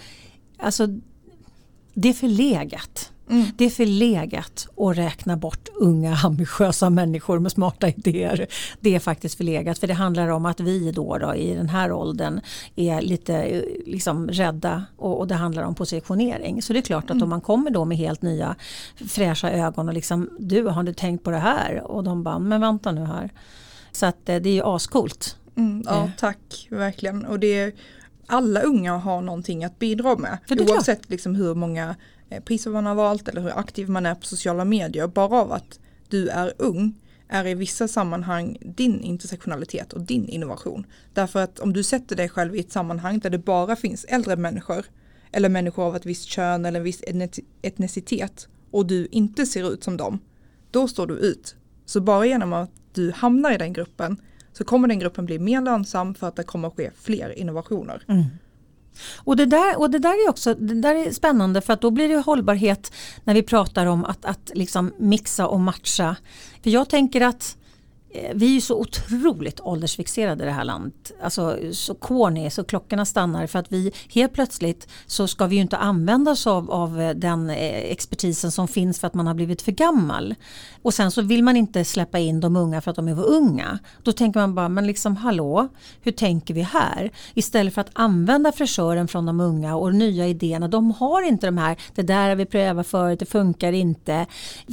alltså 0.57 0.87
det 1.93 2.09
är 2.09 2.13
förlegat. 2.13 3.11
Mm. 3.29 3.45
Det 3.57 3.65
är 3.65 3.69
förlegat 3.69 4.67
att 4.77 4.97
räkna 4.97 5.37
bort 5.37 5.69
unga 5.75 6.17
ambitiösa 6.23 6.89
människor 6.89 7.39
med 7.39 7.51
smarta 7.51 7.89
idéer. 7.89 8.47
Det 8.79 8.95
är 8.95 8.99
faktiskt 8.99 9.37
förlegat 9.37 9.77
för 9.77 9.87
det 9.87 9.93
handlar 9.93 10.27
om 10.27 10.45
att 10.45 10.59
vi 10.59 10.91
då, 10.91 11.17
då 11.17 11.35
i 11.35 11.55
den 11.55 11.69
här 11.69 11.91
åldern 11.91 12.41
är 12.75 13.01
lite 13.01 13.65
liksom 13.85 14.27
rädda 14.27 14.85
och, 14.97 15.19
och 15.19 15.27
det 15.27 15.35
handlar 15.35 15.63
om 15.63 15.75
positionering. 15.75 16.61
Så 16.61 16.73
det 16.73 16.79
är 16.79 16.81
klart 16.81 17.03
att 17.03 17.11
mm. 17.11 17.23
om 17.23 17.29
man 17.29 17.41
kommer 17.41 17.71
då 17.71 17.85
med 17.85 17.97
helt 17.97 18.21
nya 18.21 18.55
fräscha 19.07 19.51
ögon 19.51 19.87
och 19.87 19.93
liksom 19.93 20.29
du 20.39 20.63
har 20.63 20.83
du 20.83 20.93
tänkt 20.93 21.23
på 21.23 21.31
det 21.31 21.37
här? 21.37 21.81
Och 21.83 22.03
de 22.03 22.23
bara 22.23 22.39
men 22.39 22.61
vänta 22.61 22.91
nu 22.91 23.05
här. 23.05 23.29
Så 23.91 24.05
att 24.05 24.29
eh, 24.29 24.35
det 24.35 24.49
är 24.49 24.53
ju 24.53 24.63
ascoolt. 24.63 25.37
Mm, 25.57 25.83
ja 25.85 26.03
eh. 26.03 26.09
tack, 26.17 26.67
verkligen. 26.69 27.25
Och 27.25 27.39
det 27.39 27.59
är, 27.59 27.73
alla 28.27 28.61
unga 28.61 28.97
har 28.97 29.21
någonting 29.21 29.63
att 29.63 29.79
bidra 29.79 30.15
med. 30.15 30.37
Oavsett 30.49 31.09
liksom 31.09 31.35
hur 31.35 31.55
många 31.55 31.95
Eh, 32.29 32.43
priser 32.43 32.71
man 32.71 32.85
har 32.85 32.95
valt 32.95 33.27
eller 33.27 33.41
hur 33.41 33.59
aktiv 33.59 33.89
man 33.89 34.05
är 34.05 34.15
på 34.15 34.25
sociala 34.25 34.65
medier. 34.65 35.07
Bara 35.07 35.41
av 35.41 35.51
att 35.51 35.79
du 36.09 36.29
är 36.29 36.53
ung 36.57 36.93
är 37.27 37.47
i 37.47 37.53
vissa 37.53 37.87
sammanhang 37.87 38.57
din 38.61 39.01
intersektionalitet 39.01 39.93
och 39.93 40.01
din 40.01 40.27
innovation. 40.27 40.85
Därför 41.13 41.43
att 41.43 41.59
om 41.59 41.73
du 41.73 41.83
sätter 41.83 42.15
dig 42.15 42.29
själv 42.29 42.55
i 42.55 42.59
ett 42.59 42.71
sammanhang 42.71 43.19
där 43.19 43.29
det 43.29 43.37
bara 43.37 43.75
finns 43.75 44.03
äldre 44.03 44.35
människor 44.35 44.85
eller 45.31 45.49
människor 45.49 45.83
av 45.83 45.95
ett 45.95 46.05
visst 46.05 46.25
kön 46.25 46.65
eller 46.65 46.79
en 46.79 46.83
viss 46.83 47.03
etnicitet 47.61 48.47
och 48.71 48.85
du 48.85 49.07
inte 49.11 49.45
ser 49.45 49.73
ut 49.73 49.83
som 49.83 49.97
dem, 49.97 50.19
då 50.71 50.87
står 50.87 51.07
du 51.07 51.13
ut. 51.13 51.55
Så 51.85 52.01
bara 52.01 52.25
genom 52.25 52.53
att 52.53 52.71
du 52.93 53.11
hamnar 53.11 53.51
i 53.51 53.57
den 53.57 53.73
gruppen 53.73 54.17
så 54.53 54.63
kommer 54.63 54.87
den 54.87 54.99
gruppen 54.99 55.25
bli 55.25 55.39
mer 55.39 55.61
lönsam 55.61 56.15
för 56.15 56.27
att 56.27 56.35
det 56.35 56.43
kommer 56.43 56.67
att 56.67 56.75
ske 56.75 56.91
fler 56.95 57.29
innovationer. 57.29 58.03
Mm. 58.07 58.23
Och 59.17 59.37
det, 59.37 59.45
där, 59.45 59.79
och 59.79 59.89
det 59.89 59.99
där 59.99 60.25
är 60.25 60.29
också 60.29 60.53
det 60.53 60.81
där 60.81 60.95
är 60.95 61.11
spännande 61.11 61.61
för 61.61 61.73
att 61.73 61.81
då 61.81 61.91
blir 61.91 62.09
det 62.09 62.17
hållbarhet 62.17 62.93
när 63.23 63.33
vi 63.33 63.43
pratar 63.43 63.85
om 63.85 64.05
att, 64.05 64.25
att 64.25 64.51
liksom 64.53 64.93
mixa 64.97 65.47
och 65.47 65.59
matcha. 65.59 66.15
För 66.63 66.69
jag 66.69 66.89
tänker 66.89 67.21
att 67.21 67.57
Eh, 67.57 67.64
Eh, 68.15 68.31
vi 68.35 68.45
är 68.45 68.53
ju 68.53 68.61
så 68.61 68.79
otroligt 68.79 69.59
åldersfixerade 69.59 70.43
i 70.43 70.47
det 70.47 70.53
här 70.53 70.63
landet. 70.63 71.11
Alltså 71.21 71.57
så 71.71 71.95
corny 71.95 72.49
så 72.49 72.63
klockorna 72.63 73.05
stannar 73.05 73.47
för 73.47 73.59
att 73.59 73.71
vi 73.71 73.91
helt 74.09 74.33
plötsligt 74.33 74.87
så 75.05 75.27
ska 75.27 75.47
vi 75.47 75.55
ju 75.55 75.61
inte 75.61 75.77
använda 75.77 76.31
oss 76.31 76.47
av, 76.47 76.71
av 76.71 77.01
eh, 77.01 77.15
den 77.15 77.49
eh, 77.49 77.55
expertisen 77.91 78.51
som 78.51 78.67
finns 78.67 78.99
för 78.99 79.07
att 79.07 79.13
man 79.13 79.27
har 79.27 79.33
blivit 79.33 79.61
för 79.61 79.71
gammal. 79.71 80.35
Och 80.81 80.93
sen 80.93 81.11
så 81.11 81.21
vill 81.21 81.43
man 81.43 81.57
inte 81.57 81.85
släppa 81.85 82.19
in 82.19 82.39
de 82.39 82.55
unga 82.55 82.81
för 82.81 82.91
att 82.91 82.95
de 82.95 83.07
är 83.07 83.15
för 83.15 83.29
unga. 83.29 83.79
Då 84.03 84.11
tänker 84.11 84.39
man 84.39 84.55
bara, 84.55 84.69
men 84.69 84.87
liksom 84.87 85.17
hallå, 85.17 85.67
hur 86.01 86.11
tänker 86.11 86.53
vi 86.53 86.61
här? 86.61 87.11
Istället 87.33 87.73
för 87.73 87.81
att 87.81 87.89
använda 87.93 88.51
fräschören 88.51 89.07
från 89.07 89.25
de 89.25 89.39
unga 89.39 89.75
och 89.75 89.95
nya 89.95 90.27
idéerna. 90.27 90.67
De 90.67 90.91
har 90.91 91.21
inte 91.21 91.47
de 91.47 91.57
här, 91.57 91.77
det 91.95 92.01
där 92.01 92.29
har 92.29 92.35
vi 92.35 92.45
prövat 92.45 92.87
förut, 92.87 93.19
det 93.19 93.25
funkar 93.25 93.71
inte. 93.71 94.25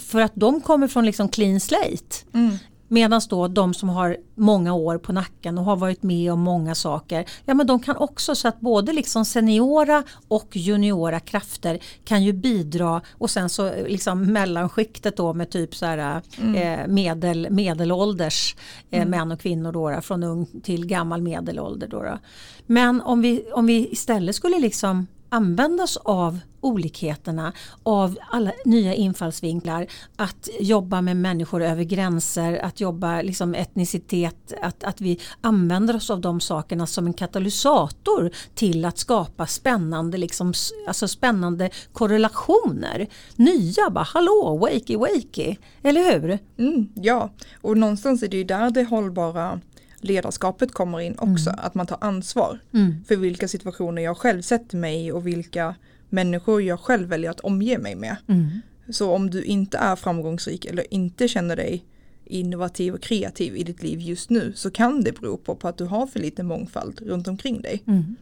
För 0.07 0.21
att 0.21 0.33
de 0.35 0.61
kommer 0.61 0.89
från 0.89 1.05
liksom 1.07 1.29
clean 1.29 1.61
slate. 1.61 2.17
Mm. 2.35 2.59
Medan 2.93 3.21
då 3.29 3.49
de 3.49 3.75
som 3.75 3.89
har 3.89 4.17
många 4.35 4.75
år 4.75 4.99
på 4.99 5.13
nacken 5.13 5.59
och 5.59 5.65
har 5.65 5.77
varit 5.77 6.03
med 6.03 6.33
om 6.33 6.41
många 6.41 6.75
saker, 6.75 7.25
ja 7.45 7.55
men 7.55 7.67
de 7.67 7.81
kan 7.81 7.97
också 7.97 8.35
så 8.35 8.49
att 8.49 8.61
både 8.61 8.93
liksom 8.93 9.25
seniora 9.25 10.03
och 10.29 10.57
juniora 10.57 11.21
krafter 11.21 11.79
kan 12.05 12.25
ju 12.25 12.33
bidra 12.33 13.01
och 13.11 13.31
sen 13.31 13.49
så 13.49 13.73
liksom 13.87 14.33
mellanskiktet 14.33 15.17
då 15.17 15.35
med 15.35 15.51
typ 15.51 15.75
så 15.75 15.87
här 15.87 16.23
mm. 16.41 16.81
eh, 16.81 16.87
medel, 16.87 17.47
medelålders 17.51 18.57
eh, 18.91 19.03
mm. 19.03 19.11
män 19.11 19.33
och 19.33 19.41
kvinnor 19.41 19.73
då, 19.73 20.01
från 20.01 20.23
ung 20.23 20.47
till 20.63 20.87
gammal 20.87 21.23
medelålder. 21.23 21.89
Då, 21.89 22.03
då. 22.03 22.19
Men 22.67 23.01
om 23.01 23.23
vi, 23.23 23.45
om 23.53 23.67
vi 23.67 23.89
istället 23.93 24.37
skulle 24.37 24.59
liksom 24.59 25.07
använda 25.33 25.83
oss 25.83 25.97
av 25.97 26.39
olikheterna, 26.61 27.53
av 27.83 28.19
alla 28.31 28.53
nya 28.65 28.95
infallsvinklar, 28.95 29.87
att 30.17 30.49
jobba 30.61 31.01
med 31.01 31.17
människor 31.17 31.63
över 31.63 31.83
gränser, 31.85 32.59
att 32.59 32.81
jobba 32.81 33.23
liksom 33.23 33.55
etnicitet, 33.55 34.53
att, 34.63 34.85
att 34.85 35.01
vi 35.01 35.21
använder 35.41 35.97
oss 35.97 36.11
av 36.11 36.21
de 36.21 36.41
sakerna 36.41 36.87
som 36.87 37.07
en 37.07 37.13
katalysator 37.13 38.31
till 38.55 38.85
att 38.85 38.99
skapa 38.99 39.47
spännande, 39.47 40.19
liksom, 40.19 40.53
alltså 40.89 41.09
spännande 41.09 41.71
korrelationer. 41.93 43.07
Nya, 43.37 43.91
bara 43.91 44.05
hallå, 44.05 44.59
wakey 44.61 44.97
wakey, 44.97 45.57
eller 45.83 46.13
hur? 46.13 46.39
Mm, 46.59 46.89
ja, 46.95 47.31
och 47.63 47.77
någonstans 47.79 48.23
är 48.23 48.29
det 48.29 48.37
ju 48.37 48.45
där 48.45 48.71
det 48.71 48.85
hållbara 48.85 49.61
ledarskapet 50.05 50.73
kommer 50.73 51.01
in 51.01 51.15
också. 51.19 51.51
Mm. 51.51 51.61
Att 51.63 51.75
man 51.75 51.87
tar 51.87 51.99
ansvar 52.01 52.59
mm. 52.75 53.05
för 53.09 53.17
vilka 53.17 53.49
situationer 53.49 54.03
jag 54.03 54.17
själv 54.17 54.43
sätter 54.43 54.77
mig 54.77 55.07
i 55.07 55.13
och 55.13 55.27
vilka 55.27 55.75
människor 56.09 56.63
jag 56.63 56.81
själv 56.81 57.09
väljer 57.09 57.31
att 57.31 57.41
omge 57.41 57.79
mig 57.79 57.95
med. 57.95 58.17
Mm. 58.27 58.49
Så 58.91 59.13
om 59.13 59.31
du 59.31 59.45
inte 59.45 59.79
är 59.79 59.97
framgångsrik 59.97 60.65
eller 60.65 60.95
inte 60.95 61.29
känner 61.29 61.57
dig 61.57 61.85
innovativ 62.25 62.95
och 62.95 63.03
kreativ 63.03 63.57
i 63.57 63.63
ditt 63.63 63.83
liv 63.83 64.01
just 64.01 64.31
nu 64.31 64.53
så 64.55 64.71
kan 64.71 65.03
det 65.03 65.21
bero 65.21 65.37
på, 65.37 65.55
på 65.55 65.69
att 65.69 65.79
du 65.79 65.85
har 65.85 66.07
för 66.07 66.21
lite 66.21 66.43
mångfald 66.43 67.01
runt 67.01 67.29
omkring 67.29 67.63
dig. 67.63 67.83
Mm. 67.87 68.17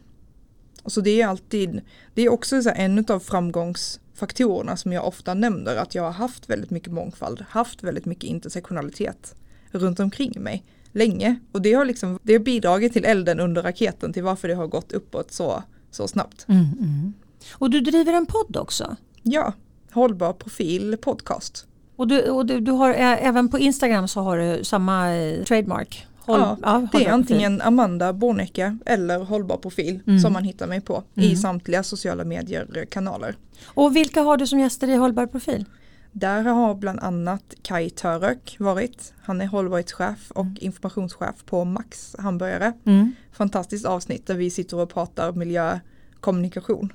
Och 0.83 0.91
så 0.91 1.01
det 1.01 1.21
är 1.21 1.27
alltid, 1.27 1.81
det 2.13 2.21
är 2.21 2.29
också 2.29 2.61
så 2.61 2.69
en 2.75 3.05
av 3.09 3.19
framgångsfaktorerna 3.19 4.77
som 4.77 4.93
jag 4.93 5.07
ofta 5.07 5.33
nämner 5.33 5.75
att 5.75 5.95
jag 5.95 6.03
har 6.03 6.11
haft 6.11 6.49
väldigt 6.49 6.69
mycket 6.69 6.93
mångfald, 6.93 7.45
haft 7.49 7.83
väldigt 7.83 8.05
mycket 8.05 8.23
intersektionalitet 8.23 9.35
runt 9.71 9.99
omkring 9.99 10.33
mig 10.41 10.63
länge. 10.91 11.39
Och 11.51 11.61
det 11.61 11.73
har, 11.73 11.85
liksom, 11.85 12.19
det 12.23 12.33
har 12.33 12.39
bidragit 12.39 12.93
till 12.93 13.05
elden 13.05 13.39
under 13.39 13.63
raketen 13.63 14.13
till 14.13 14.23
varför 14.23 14.47
det 14.47 14.55
har 14.55 14.67
gått 14.67 14.91
uppåt 14.91 15.31
så, 15.31 15.63
så 15.91 16.07
snabbt. 16.07 16.45
Mm, 16.47 16.65
mm. 16.79 17.13
Och 17.51 17.69
du 17.69 17.81
driver 17.81 18.13
en 18.13 18.25
podd 18.25 18.57
också? 18.57 18.95
Ja, 19.23 19.53
Hållbar 19.91 20.33
profil 20.33 20.97
podcast. 21.01 21.65
Och, 21.95 22.07
du, 22.07 22.29
och 22.29 22.45
du, 22.45 22.59
du 22.59 22.71
har 22.71 22.93
även 22.93 23.49
på 23.49 23.59
Instagram 23.59 24.07
så 24.07 24.21
har 24.21 24.37
du 24.37 24.63
samma 24.63 25.15
eh, 25.15 25.43
trademark? 25.43 26.07
Håll, 26.19 26.39
ja, 26.39 26.57
ja 26.61 26.87
det 26.91 27.05
är 27.05 27.11
antingen 27.11 27.61
Amanda 27.61 28.13
Bornecke 28.13 28.77
eller 28.85 29.19
Hållbar 29.19 29.57
profil 29.57 29.99
mm. 30.07 30.19
som 30.19 30.33
man 30.33 30.43
hittar 30.43 30.67
mig 30.67 30.81
på 30.81 31.03
i 31.15 31.25
mm. 31.25 31.37
samtliga 31.37 31.83
sociala 31.83 32.23
medier 32.23 32.85
kanaler. 32.89 33.35
Och 33.65 33.95
vilka 33.95 34.21
har 34.21 34.37
du 34.37 34.47
som 34.47 34.59
gäster 34.59 34.87
i 34.87 34.95
Hållbar 34.95 35.25
profil? 35.25 35.65
Där 36.11 36.43
har 36.43 36.75
bland 36.75 36.99
annat 36.99 37.53
Kai 37.61 37.89
Török 37.89 38.55
varit. 38.59 39.13
Han 39.21 39.41
är 39.41 39.45
hållbarhetschef 39.45 40.31
och 40.31 40.45
mm. 40.45 40.57
informationschef 40.59 41.45
på 41.45 41.65
Max 41.65 42.15
hamburgare. 42.19 42.73
Mm. 42.85 43.11
Fantastiskt 43.31 43.85
avsnitt 43.85 44.27
där 44.27 44.35
vi 44.35 44.49
sitter 44.49 44.77
och 44.77 44.89
pratar 44.89 45.33
miljökommunikation. 45.33 46.93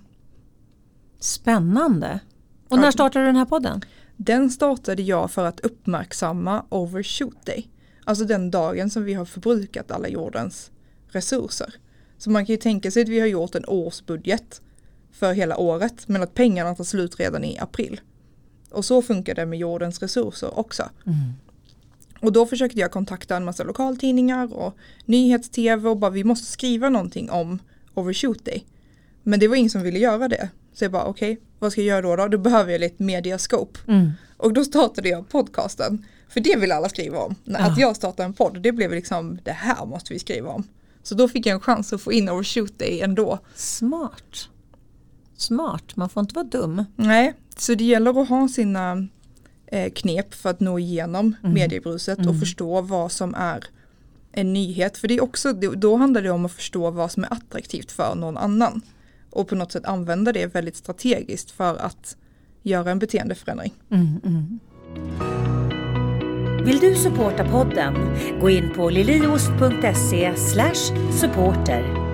Spännande. 1.20 2.20
Och 2.68 2.78
när 2.78 2.90
startade 2.90 3.24
du 3.24 3.26
den 3.26 3.36
här 3.36 3.44
podden? 3.44 3.80
Den 4.16 4.50
startade 4.50 5.02
jag 5.02 5.30
för 5.30 5.44
att 5.44 5.60
uppmärksamma 5.60 6.64
Overshoot 6.68 7.46
Day. 7.46 7.68
Alltså 8.04 8.24
den 8.24 8.50
dagen 8.50 8.90
som 8.90 9.04
vi 9.04 9.14
har 9.14 9.24
förbrukat 9.24 9.90
alla 9.90 10.08
jordens 10.08 10.70
resurser. 11.08 11.74
Så 12.18 12.30
man 12.30 12.46
kan 12.46 12.52
ju 12.52 12.56
tänka 12.56 12.90
sig 12.90 13.02
att 13.02 13.08
vi 13.08 13.20
har 13.20 13.26
gjort 13.26 13.54
en 13.54 13.64
årsbudget 13.66 14.60
för 15.12 15.32
hela 15.32 15.56
året 15.56 16.08
men 16.08 16.22
att 16.22 16.34
pengarna 16.34 16.74
tar 16.74 16.84
slut 16.84 17.20
redan 17.20 17.44
i 17.44 17.58
april. 17.58 18.00
Och 18.70 18.84
så 18.84 19.02
funkar 19.02 19.34
det 19.34 19.46
med 19.46 19.58
jordens 19.58 20.02
resurser 20.02 20.58
också. 20.58 20.90
Mm. 21.06 21.18
Och 22.20 22.32
då 22.32 22.46
försökte 22.46 22.80
jag 22.80 22.90
kontakta 22.90 23.36
en 23.36 23.44
massa 23.44 23.64
lokaltidningar 23.64 24.54
och 24.54 24.76
nyhets-tv 25.04 25.88
och 25.88 25.96
bara 25.96 26.10
vi 26.10 26.24
måste 26.24 26.46
skriva 26.52 26.88
någonting 26.88 27.30
om 27.30 27.58
Overshoot 27.94 28.44
Day. 28.44 28.64
Men 29.22 29.40
det 29.40 29.48
var 29.48 29.56
ingen 29.56 29.70
som 29.70 29.82
ville 29.82 29.98
göra 29.98 30.28
det. 30.28 30.48
Så 30.72 30.84
jag 30.84 30.92
bara 30.92 31.04
okej, 31.04 31.32
okay, 31.32 31.44
vad 31.58 31.72
ska 31.72 31.80
jag 31.80 31.86
göra 31.86 32.16
då? 32.16 32.16
Då, 32.16 32.28
då 32.28 32.38
behöver 32.38 32.72
jag 32.72 32.80
lite 32.80 33.02
mediascope. 33.02 33.78
Mm. 33.88 34.10
Och 34.36 34.52
då 34.52 34.64
startade 34.64 35.08
jag 35.08 35.28
podcasten. 35.28 36.06
För 36.28 36.40
det 36.40 36.56
vill 36.56 36.72
alla 36.72 36.88
skriva 36.88 37.18
om. 37.18 37.34
Att 37.54 37.78
jag 37.78 37.96
startade 37.96 38.26
en 38.26 38.32
podd, 38.32 38.62
det 38.62 38.72
blev 38.72 38.90
liksom 38.90 39.38
det 39.44 39.52
här 39.52 39.86
måste 39.86 40.12
vi 40.12 40.18
skriva 40.18 40.48
om. 40.48 40.64
Så 41.02 41.14
då 41.14 41.28
fick 41.28 41.46
jag 41.46 41.54
en 41.54 41.60
chans 41.60 41.92
att 41.92 42.00
få 42.00 42.12
in 42.12 42.28
Overshoot 42.28 42.78
Day 42.78 43.00
ändå. 43.00 43.38
Smart. 43.54 44.48
Smart, 45.36 45.96
man 45.96 46.08
får 46.08 46.20
inte 46.20 46.34
vara 46.34 46.44
dum. 46.46 46.84
Nej, 46.96 47.34
så 47.56 47.74
det 47.74 47.84
gäller 47.84 48.22
att 48.22 48.28
ha 48.28 48.48
sina 48.48 49.06
eh, 49.66 49.92
knep 49.92 50.34
för 50.34 50.50
att 50.50 50.60
nå 50.60 50.78
igenom 50.78 51.34
Mm. 51.42 51.54
mediebruset 51.54 52.18
Mm. 52.18 52.30
och 52.30 52.40
förstå 52.40 52.80
vad 52.80 53.12
som 53.12 53.34
är 53.34 53.64
en 54.32 54.52
nyhet. 54.52 54.96
För 54.98 55.08
det 55.08 55.14
är 55.14 55.22
också, 55.22 55.52
då- 55.52 55.74
då 55.74 55.96
handlar 55.96 56.22
det 56.22 56.30
om 56.30 56.44
att 56.44 56.52
förstå 56.52 56.90
vad 56.90 57.10
som 57.12 57.24
är 57.24 57.32
attraktivt 57.32 57.92
för 57.92 58.14
någon 58.14 58.36
annan. 58.36 58.80
Och 59.30 59.48
på 59.48 59.54
något 59.54 59.72
sätt 59.72 59.84
använda 59.84 60.32
det 60.32 60.46
väldigt 60.54 60.76
strategiskt 60.76 61.50
för 61.50 61.76
att 61.76 62.16
göra 62.62 62.90
en 62.90 62.98
beteendeförändring. 62.98 63.74
Mm, 63.90 64.20
mm. 64.24 64.58
Vill 66.64 66.78
du 66.78 66.94
supporta 66.94 67.44
podden? 67.50 67.94
Gå 68.40 68.50
in 68.50 68.70
på 68.76 68.90
liliost.se 68.90 70.32
supporter. 71.20 72.05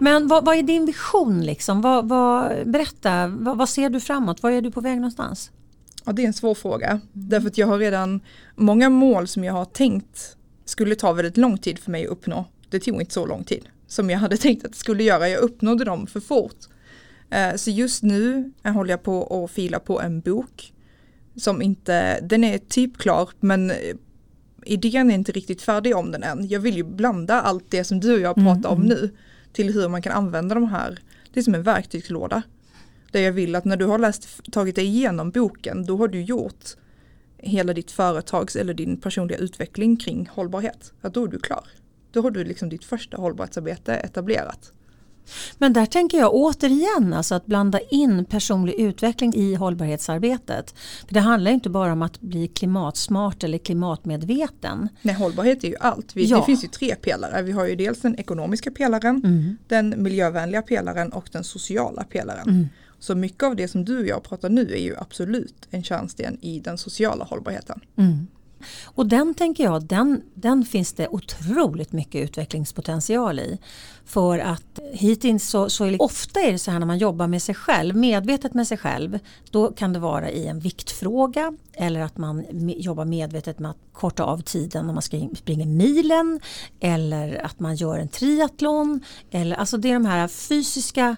Men 0.00 0.28
vad, 0.28 0.44
vad 0.44 0.56
är 0.56 0.62
din 0.62 0.86
vision 0.86 1.40
liksom? 1.44 1.80
Vad, 1.80 2.08
vad, 2.08 2.68
berätta, 2.68 3.26
vad, 3.28 3.58
vad 3.58 3.68
ser 3.68 3.90
du 3.90 4.00
framåt? 4.00 4.42
Var 4.42 4.50
är 4.50 4.60
du 4.62 4.70
på 4.70 4.80
väg 4.80 4.96
någonstans? 4.96 5.50
Ja, 6.04 6.12
det 6.12 6.22
är 6.22 6.26
en 6.26 6.32
svår 6.32 6.54
fråga. 6.54 7.00
Därför 7.12 7.48
att 7.48 7.58
jag 7.58 7.66
har 7.66 7.78
redan 7.78 8.20
många 8.56 8.88
mål 8.90 9.28
som 9.28 9.44
jag 9.44 9.52
har 9.52 9.64
tänkt 9.64 10.36
skulle 10.64 10.94
ta 10.94 11.12
väldigt 11.12 11.36
lång 11.36 11.58
tid 11.58 11.78
för 11.78 11.90
mig 11.90 12.04
att 12.04 12.10
uppnå. 12.10 12.44
Det 12.70 12.80
tog 12.80 13.00
inte 13.00 13.14
så 13.14 13.26
lång 13.26 13.44
tid 13.44 13.68
som 13.86 14.10
jag 14.10 14.18
hade 14.18 14.36
tänkt 14.46 14.64
att 14.64 14.72
det 14.72 14.78
skulle 14.78 15.02
göra. 15.02 15.28
Jag 15.28 15.40
uppnådde 15.40 15.84
dem 15.84 16.06
för 16.06 16.20
fort. 16.20 16.56
Eh, 17.30 17.54
Så 17.56 17.70
just 17.70 18.02
nu 18.02 18.52
eh, 18.64 18.72
håller 18.72 18.90
jag 18.90 19.02
på 19.02 19.44
att 19.44 19.50
fila 19.50 19.78
på 19.78 20.00
en 20.00 20.20
bok 20.20 20.72
som 21.36 21.62
inte, 21.62 22.20
den 22.20 22.44
är 22.44 22.58
typ 22.58 22.98
klar 22.98 23.28
men 23.40 23.70
eh, 23.70 23.76
idén 24.64 25.10
är 25.10 25.14
inte 25.14 25.32
riktigt 25.32 25.62
färdig 25.62 25.96
om 25.96 26.10
den 26.12 26.22
än. 26.22 26.48
Jag 26.48 26.60
vill 26.60 26.76
ju 26.76 26.84
blanda 26.84 27.40
allt 27.40 27.64
det 27.70 27.84
som 27.84 28.00
du 28.00 28.14
och 28.14 28.20
jag 28.20 28.38
Mm, 28.38 28.54
pratar 28.54 28.70
om 28.70 28.82
mm. 28.82 28.88
nu 28.88 29.10
till 29.52 29.74
hur 29.74 29.88
man 29.88 30.02
kan 30.02 30.12
använda 30.12 30.54
de 30.54 30.64
här. 30.64 30.98
Det 31.32 31.40
är 31.40 31.44
som 31.44 31.54
en 31.54 31.62
verktygslåda. 31.62 32.42
Där 33.12 33.20
jag 33.20 33.32
vill 33.32 33.56
att 33.56 33.64
när 33.64 33.76
du 33.76 33.84
har 33.84 33.98
läst, 33.98 34.52
tagit 34.52 34.76
dig 34.76 34.84
igenom 34.86 35.30
boken, 35.30 35.86
då 35.86 35.96
har 35.96 36.08
du 36.08 36.22
gjort 36.22 36.64
hela 37.38 37.72
ditt 37.72 37.90
företags 37.90 38.56
eller 38.56 38.74
din 38.74 39.00
personliga 39.00 39.38
utveckling 39.38 39.96
kring 39.96 40.28
hållbarhet. 40.32 40.92
Att 41.00 41.14
då 41.14 41.24
är 41.24 41.28
du 41.28 41.38
klar. 41.38 41.64
Då 42.12 42.22
har 42.22 42.30
du 42.30 42.44
liksom 42.44 42.68
ditt 42.68 42.84
första 42.84 43.16
hållbarhetsarbete 43.16 43.94
etablerat. 43.94 44.72
Men 45.58 45.72
där 45.72 45.86
tänker 45.86 46.18
jag 46.18 46.34
återigen 46.34 47.12
alltså 47.14 47.34
att 47.34 47.46
blanda 47.46 47.80
in 47.80 48.24
personlig 48.24 48.74
utveckling 48.74 49.34
i 49.34 49.54
hållbarhetsarbetet. 49.54 50.74
För 51.06 51.14
Det 51.14 51.20
handlar 51.20 51.50
inte 51.50 51.70
bara 51.70 51.92
om 51.92 52.02
att 52.02 52.20
bli 52.20 52.48
klimatsmart 52.48 53.44
eller 53.44 53.58
klimatmedveten. 53.58 54.88
Nej, 55.02 55.14
hållbarhet 55.14 55.64
är 55.64 55.68
ju 55.68 55.76
allt. 55.80 56.16
Vi, 56.16 56.24
Ja. 56.24 56.36
Det 56.38 56.44
finns 56.44 56.64
ju 56.64 56.68
tre 56.68 56.94
pelare. 56.94 57.42
Vi 57.42 57.52
har 57.52 57.66
ju 57.66 57.76
dels 57.76 58.00
den 58.00 58.16
ekonomiska 58.18 58.70
pelaren, 58.70 59.20
Mm. 59.24 59.56
den 59.68 59.94
miljövänliga 60.02 60.62
pelaren 60.62 61.12
och 61.12 61.28
den 61.32 61.44
sociala 61.44 62.04
pelaren. 62.04 62.48
Mm. 62.48 62.68
Så 62.98 63.14
mycket 63.14 63.42
av 63.42 63.56
det 63.56 63.68
som 63.68 63.84
du 63.84 63.98
och 63.98 64.06
jag 64.06 64.22
pratar 64.22 64.48
nu 64.48 64.72
är 64.72 64.80
ju 64.82 64.96
absolut 64.98 65.54
en 65.70 65.82
kärnsten 65.82 66.38
i 66.40 66.60
den 66.60 66.78
sociala 66.78 67.24
hållbarheten. 67.24 67.80
Mm. 67.96 68.26
Och 68.84 69.06
den 69.06 69.34
tänker 69.34 69.64
jag, 69.64 69.84
den, 69.84 70.22
den 70.34 70.64
finns 70.64 70.92
det 70.92 71.08
otroligt 71.08 71.92
mycket 71.92 72.24
utvecklingspotential 72.24 73.38
i. 73.38 73.58
För 74.04 74.38
att 74.38 74.78
hittills 74.92 75.48
så, 75.48 75.70
så 75.70 75.84
är 75.84 75.90
det, 75.90 75.98
ofta 75.98 76.40
är 76.40 76.52
det 76.52 76.58
så 76.58 76.70
här 76.70 76.78
när 76.78 76.86
man 76.86 76.98
jobbar 76.98 77.26
med 77.26 77.42
sig 77.42 77.54
själv, 77.54 77.96
medvetet 77.96 78.54
med 78.54 78.66
sig 78.68 78.78
själv, 78.78 79.18
då 79.50 79.72
kan 79.72 79.92
det 79.92 79.98
vara 79.98 80.30
i 80.30 80.46
en 80.46 80.60
viktfråga 80.60 81.52
eller 81.72 82.00
att 82.00 82.16
man 82.16 82.44
jobbar 82.76 83.04
medvetet 83.04 83.58
med 83.58 83.70
att 83.70 83.76
korta 83.92 84.24
av 84.24 84.38
tiden 84.42 84.86
när 84.86 84.92
man 84.92 85.02
springer 85.36 85.66
milen 85.66 86.40
eller 86.80 87.44
att 87.44 87.60
man 87.60 87.74
gör 87.74 87.98
en 87.98 88.08
triathlon. 88.08 89.00
Eller, 89.30 89.56
alltså 89.56 89.76
det 89.76 89.88
är 89.88 89.94
de 89.94 90.04
här 90.04 90.28
fysiska 90.28 91.16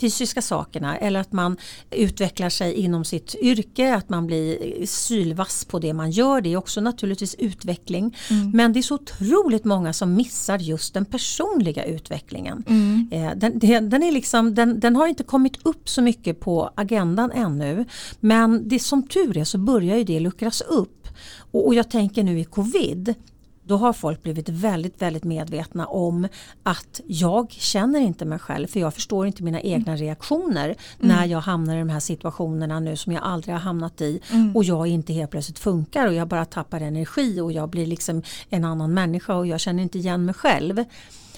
fysiska 0.00 0.42
sakerna 0.42 0.96
eller 0.98 1.20
att 1.20 1.32
man 1.32 1.56
utvecklar 1.90 2.48
sig 2.48 2.74
inom 2.74 3.04
sitt 3.04 3.34
yrke, 3.34 3.94
att 3.94 4.08
man 4.08 4.26
blir 4.26 4.86
sylvass 4.86 5.64
på 5.64 5.78
det 5.78 5.92
man 5.92 6.10
gör. 6.10 6.40
Det 6.40 6.52
är 6.52 6.56
också 6.56 6.80
naturligtvis 6.80 7.34
utveckling. 7.34 8.16
Men 8.52 8.72
det 8.72 8.80
är 8.80 8.82
så 8.82 8.94
otroligt 8.94 9.64
många 9.64 9.92
som 9.92 10.14
missar 10.14 10.58
just 10.58 10.94
den 10.94 11.04
personliga 11.04 11.84
utvecklingen. 11.84 12.64
Eh, 13.10 13.30
Den, 13.36 13.58
den, 13.58 13.90
den, 13.90 14.02
är 14.02 14.12
liksom, 14.12 14.54
den, 14.54 14.80
den 14.80 14.96
har 14.96 15.06
inte 15.06 15.22
kommit 15.22 15.66
upp 15.66 15.88
så 15.88 16.02
mycket 16.02 16.40
på 16.40 16.70
agendan 16.74 17.30
ännu. 17.30 17.84
Men 18.20 18.68
det 18.68 18.78
som 18.78 19.08
tur 19.08 19.36
är 19.38 19.44
så 19.44 19.58
börjar 19.58 19.96
ju 19.96 20.04
det 20.04 20.20
luckras 20.20 20.60
upp. 20.60 21.08
Och, 21.38 21.66
och 21.66 21.74
jag 21.74 21.90
tänker 21.90 22.22
nu 22.22 22.40
i 22.40 22.44
covid 22.44 23.14
då 23.66 23.76
har 23.76 23.92
folk 23.92 24.22
blivit 24.22 24.48
väldigt, 24.48 25.02
väldigt 25.02 25.24
medvetna 25.24 25.86
om 25.86 26.28
att 26.62 27.00
jag 27.06 27.50
känner 27.50 28.00
inte 28.00 28.24
mig 28.24 28.38
själv 28.38 28.66
för 28.66 28.80
jag 28.80 28.94
förstår 28.94 29.26
inte 29.26 29.42
mina 29.42 29.60
egna 29.60 29.96
reaktioner 29.96 30.76
när 30.98 31.26
jag 31.26 31.40
hamnar 31.40 31.76
i 31.76 31.78
de 31.78 31.88
här 31.88 32.00
situationerna 32.00 32.80
nu 32.80 32.96
som 32.96 33.12
jag 33.12 33.22
aldrig 33.22 33.54
har 33.54 33.60
hamnat 33.60 34.00
i 34.00 34.20
och 34.54 34.64
jag 34.64 34.86
inte 34.86 35.12
helt 35.12 35.30
plötsligt 35.30 35.58
funkar 35.58 36.06
och 36.06 36.14
jag 36.14 36.28
bara 36.28 36.44
tappar 36.44 36.80
energi 36.80 37.40
och 37.40 37.52
jag 37.52 37.70
blir 37.70 37.86
liksom 37.86 38.22
en 38.50 38.64
annan 38.64 38.94
människa 38.94 39.34
och 39.34 39.46
jag 39.46 39.60
känner 39.60 39.82
inte 39.82 39.98
igen 39.98 40.24
mig 40.24 40.34
själv. 40.34 40.84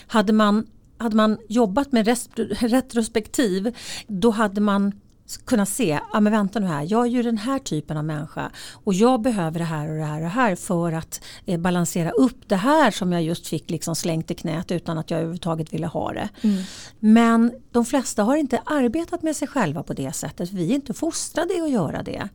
Hade 0.07 0.33
man, 0.33 0.67
hade 0.99 1.17
man 1.17 1.39
jobbat 1.49 1.93
med 1.93 2.17
retrospektiv 2.61 3.75
då 4.07 4.31
hade 4.31 4.61
man 4.61 4.93
kunna 5.45 5.67
se, 5.67 6.01
ja 6.13 6.21
men 6.21 6.33
vänta 6.33 6.59
nu 6.59 6.67
här, 6.67 6.87
jag 6.89 7.07
är 7.07 7.11
ju 7.11 7.23
den 7.23 7.39
här 7.39 7.59
typen 7.59 7.97
av 7.97 8.05
människa 8.05 8.51
och 8.73 8.95
jag 8.95 9.23
behöver 9.23 9.59
det 9.59 9.65
här 9.65 9.91
och 9.91 9.97
det 9.97 10.05
här 10.05 10.17
och 10.17 10.23
det 10.23 10.29
här 10.29 10.57
för 10.57 10.93
att 10.93 11.21
eh, 11.47 11.61
balansera 11.61 12.11
upp 12.11 12.49
det 12.49 12.57
här 12.57 12.91
som 12.91 13.13
jag 13.13 13.23
just 13.23 13.47
fick 13.47 13.71
liksom 13.71 13.97
slängt 13.97 14.31
i 14.31 14.35
knät 14.35 14.71
utan 14.71 14.99
att 14.99 15.11
jag 15.11 15.19
överhuvudtaget 15.19 15.73
ville 15.73 15.87
ha 15.87 16.13
det. 16.13 16.29
Men 17.01 17.53
de 17.73 17.85
flesta 17.85 18.23
har 18.23 18.37
inte 18.37 18.59
arbetat 18.65 19.23
med 19.23 19.37
sig 19.37 19.49
själva 19.49 19.83
på 19.83 19.93
det 19.93 20.13
sättet, 20.13 20.53
vi 20.53 20.71
är 20.71 20.75
inte 20.75 20.95
fostrade 20.95 21.63
att 21.63 21.71
göra 21.71 22.03
det. 22.03 22.29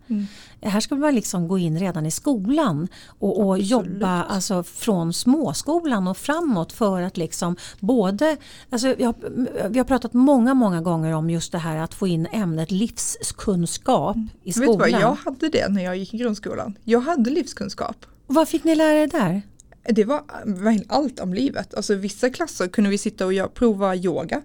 Här 0.62 0.80
ska 0.80 0.96
man 0.96 1.16
liksom 1.16 1.48
gå 1.48 1.58
in 1.58 1.80
redan 1.80 2.06
i 2.06 2.12
skolan 2.12 2.88
och, 3.20 3.48
och 3.48 3.60
jobba 3.60 4.24
alltså, 4.24 4.64
från 4.64 5.14
småskolan 5.14 6.08
och 6.08 6.18
framåt 6.18 6.74
för 6.74 7.02
att 7.02 7.18
liksom 7.18 7.56
både, 7.80 8.38
alltså, 8.70 8.88
har, 8.88 9.70
vi 9.70 9.80
har 9.80 9.86
pratat 9.86 10.14
många, 10.14 10.54
många 10.54 10.82
gånger 10.82 11.14
om 11.14 11.30
just 11.30 11.52
det 11.52 11.58
här 11.58 11.78
att 11.78 11.94
få 11.94 12.08
in 12.08 12.28
ämnet 12.32 12.72
livskunskap 12.82 14.18
i 14.18 14.20
Vet 14.20 14.44
du 14.44 14.52
skolan. 14.52 14.78
vad, 14.78 14.90
jag 14.90 15.14
hade 15.14 15.50
det 15.50 15.70
när 15.70 15.84
jag 15.84 15.98
gick 15.98 16.14
i 16.14 16.18
grundskolan. 16.18 16.78
Jag 16.84 17.00
hade 17.00 17.30
livskunskap. 17.30 18.06
Och 18.28 18.36
vad 18.36 18.50
fick 18.50 18.64
ni 18.64 18.76
lära 18.76 19.00
er 19.00 19.08
där? 19.08 19.42
Det 19.90 20.04
var 20.04 20.24
allt 20.88 21.20
om 21.20 21.34
livet. 21.34 21.74
Alltså 21.74 21.96
vissa 21.96 22.30
klasser 22.30 22.68
kunde 22.68 22.90
vi 22.90 22.98
sitta 22.98 23.26
och 23.26 23.54
prova 23.54 23.96
yoga. 23.96 24.42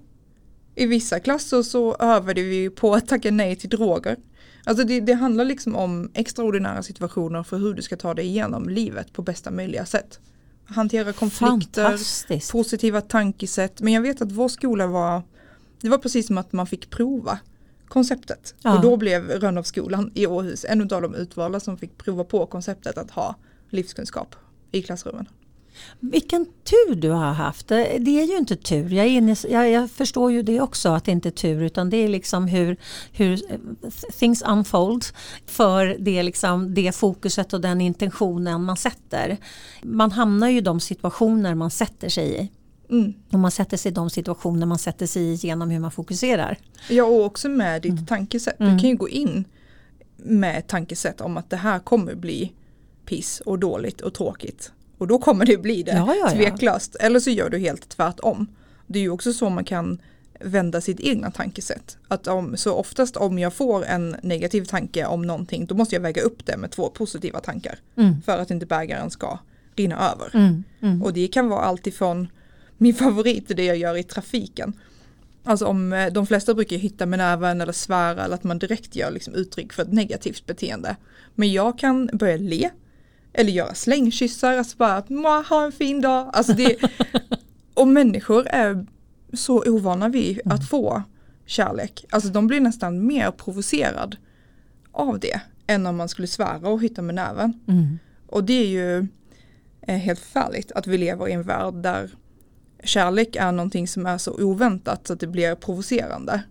I 0.74 0.86
vissa 0.86 1.20
klasser 1.20 1.62
så 1.62 1.94
övade 1.94 2.42
vi 2.42 2.70
på 2.70 2.94
att 2.94 3.08
tacka 3.08 3.30
nej 3.30 3.56
till 3.56 3.70
droger. 3.70 4.16
Alltså 4.64 4.84
det, 4.84 5.00
det 5.00 5.14
handlar 5.14 5.44
liksom 5.44 5.76
om 5.76 6.10
extraordinära 6.14 6.82
situationer 6.82 7.42
för 7.42 7.58
hur 7.58 7.74
du 7.74 7.82
ska 7.82 7.96
ta 7.96 8.14
dig 8.14 8.26
igenom 8.26 8.68
livet 8.68 9.12
på 9.12 9.22
bästa 9.22 9.50
möjliga 9.50 9.86
sätt. 9.86 10.20
Hantera 10.64 11.12
konflikter, 11.12 11.98
positiva 12.52 13.00
tankesätt. 13.00 13.80
Men 13.80 13.92
jag 13.92 14.02
vet 14.02 14.22
att 14.22 14.32
vår 14.32 14.48
skola 14.48 14.86
var, 14.86 15.22
det 15.80 15.88
var 15.88 15.98
precis 15.98 16.26
som 16.26 16.38
att 16.38 16.52
man 16.52 16.66
fick 16.66 16.90
prova 16.90 17.38
konceptet. 17.88 18.54
Ja. 18.62 18.76
Och 18.76 18.82
då 18.82 18.96
blev 18.96 19.30
Rönnhovsskolan 19.30 20.10
i 20.14 20.26
Åhus 20.26 20.64
en 20.68 20.80
av 20.80 21.02
de 21.02 21.14
utvalda 21.14 21.60
som 21.60 21.78
fick 21.78 21.98
prova 21.98 22.24
på 22.24 22.46
konceptet 22.46 22.98
att 22.98 23.10
ha 23.10 23.34
livskunskap 23.70 24.34
i 24.72 24.82
klassrummen. 24.82 25.26
Vilken 26.00 26.44
tur 26.44 26.94
du 26.94 27.10
har 27.10 27.32
haft. 27.32 27.68
Det 27.68 27.98
det 27.98 28.20
är 28.20 28.26
ju 28.26 28.36
inte 28.36 28.56
tur. 28.56 28.92
Jag, 28.92 29.08
inne, 29.08 29.36
jag, 29.48 29.70
jag 29.70 29.90
förstår 29.90 30.32
ju 30.32 30.42
det 30.42 30.60
också 30.60 30.88
att 30.88 31.04
det 31.04 31.12
inte 31.12 31.28
är 31.28 31.30
tur 31.30 31.62
utan 31.62 31.90
det 31.90 31.96
är 31.96 32.08
liksom 32.08 32.48
hur, 32.48 32.76
hur 33.12 33.52
eh, 33.52 33.58
things 34.18 34.42
unfold 34.42 35.04
för 35.46 35.96
det, 35.98 36.22
liksom, 36.22 36.74
det 36.74 36.94
fokuset 36.94 37.52
och 37.52 37.60
den 37.60 37.80
intentionen 37.80 38.64
man 38.64 38.76
sätter. 38.76 39.36
Man 39.82 40.12
hamnar 40.12 40.48
ju 40.48 40.58
i 40.58 40.60
de 40.60 40.80
situationer 40.80 41.54
man 41.54 41.70
sätter 41.70 42.08
sig 42.08 42.42
i. 42.42 42.50
Mm. 42.90 43.14
Och 43.32 43.38
man 43.38 43.50
sätter 43.50 43.76
sig 43.76 43.90
i 43.92 43.94
de 43.94 44.10
situationer 44.10 44.66
man 44.66 44.78
sätter 44.78 45.06
sig 45.06 45.22
i 45.22 45.34
genom 45.34 45.70
hur 45.70 45.80
man 45.80 45.90
fokuserar. 45.90 46.58
Ja 46.88 47.04
och 47.04 47.24
också 47.24 47.48
med 47.48 47.82
ditt 47.82 47.92
Mm. 47.92 48.06
tankesätt. 48.06 48.58
Du 48.58 48.64
kan 48.78 48.90
ju 48.90 48.96
gå 48.96 49.08
in 49.08 49.44
med 50.16 50.66
tankesätt 50.66 51.20
om 51.20 51.36
att 51.36 51.50
det 51.50 51.56
här 51.56 51.78
kommer 51.78 52.14
bli 52.14 52.52
piss 53.06 53.40
och 53.46 53.58
dåligt 53.58 54.00
och 54.00 54.14
tråkigt. 54.14 54.72
Och 54.98 55.06
då 55.06 55.18
kommer 55.18 55.46
det 55.46 55.56
bli 55.56 55.82
det, 55.82 55.92
Ja, 55.92 56.14
ja, 56.14 56.14
ja. 56.24 56.30
tveklöst. 56.30 56.94
Eller 57.00 57.20
så 57.20 57.30
gör 57.30 57.50
du 57.50 57.58
helt 57.58 57.88
tvärtom. 57.88 58.46
Det 58.86 58.98
är 58.98 59.02
ju 59.02 59.10
också 59.10 59.32
så 59.32 59.50
man 59.50 59.64
kan 59.64 59.98
vända 60.40 60.80
sitt 60.80 61.00
egna 61.00 61.30
tankesätt. 61.30 61.98
Att 62.08 62.26
om, 62.26 62.56
så 62.56 62.72
oftast 62.74 63.16
om 63.16 63.38
jag 63.38 63.54
får 63.54 63.84
en 63.84 64.16
negativ 64.22 64.64
tanke 64.64 65.06
om 65.06 65.22
någonting 65.22 65.66
då 65.66 65.74
måste 65.74 65.94
jag 65.94 66.02
väga 66.02 66.22
upp 66.22 66.46
det 66.46 66.56
med 66.56 66.70
två 66.70 66.88
positiva 66.90 67.40
tankar. 67.40 67.78
Mm. 67.96 68.22
För 68.22 68.38
att 68.38 68.50
inte 68.50 68.66
bägaren 68.66 69.10
ska 69.10 69.38
rinna 69.76 70.10
över. 70.12 70.30
Mm. 70.34 70.64
Mm. 70.80 71.02
Och 71.02 71.12
det 71.12 71.28
kan 71.28 71.48
vara 71.48 71.60
allt 71.60 71.86
ifrån 71.86 72.28
min 72.78 72.94
favorit 72.94 73.50
är 73.50 73.54
det 73.54 73.64
jag 73.64 73.76
gör 73.76 73.96
i 73.96 74.02
trafiken. 74.02 74.72
Alltså 75.44 75.66
om 75.66 75.92
eh, 75.92 76.12
de 76.12 76.26
flesta 76.26 76.54
brukar 76.54 76.76
hitta 76.76 77.06
med 77.06 77.18
näven 77.18 77.60
eller 77.60 77.72
svära 77.72 78.24
eller 78.24 78.34
att 78.34 78.44
man 78.44 78.58
direkt 78.58 78.96
gör 78.96 79.10
liksom 79.10 79.34
uttryck 79.34 79.72
för 79.72 79.82
ett 79.82 79.92
negativt 79.92 80.46
beteende. 80.46 80.96
Men 81.34 81.52
jag 81.52 81.78
kan 81.78 82.10
börja 82.12 82.36
le 82.36 82.70
eller 83.32 83.50
göra 83.50 83.74
slängkyssar, 83.74 84.56
alltså 84.56 84.76
bara 84.76 85.02
"Mwah, 85.08 85.44
ha 85.44 85.64
en 85.64 85.72
fin 85.72 86.00
dag. 86.00 86.30
Alltså 86.32 86.52
det, 86.52 86.76
och 87.74 87.88
människor 87.88 88.46
är 88.46 88.86
så 89.32 89.62
ovana 89.66 90.08
vid 90.08 90.40
att 90.44 90.68
få 90.68 91.02
kärlek. 91.46 92.04
Alltså 92.10 92.28
de 92.28 92.46
blir 92.46 92.60
nästan 92.60 93.06
mer 93.06 93.30
provocerad 93.30 94.16
av 94.92 95.20
det 95.20 95.40
än 95.66 95.86
om 95.86 95.96
man 95.96 96.08
skulle 96.08 96.28
svära 96.28 96.68
och 96.68 96.82
hitta 96.82 97.02
med 97.02 97.14
näven. 97.14 97.60
Mm. 97.68 97.98
Och 98.26 98.44
det 98.44 98.52
är 98.52 98.66
ju 98.66 99.06
eh, 99.80 99.96
helt 99.96 100.20
förfärligt 100.20 100.72
att 100.72 100.86
vi 100.86 100.98
lever 100.98 101.28
i 101.28 101.32
en 101.32 101.42
värld 101.42 101.74
där 101.74 102.10
kärlek 102.84 103.36
är 103.36 103.52
någonting 103.52 103.88
som 103.88 104.06
är 104.06 104.18
så 104.18 104.32
oväntat 104.44 105.06
så 105.06 105.12
att 105.12 105.20
det 105.20 105.26
blir 105.26 105.54
provocerande. 105.54 106.42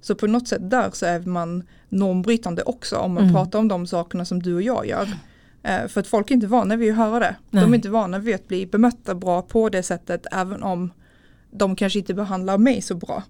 Så 0.00 0.14
på 0.14 0.26
något 0.26 0.48
sätt 0.48 0.70
där 0.70 0.90
så 0.92 1.06
är 1.06 1.20
man 1.20 1.62
normbrytande 1.88 2.62
också 2.62 2.96
om 2.96 3.14
man 3.14 3.22
Mm. 3.22 3.34
pratar 3.34 3.58
om 3.58 3.68
de 3.68 3.86
sakerna 3.86 4.24
som 4.24 4.42
du 4.42 4.54
och 4.54 4.62
jag 4.62 4.86
gör. 4.86 5.08
Eh, 5.62 5.86
för 5.86 6.00
att 6.00 6.06
folk 6.06 6.30
är 6.30 6.34
inte 6.34 6.46
vana 6.46 6.76
vid 6.76 6.90
att 6.90 6.96
höra 6.96 7.18
det. 7.18 7.36
De 7.50 7.56
Nej. 7.58 7.70
är 7.70 7.74
inte 7.74 7.88
vana 7.90 8.18
vid 8.18 8.34
att 8.34 8.48
bli 8.48 8.66
bemötta 8.66 9.14
bra 9.14 9.42
på 9.42 9.68
det 9.68 9.82
sättet 9.82 10.26
även 10.32 10.62
om 10.62 10.90
de 11.50 11.76
kanske 11.76 11.98
inte 11.98 12.14
behandlar 12.14 12.58
mig 12.58 12.82
så 12.82 12.94
bra. 12.94 13.22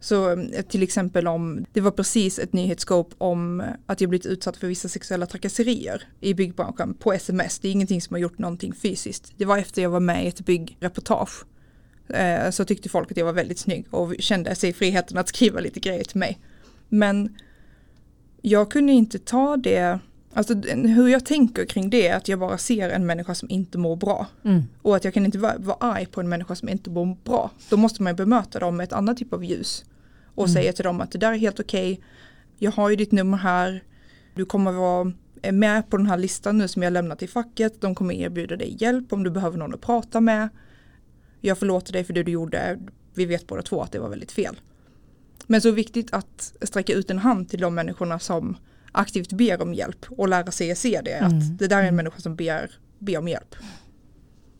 Så 0.00 0.30
eh, 0.30 0.62
till 0.68 0.82
exempel 0.82 1.28
om 1.28 1.64
det 1.72 1.80
var 1.80 1.90
precis 1.90 2.38
ett 2.38 2.52
nyhetsskop 2.52 3.14
om 3.18 3.60
eh, 3.60 3.66
att 3.86 4.00
jag 4.00 4.10
blivit 4.10 4.26
utsatt 4.26 4.56
för 4.56 4.66
vissa 4.66 4.88
sexuella 4.88 5.26
trakasserier 5.26 6.02
i 6.20 6.34
byggbranschen 6.34 6.94
på 6.94 7.12
sms. 7.12 7.58
Det 7.58 7.68
är 7.68 7.72
ingenting 7.72 8.00
som 8.00 8.14
har 8.14 8.18
gjort 8.18 8.38
någonting 8.38 8.72
fysiskt. 8.74 9.32
Det 9.36 9.44
var 9.44 9.58
efter 9.58 9.82
jag 9.82 9.90
var 9.90 10.00
med 10.00 10.24
i 10.24 10.28
ett 10.28 10.40
byggreportage. 10.40 11.44
Eh, 12.08 12.50
Så 12.50 12.64
tyckte 12.64 12.88
folk 12.88 13.10
att 13.10 13.16
jag 13.16 13.24
var 13.24 13.32
väldigt 13.32 13.58
snygg 13.58 13.86
och 13.90 14.14
kände 14.18 14.54
sig 14.54 14.70
i 14.70 14.72
friheten 14.72 15.18
att 15.18 15.28
skriva 15.28 15.60
lite 15.60 15.80
grejer 15.80 16.04
till 16.04 16.18
mig. 16.18 16.38
Men 16.88 17.36
jag 18.42 18.70
kunde 18.70 18.92
inte 18.92 19.18
ta 19.18 19.56
det, 19.56 19.98
alltså 20.32 20.54
hur 20.70 21.08
jag 21.08 21.24
tänker 21.26 21.64
kring 21.64 21.90
det 21.90 22.08
är 22.08 22.16
att 22.16 22.28
jag 22.28 22.38
bara 22.38 22.58
ser 22.58 22.90
en 22.90 23.06
människa 23.06 23.34
som 23.34 23.50
inte 23.50 23.78
mår 23.78 23.96
bra. 23.96 24.26
Mm. 24.44 24.62
Och 24.82 24.96
att 24.96 25.04
jag 25.04 25.14
kan 25.14 25.24
inte 25.26 25.38
vara, 25.38 25.58
vara 25.58 25.76
arg 25.80 26.06
på 26.06 26.20
en 26.20 26.28
människa 26.28 26.54
som 26.54 26.68
inte 26.68 26.90
mår 26.90 27.16
bra. 27.24 27.50
Då 27.70 27.76
måste 27.76 28.02
man 28.02 28.16
bemöta 28.16 28.58
dem 28.58 28.76
med 28.76 28.84
ett 28.84 28.92
annat 28.92 29.16
typ 29.16 29.32
av 29.32 29.44
ljus. 29.44 29.84
Och 30.34 30.44
Mm. 30.48 30.54
säga 30.54 30.72
till 30.72 30.84
dem 30.84 31.00
att 31.00 31.10
det 31.12 31.18
där 31.18 31.32
är 31.32 31.36
helt 31.38 31.60
okej. 31.60 32.00
Jag 32.58 32.70
har 32.72 32.90
ju 32.90 32.96
ditt 32.96 33.12
nummer 33.12 33.38
här. 33.38 33.82
Du 34.34 34.44
kommer 34.44 34.72
vara 34.72 35.12
med 35.52 35.90
på 35.90 35.96
den 35.96 36.06
här 36.06 36.16
listan 36.16 36.58
nu 36.58 36.68
som 36.68 36.82
jag 36.82 36.92
lämnat 36.92 37.18
till 37.18 37.28
facket. 37.28 37.80
De 37.80 37.94
kommer 37.94 38.14
erbjuda 38.14 38.56
dig 38.56 38.76
hjälp 38.78 39.12
om 39.12 39.22
du 39.22 39.30
behöver 39.30 39.58
någon 39.58 39.74
att 39.74 39.80
prata 39.80 40.20
med. 40.20 40.48
Jag 41.46 41.58
förlåter 41.58 41.92
dig 41.92 42.04
för 42.04 42.12
det 42.12 42.22
du 42.22 42.32
gjorde. 42.32 42.78
Vi 43.14 43.24
vet 43.26 43.46
båda 43.46 43.62
två 43.62 43.82
att 43.82 43.92
det 43.92 43.98
var 43.98 44.08
väldigt 44.08 44.32
fel. 44.32 44.60
Men 45.46 45.60
så 45.60 45.70
viktigt 45.70 46.12
att 46.12 46.52
sträcka 46.62 46.92
ut 46.92 47.10
en 47.10 47.18
hand 47.18 47.48
till 47.50 47.60
de 47.60 47.74
människorna 47.74 48.18
som 48.18 48.56
aktivt 48.92 49.32
ber 49.32 49.62
om 49.62 49.74
hjälp 49.74 50.06
och 50.10 50.28
lära 50.28 50.50
sig 50.50 50.72
att 50.72 50.78
se 50.78 51.00
det. 51.04 51.10
Mm. 51.10 51.38
Att 51.38 51.58
det 51.58 51.66
där 51.68 51.82
är 51.82 51.88
en 51.88 51.96
människa 51.96 52.20
som 52.20 52.36
ber, 52.36 52.70
ber 52.98 53.18
om 53.18 53.28
hjälp. 53.28 53.54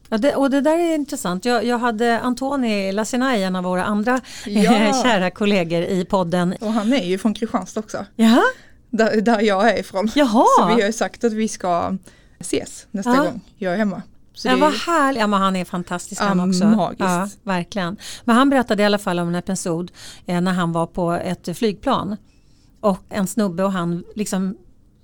Ja, 0.08 0.18
det, 0.18 0.34
och 0.34 0.50
det 0.50 0.60
där 0.60 0.78
är 0.78 0.94
intressant. 0.94 1.44
Jag, 1.44 1.64
jag 1.64 1.78
hade 1.78 2.20
Antoni 2.20 2.92
Lassinai, 2.92 3.42
en 3.42 3.56
av 3.56 3.64
våra 3.64 3.84
andra 3.84 4.20
Ja. 4.46 5.02
kära 5.02 5.30
kollegor 5.30 5.82
i 5.82 6.04
podden. 6.04 6.54
Och 6.60 6.72
han 6.72 6.92
är 6.92 7.04
ju 7.04 7.18
från 7.18 7.34
Kristianstad 7.34 7.80
också. 7.80 8.06
Jaha, 8.16 8.42
Där, 8.90 9.20
där 9.20 9.40
jag 9.40 9.70
är 9.70 9.78
ifrån. 9.80 10.10
Jaha. 10.14 10.44
Så 10.58 10.66
vi 10.66 10.72
har 10.72 10.86
ju 10.88 10.92
sagt 10.92 11.24
att 11.24 11.32
vi 11.32 11.48
ska 11.48 11.96
ses 12.38 12.86
nästa 12.90 13.14
Ja. 13.14 13.22
gång 13.22 13.40
jag 13.56 13.72
är 13.72 13.76
hemma. 13.76 14.02
Så 14.36 14.48
ja, 14.48 14.52
är 14.52 14.56
vad 14.56 14.72
härligt. 14.72 15.20
Ja, 15.20 15.26
men 15.26 15.40
han 15.40 15.56
är 15.56 15.64
fantastisk 15.64 16.20
han 16.22 16.38
Ja, 16.38 16.48
också. 16.48 16.64
magiskt. 16.66 17.00
Ja, 17.00 17.28
verkligen. 17.42 17.96
Men 18.24 18.36
han 18.36 18.50
berättade 18.50 18.82
i 18.82 18.86
alla 18.86 18.98
fall 18.98 19.18
om 19.18 19.28
en 19.28 19.34
episod 19.34 19.90
eh, 20.26 20.40
när 20.40 20.52
han 20.52 20.72
var 20.72 20.86
på 20.86 21.12
ett 21.12 21.58
flygplan. 21.58 22.16
Och 22.80 22.98
en 23.08 23.26
snubbe 23.26 23.64
och 23.64 23.72
han 23.72 24.04
liksom 24.14 24.56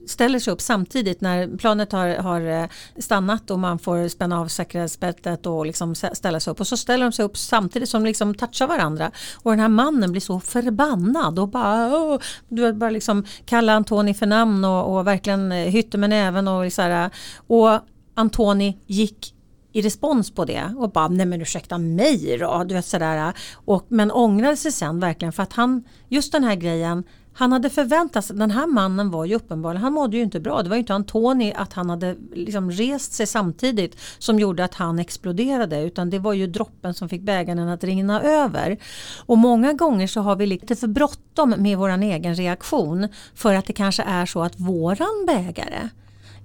ställer 0.07 0.39
sig 0.39 0.53
upp 0.53 0.61
samtidigt 0.61 1.21
när 1.21 1.57
planet 1.57 1.93
har, 1.93 2.09
har 2.17 2.41
eh, 2.41 2.69
stannat 2.99 3.51
och 3.51 3.59
man 3.59 3.79
får 3.79 4.09
spänna 4.09 4.41
av 4.41 4.49
säkerhetsbältet 4.49 5.47
och 5.47 5.67
liksom 5.67 5.95
stä- 5.95 6.15
ställa 6.15 6.41
sig 6.41 6.51
upp. 6.51 6.61
Och 6.61 6.67
så 6.67 6.77
ställer 6.77 7.05
de 7.05 7.13
sig 7.13 7.25
upp 7.25 7.37
samtidigt 7.37 7.89
som 7.89 8.03
de 8.03 8.09
liksom 8.09 8.35
touchar 8.35 8.67
varandra. 8.67 9.11
Och 9.35 9.51
den 9.51 9.61
här 9.61 9.69
mannen 9.69 10.11
blir 10.13 10.21
så 10.21 10.41
förbannad 10.41 11.39
och 11.39 11.49
bara, 11.49 11.97
åh, 11.97 12.19
du 12.49 12.73
bara 12.73 12.91
liksom 12.91 13.25
kalla 13.47 13.73
Antoni 13.75 14.15
för 14.15 14.27
namn 14.27 14.65
och, 14.65 14.97
och 14.97 15.07
verkligen 15.07 15.53
eh, 15.53 15.59
hytte 15.69 15.99
med 15.99 16.11
näven 16.11 16.49
och 16.49 16.73
så 16.73 16.83
här. 16.83 17.11
Och 17.47 17.81
Antoni 18.15 18.79
gick 18.87 19.35
i 19.73 19.83
respons 19.83 20.31
på 20.31 20.45
det 20.45 20.75
och 20.79 20.91
bara 20.91 21.09
nej 21.09 21.27
men 21.27 21.43
ursäkta 21.43 21.79
mig 21.79 22.39
då. 22.41 22.65
Du 22.65 22.75
vet, 22.75 22.87
sådär. 22.87 23.33
Och, 23.53 23.87
men 23.89 24.11
ångrade 24.11 24.57
sig 24.57 24.73
sen 24.73 25.01
verkligen 25.01 25.33
för 25.33 25.43
att 25.43 25.53
han, 25.53 25.85
just 26.09 26.33
den 26.33 26.45
här 26.45 26.55
grejen, 26.55 27.05
han 27.35 27.53
hade 27.53 27.71
förväntat 27.71 28.25
sig, 28.25 28.37
den 28.37 28.51
här 28.51 28.67
mannen 28.67 29.11
var 29.11 29.25
ju 29.25 29.35
uppenbarligen, 29.35 29.83
han 29.83 29.93
mådde 29.93 30.17
ju 30.17 30.23
inte 30.23 30.41
bra. 30.41 30.63
Det 30.63 30.69
var 30.69 30.77
ju 30.77 30.81
inte 30.81 30.95
Antoni 30.95 31.53
att 31.57 31.73
han 31.73 31.91
hade 31.91 32.17
liksom 32.35 32.71
rest 32.71 33.13
sig 33.13 33.27
samtidigt 33.27 33.97
som 34.19 34.39
gjorde 34.39 34.65
att 34.65 34.75
han 34.75 34.99
exploderade 34.99 35.81
utan 35.83 36.11
det 36.11 36.19
var 36.19 36.33
ju 36.33 36.47
droppen 36.47 36.95
som 36.95 37.09
fick 37.09 37.23
bägaren 37.23 37.69
att 37.69 37.85
rinna 37.85 38.23
över. 38.23 38.79
Och 39.27 39.39
många 39.39 39.73
gånger 39.73 40.07
så 40.07 40.21
har 40.21 40.37
vi 40.37 40.47
lite 40.47 40.77
för 40.77 40.87
bråttom 40.89 41.55
med 41.59 41.79
våran 41.79 42.03
egen 42.03 42.35
reaktion 42.35 43.09
för 43.35 43.55
att 43.55 43.67
det 43.67 43.73
kanske 43.73 44.03
är 44.03 44.27
så 44.27 44.43
att 44.43 44.61
våran 44.61 45.27
bägare 45.27 45.89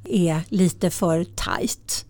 är 0.10 0.42
lite 0.50 0.90
för 0.90 1.24
tajt. 1.24 2.06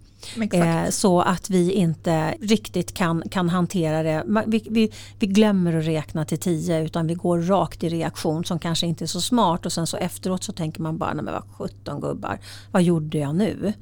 Eh, 0.53 0.89
så 0.89 1.21
att 1.21 1.49
vi 1.49 1.71
inte 1.71 2.35
riktigt 2.41 2.93
kan, 2.93 3.23
kan 3.31 3.49
hantera 3.49 4.03
det. 4.03 4.23
Vi, 4.47 4.67
vi, 4.69 4.91
vi 5.19 5.27
glömmer 5.27 5.73
att 5.73 5.85
räkna 5.85 6.25
till 6.25 6.37
tio 6.37 6.83
utan 6.83 7.07
vi 7.07 7.13
går 7.13 7.41
rakt 7.41 7.83
i 7.83 7.89
reaktion 7.89 8.45
som 8.45 8.59
kanske 8.59 8.87
inte 8.87 9.05
är 9.05 9.07
så 9.07 9.21
smart 9.21 9.65
och 9.65 9.73
sen 9.73 9.87
så 9.87 9.97
efteråt 9.97 10.43
så 10.43 10.51
tänker 10.51 10.81
man 10.81 10.97
bara, 10.97 11.13
nej 11.13 11.23
men 11.23 11.33
vad 11.33 11.69
17 11.69 12.01
gubbar, 12.01 12.39
vad 12.71 12.83
gjorde 12.83 13.17
jag 13.17 13.35
nu? 13.35 13.73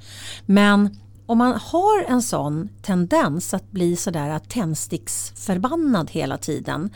Men 0.45 0.97
om 1.25 1.37
man 1.37 1.53
har 1.53 2.03
en 2.03 2.21
sån 2.21 2.69
tendens 2.81 3.53
att 3.53 3.71
bli 3.71 3.95
sådär 3.95 4.39
tändsticksförbannad 4.39 6.11
hela 6.11 6.37
tiden 6.37 6.89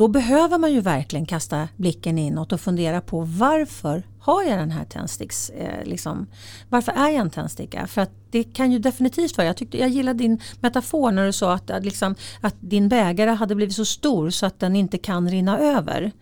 då 0.00 0.08
behöver 0.08 0.58
man 0.58 0.72
ju 0.72 0.80
verkligen 0.80 1.26
kasta 1.26 1.68
blicken 1.76 2.18
inåt 2.18 2.52
och 2.52 2.60
fundera 2.60 3.00
på 3.00 3.20
varför 3.20 4.02
har 4.20 4.42
jag 4.42 4.58
den 4.58 4.70
här 4.70 4.84
tändsticks... 4.84 5.50
Eh, 5.50 5.84
liksom, 5.84 6.26
varför 6.68 6.92
är 6.92 7.08
jag 7.08 7.14
en 7.14 7.30
tändsticka? 7.30 7.86
För 7.86 8.00
att 8.00 8.10
det 8.30 8.44
kan 8.44 8.72
ju 8.72 8.78
definitivt 8.78 9.36
vara, 9.36 9.46
jag, 9.46 9.56
tyckte, 9.56 9.78
jag 9.78 9.88
gillar 9.88 10.14
din 10.14 10.40
metafor 10.60 11.12
när 11.12 11.26
du 11.26 11.32
sa 11.32 11.54
att, 11.54 11.70
att, 11.70 11.84
liksom, 11.84 12.14
att 12.40 12.54
din 12.60 12.88
bägare 12.88 13.30
hade 13.30 13.54
blivit 13.54 13.74
så 13.74 13.84
stor 13.84 14.30
så 14.30 14.46
att 14.46 14.60
den 14.60 14.76
inte 14.76 14.98
kan 14.98 15.30
rinna 15.30 15.58
över. 15.58 16.12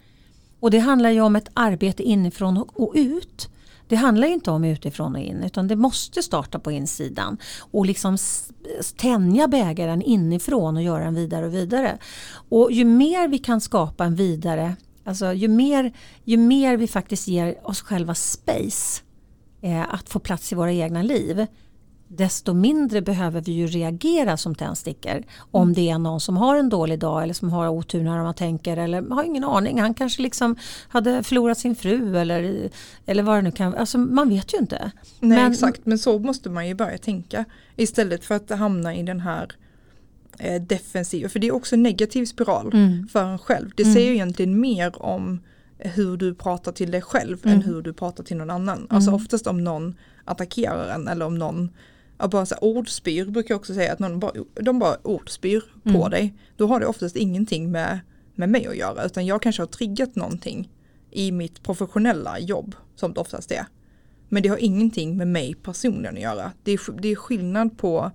Och 0.61 0.71
det 0.71 0.79
handlar 0.79 1.11
ju 1.11 1.21
om 1.21 1.37
ett 1.37 1.49
arbete 1.55 2.03
inifrån 2.03 2.57
och, 2.57 2.81
och 2.81 2.93
ut. 2.97 3.49
Det 3.89 3.97
handlar 3.97 4.29
ju 4.29 4.35
inte 4.35 4.51
om 4.51 4.65
utifrån 4.65 5.15
och 5.15 5.21
in 5.21 5.43
utan 5.45 5.69
det 5.69 5.77
måste 5.77 6.23
starta 6.23 6.59
på 6.59 6.73
insidan 6.73 7.39
och 7.71 7.87
liksom 7.87 8.19
tänja 8.97 9.49
bägaren 9.49 10.03
inifrån 10.03 10.77
och 10.77 10.83
göra 10.83 11.05
den 11.05 11.15
vidare 11.15 11.47
och 11.47 11.55
vidare. 11.55 11.99
Och 12.49 12.73
ju 12.73 12.85
mer 12.85 13.29
vi 13.29 13.39
kan 13.39 13.61
skapa 13.61 14.05
en 14.05 14.15
vidare, 14.15 14.77
alltså 15.05 15.33
ju 15.33 15.49
mer, 15.49 15.93
ju 16.25 16.37
mer 16.37 16.77
vi 16.77 16.89
faktiskt 16.89 17.29
ger 17.29 17.69
oss 17.69 17.83
själva 17.83 18.15
space 18.15 19.03
eh, 19.63 19.95
att 19.95 20.09
få 20.09 20.19
plats 20.19 20.53
i 20.53 20.55
våra 20.55 20.73
egna 20.73 21.03
liv 21.03 21.47
desto 22.09 22.55
mindre 22.55 23.03
behöver 23.03 23.41
vi 23.41 23.53
ju 23.53 23.67
reagera 23.67 24.37
som 24.37 24.55
tändstickor 24.55 25.23
om 25.51 25.73
det 25.73 25.91
är 25.91 25.99
någon 25.99 26.21
som 26.21 26.37
har 26.37 26.57
en 26.57 26.69
dålig 26.69 26.99
dag 26.99 27.23
eller 27.23 27.35
som 27.35 27.51
har 27.51 27.69
otur 27.69 28.03
när 28.05 28.23
man 28.23 28.35
tänker 28.35 28.77
eller 28.77 29.03
har 29.15 29.23
ingen 29.25 29.45
aning. 29.45 29.81
Han 29.81 29.95
kanske 29.95 30.23
liksom 30.23 30.57
hade 30.89 31.23
förlorat 31.23 31.59
sin 31.59 31.77
fru 31.77 32.17
eller, 32.19 32.71
eller 33.07 33.23
vad 33.23 33.37
det 33.39 33.43
nu 33.43 33.51
kan 33.51 33.75
Alltså 33.75 33.99
man 33.99 34.29
vet 34.29 34.55
ju 34.55 34.59
inte. 34.59 34.91
Nej 35.21 35.39
Men- 35.39 35.53
exakt, 35.53 35.81
men 35.87 35.99
så 35.99 36.19
måste 36.19 36.51
man 36.51 36.69
ju 36.69 36.75
börja 36.75 36.99
tänka. 36.99 37.45
Istället 37.77 38.25
för 38.25 38.35
att 38.35 38.51
hamna 38.51 38.95
i 38.95 39.03
den 39.03 39.21
här 39.21 39.49
eh, 40.39 40.63
defensiva, 40.63 41.29
för 41.29 41.39
det 41.39 41.47
är 41.47 41.55
också 41.55 41.75
en 41.75 41.83
negativ 41.83 42.25
spiral 42.27 42.71
Mm. 42.75 43.09
för 43.09 43.25
en 43.25 43.39
själv. 43.39 43.71
Det 43.77 43.85
säger 43.85 44.09
ju 44.09 44.15
egentligen 44.15 44.61
mer 44.61 45.03
om 45.03 45.41
hur 45.79 46.17
du 46.17 46.35
pratar 46.35 46.73
till 46.73 46.91
dig 46.91 47.03
själv 47.03 47.39
Mm. 47.45 47.57
än 47.57 47.63
hur 47.63 47.83
du 47.83 47.93
pratar 47.93 48.25
till 48.25 48.37
någon 48.37 48.51
annan. 48.51 48.87
Alltså 48.91 49.11
oftast 49.13 49.47
om 49.47 49.65
någon 49.65 49.95
attackerar 50.25 50.89
en 50.95 51.09
eller 51.09 51.27
om 51.27 51.39
någon 51.39 51.71
ja, 52.19 52.29
bara 52.29 52.47
så 52.47 52.55
här, 52.55 52.65
ordspyr 52.65 53.25
brukar 53.25 53.55
jag 53.55 53.59
också 53.59 53.75
säga 53.75 53.93
att 53.93 53.99
någon 53.99 54.19
bara, 54.21 54.33
de 54.55 54.79
bara 54.79 54.97
ordspyr 55.03 55.63
på 55.83 55.89
Mm. 55.89 56.11
dig. 56.11 56.35
Då 56.57 56.67
har 56.67 56.81
det 56.81 56.87
oftast 56.87 57.17
ingenting 57.17 57.71
med, 57.71 58.01
med 58.35 58.49
mig 58.49 58.67
att 58.67 58.77
göra 58.77 59.05
utan 59.05 59.27
jag 59.27 59.43
kanske 59.43 59.63
har 59.63 59.67
triggat 59.67 60.17
någonting 60.17 60.71
i 61.11 61.33
mitt 61.33 61.63
professionella 61.63 62.39
jobb 62.39 62.75
som 62.97 63.13
det 63.13 63.21
oftast 63.21 63.53
är. 63.53 63.67
Men 64.29 64.43
det 64.43 64.49
har 64.49 64.57
ingenting 64.57 65.17
med 65.17 65.29
mig 65.29 65.55
personligen 65.55 66.15
att 66.17 66.23
göra. 66.23 66.53
Det 66.63 66.73
är, 66.73 67.01
det 67.01 67.09
är 67.09 67.17
skillnad 67.17 67.79
på 67.79 68.11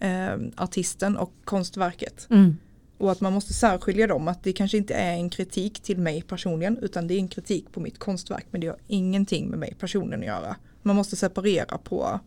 eh, 0.00 0.34
artisten 0.56 1.16
och 1.16 1.32
konstverket. 1.44 2.26
Mm. 2.30 2.56
Och 2.98 3.12
att 3.12 3.20
man 3.20 3.32
måste 3.32 3.52
särskilja 3.52 4.06
dem, 4.06 4.28
att 4.28 4.42
det 4.42 4.52
kanske 4.52 4.76
inte 4.76 4.94
är 4.94 5.12
en 5.12 5.30
kritik 5.30 5.80
till 5.80 5.98
mig 5.98 6.22
personligen 6.22 6.78
utan 6.78 7.06
det 7.06 7.14
är 7.14 7.18
en 7.18 7.28
kritik 7.28 7.72
på 7.72 7.80
mitt 7.80 7.98
konstverk 7.98 8.46
men 8.50 8.60
det 8.60 8.66
har 8.66 8.76
ingenting 8.86 9.48
med 9.48 9.58
mig 9.58 9.76
personligen 9.80 10.20
att 10.20 10.26
göra. 10.26 10.56
Man 10.82 10.96
måste 10.96 11.16
separera 11.16 11.78
på, 11.78 12.20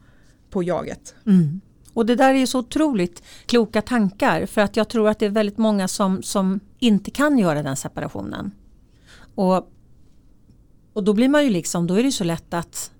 på 0.50 0.64
jaget. 0.64 1.16
Mm. 1.26 1.62
Och 1.94 2.06
det 2.06 2.16
där 2.16 2.30
är 2.34 2.38
ju 2.38 2.48
så 2.48 2.60
otroligt 2.60 3.24
kloka 3.46 3.82
tankar 3.82 4.46
för 4.46 4.62
att 4.62 4.78
jag 4.78 4.90
tror 4.90 5.10
att 5.10 5.20
det 5.20 5.26
är 5.26 5.30
väldigt 5.30 5.58
många 5.58 5.88
som, 5.88 6.24
som 6.24 6.60
inte 6.80 7.12
kan 7.12 7.38
göra 7.38 7.64
den 7.64 7.76
separationen. 7.76 8.52
Och, 9.36 9.72
och 10.94 11.04
då 11.04 11.14
blir 11.14 11.30
man 11.30 11.44
ju 11.44 11.50
liksom, 11.50 11.88
då 11.88 11.94
är 11.94 11.98
det 11.98 12.04
ju 12.04 12.12
så 12.12 12.24
lätt 12.24 12.54
att, 12.54 12.92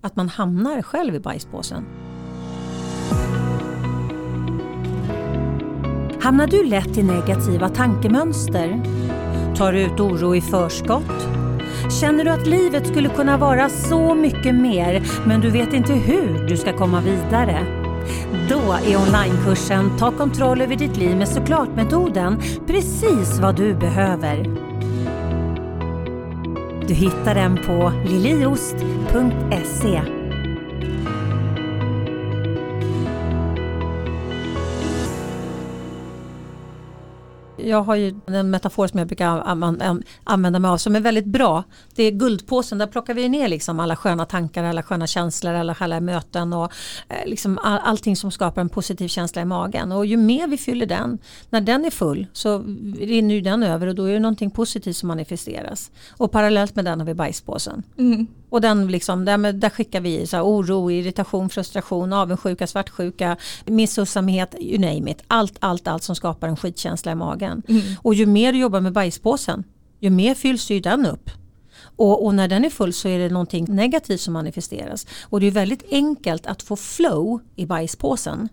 att 0.00 0.16
man 0.16 0.28
hamnar 0.28 0.82
själv 0.82 1.14
i 1.14 1.20
bajspåsen. 1.20 1.84
Hamnar 6.20 6.46
du 6.46 6.64
lätt 6.64 6.98
i 6.98 7.02
negativa 7.02 7.68
tankemönster? 7.68 8.82
Tar 9.56 9.72
du 9.72 9.80
ut 9.80 10.00
oro 10.00 10.36
i 10.36 10.40
förskott? 10.40 11.39
Känner 11.90 12.24
du 12.24 12.30
att 12.30 12.46
livet 12.46 12.86
skulle 12.86 13.08
kunna 13.08 13.36
vara 13.36 13.68
så 13.68 14.14
mycket 14.14 14.54
mer 14.54 15.02
men 15.26 15.40
du 15.40 15.50
vet 15.50 15.72
inte 15.72 15.92
hur 15.92 16.48
du 16.48 16.56
ska 16.56 16.72
komma 16.72 17.00
vidare? 17.00 17.66
Då 18.48 18.72
är 18.72 18.96
onlinekursen 18.96 19.98
Ta 19.98 20.10
kontroll 20.10 20.60
över 20.60 20.76
ditt 20.76 20.96
liv 20.96 21.16
med 21.16 21.28
såklart-metoden 21.28 22.40
precis 22.66 23.38
vad 23.38 23.56
du 23.56 23.74
behöver. 23.74 24.44
Du 26.88 26.94
hittar 26.94 27.34
den 27.34 27.56
på 27.56 27.92
liliost.se 28.06 30.19
jag 37.70 37.82
har 37.82 37.94
ju 37.94 38.20
en 38.26 38.50
metafor 38.50 38.86
som 38.86 38.98
jag 38.98 39.08
brukar 39.08 39.26
använda 40.24 40.58
mig 40.58 40.68
av 40.70 40.76
som 40.76 40.96
är 40.96 41.00
väldigt 41.00 41.26
bra. 41.26 41.64
Det 41.94 42.02
är 42.02 42.10
guldpåsen, 42.10 42.78
där 42.78 42.86
plockar 42.86 43.14
vi 43.14 43.28
ner 43.28 43.48
liksom 43.48 43.80
alla 43.80 43.96
sköna 43.96 44.24
tankar, 44.24 44.64
alla 44.64 44.82
sköna 44.82 45.06
känslor, 45.06 45.54
alla 45.54 45.74
sköna 45.74 46.00
möten 46.00 46.52
och 46.52 46.72
eh, 47.08 47.26
liksom 47.26 47.58
all, 47.62 47.78
allting 47.78 48.16
som 48.16 48.30
skapar 48.30 48.60
en 48.60 48.68
positiv 48.68 49.08
känsla 49.08 49.42
i 49.42 49.44
magen. 49.44 49.92
Och 49.92 50.06
ju 50.06 50.16
mer 50.16 50.48
vi 50.48 50.58
fyller 50.58 50.86
den, 50.86 51.18
när 51.50 51.60
den 51.60 51.84
är 51.84 51.90
full 51.90 52.26
så 52.32 52.58
rinner 53.00 53.34
ju 53.34 53.40
den 53.40 53.62
över 53.62 53.86
och 53.86 53.94
då 53.94 54.04
är 54.04 54.12
det 54.12 54.20
någonting 54.20 54.50
positivt 54.50 54.96
som 54.96 55.06
manifesteras. 55.06 55.90
Och 56.10 56.32
parallellt 56.32 56.76
med 56.76 56.84
den 56.84 57.00
har 57.00 57.06
vi 57.06 57.14
bajspåsen. 57.14 57.82
Mm. 57.98 58.26
Och 58.50 58.60
den 58.60 58.86
liksom, 58.86 59.24
där, 59.24 59.52
där 59.52 59.70
skickar 59.70 60.00
vi 60.00 60.26
så 60.26 60.36
här, 60.36 60.44
oro, 60.44 60.90
irritation, 60.90 61.48
frustration, 61.48 62.12
avundsjuka, 62.12 62.66
svartsjuka, 62.66 63.36
missunnsamhet, 63.66 64.54
you 64.60 64.78
name 64.78 65.10
it. 65.10 65.22
Allt, 65.26 65.56
allt, 65.60 65.88
allt 65.88 66.02
som 66.02 66.16
skapar 66.16 66.48
en 66.48 66.56
skitkänsla 66.56 67.12
i 67.12 67.14
magen. 67.14 67.62
Mm. 67.68 67.82
Och 68.02 68.14
ju 68.14 68.26
mer 68.26 68.52
du 68.52 68.58
jobbar 68.58 68.80
med 68.80 68.92
bajspåsen, 68.92 69.64
ju 70.00 70.10
mer 70.10 70.34
fylls 70.34 70.70
ju 70.70 70.80
den 70.80 71.06
upp. 71.06 71.30
Och, 71.96 72.24
och, 72.24 72.34
när 72.34 72.48
den 72.48 72.64
är 72.64 72.70
full 72.70 72.92
så 72.92 73.08
är 73.08 73.18
det 73.18 73.28
någonting 73.28 73.66
negativt 73.68 74.20
som 74.20 74.34
manifesteras. 74.34 75.06
Och 75.22 75.40
det 75.40 75.46
är 75.46 75.50
väldigt 75.50 75.84
enkelt 75.90 76.46
att 76.46 76.62
få 76.62 76.76
flow 76.76 77.40
i 77.56 77.66
bajspåsen. 77.66 78.48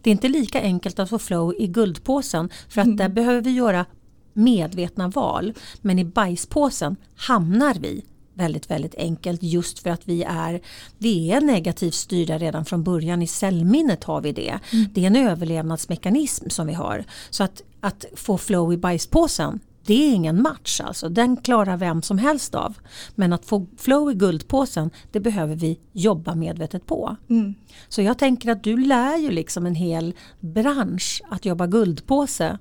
Det 0.00 0.10
är 0.10 0.12
inte 0.12 0.28
lika 0.28 0.60
enkelt 0.60 0.98
att 0.98 1.10
få 1.10 1.18
flow 1.18 1.54
i 1.58 1.66
guldpåsen 1.66 2.48
för 2.68 2.80
att 2.80 2.86
mm. 2.86 2.96
där 2.96 3.08
behöver 3.08 3.40
vi 3.40 3.50
göra 3.50 3.86
medvetna 4.32 5.08
val. 5.08 5.54
Men 5.80 5.98
i 5.98 6.04
bajspåsen 6.04 6.96
hamnar 7.16 7.74
vi 7.74 8.04
väldigt, 8.34 8.70
väldigt 8.70 8.94
enkelt 8.94 9.42
just 9.42 9.78
för 9.78 9.90
att 9.90 10.08
vi 10.08 10.22
är, 10.22 10.60
vi 10.98 11.32
är 11.32 11.40
negativt 11.40 11.94
styrda 11.94 12.38
redan 12.38 12.64
från 12.64 12.82
början. 12.82 13.22
I 13.22 13.26
cellminnet 13.26 14.04
har 14.04 14.20
vi 14.20 14.32
det. 14.32 14.58
Mm. 14.72 14.86
Det 14.94 15.02
är 15.02 15.06
en 15.06 15.16
överlevnadsmekanism 15.16 16.48
som 16.48 16.66
vi 16.66 16.72
har. 16.72 17.04
Så 17.30 17.44
att, 17.44 17.62
att 17.80 18.04
få 18.14 18.38
flow 18.38 18.72
i 18.72 18.76
bajspåsen 18.76 19.60
det 19.86 19.94
är 19.94 20.14
ingen 20.14 20.42
match 20.42 20.80
alltså, 20.80 21.08
den 21.08 21.36
klarar 21.36 21.76
vem 21.76 22.02
som 22.02 22.18
helst 22.18 22.54
av. 22.54 22.76
Men 23.14 23.32
att 23.32 23.44
få 23.44 23.66
flow 23.76 24.10
i 24.10 24.14
guldpåsen, 24.14 24.90
det 25.12 25.20
behöver 25.20 25.54
vi 25.54 25.78
jobba 25.92 26.34
medvetet 26.34 26.86
på. 26.86 27.16
Mm. 27.30 27.54
Så 27.88 28.02
jag 28.02 28.18
tänker 28.18 28.50
att 28.50 28.64
du 28.64 28.76
lär 28.76 29.16
ju 29.16 29.30
liksom 29.30 29.66
en 29.66 29.74
hel 29.74 30.14
bransch 30.40 31.22
att 31.30 31.44
jobba 31.44 31.66
guldpåse 31.66 32.58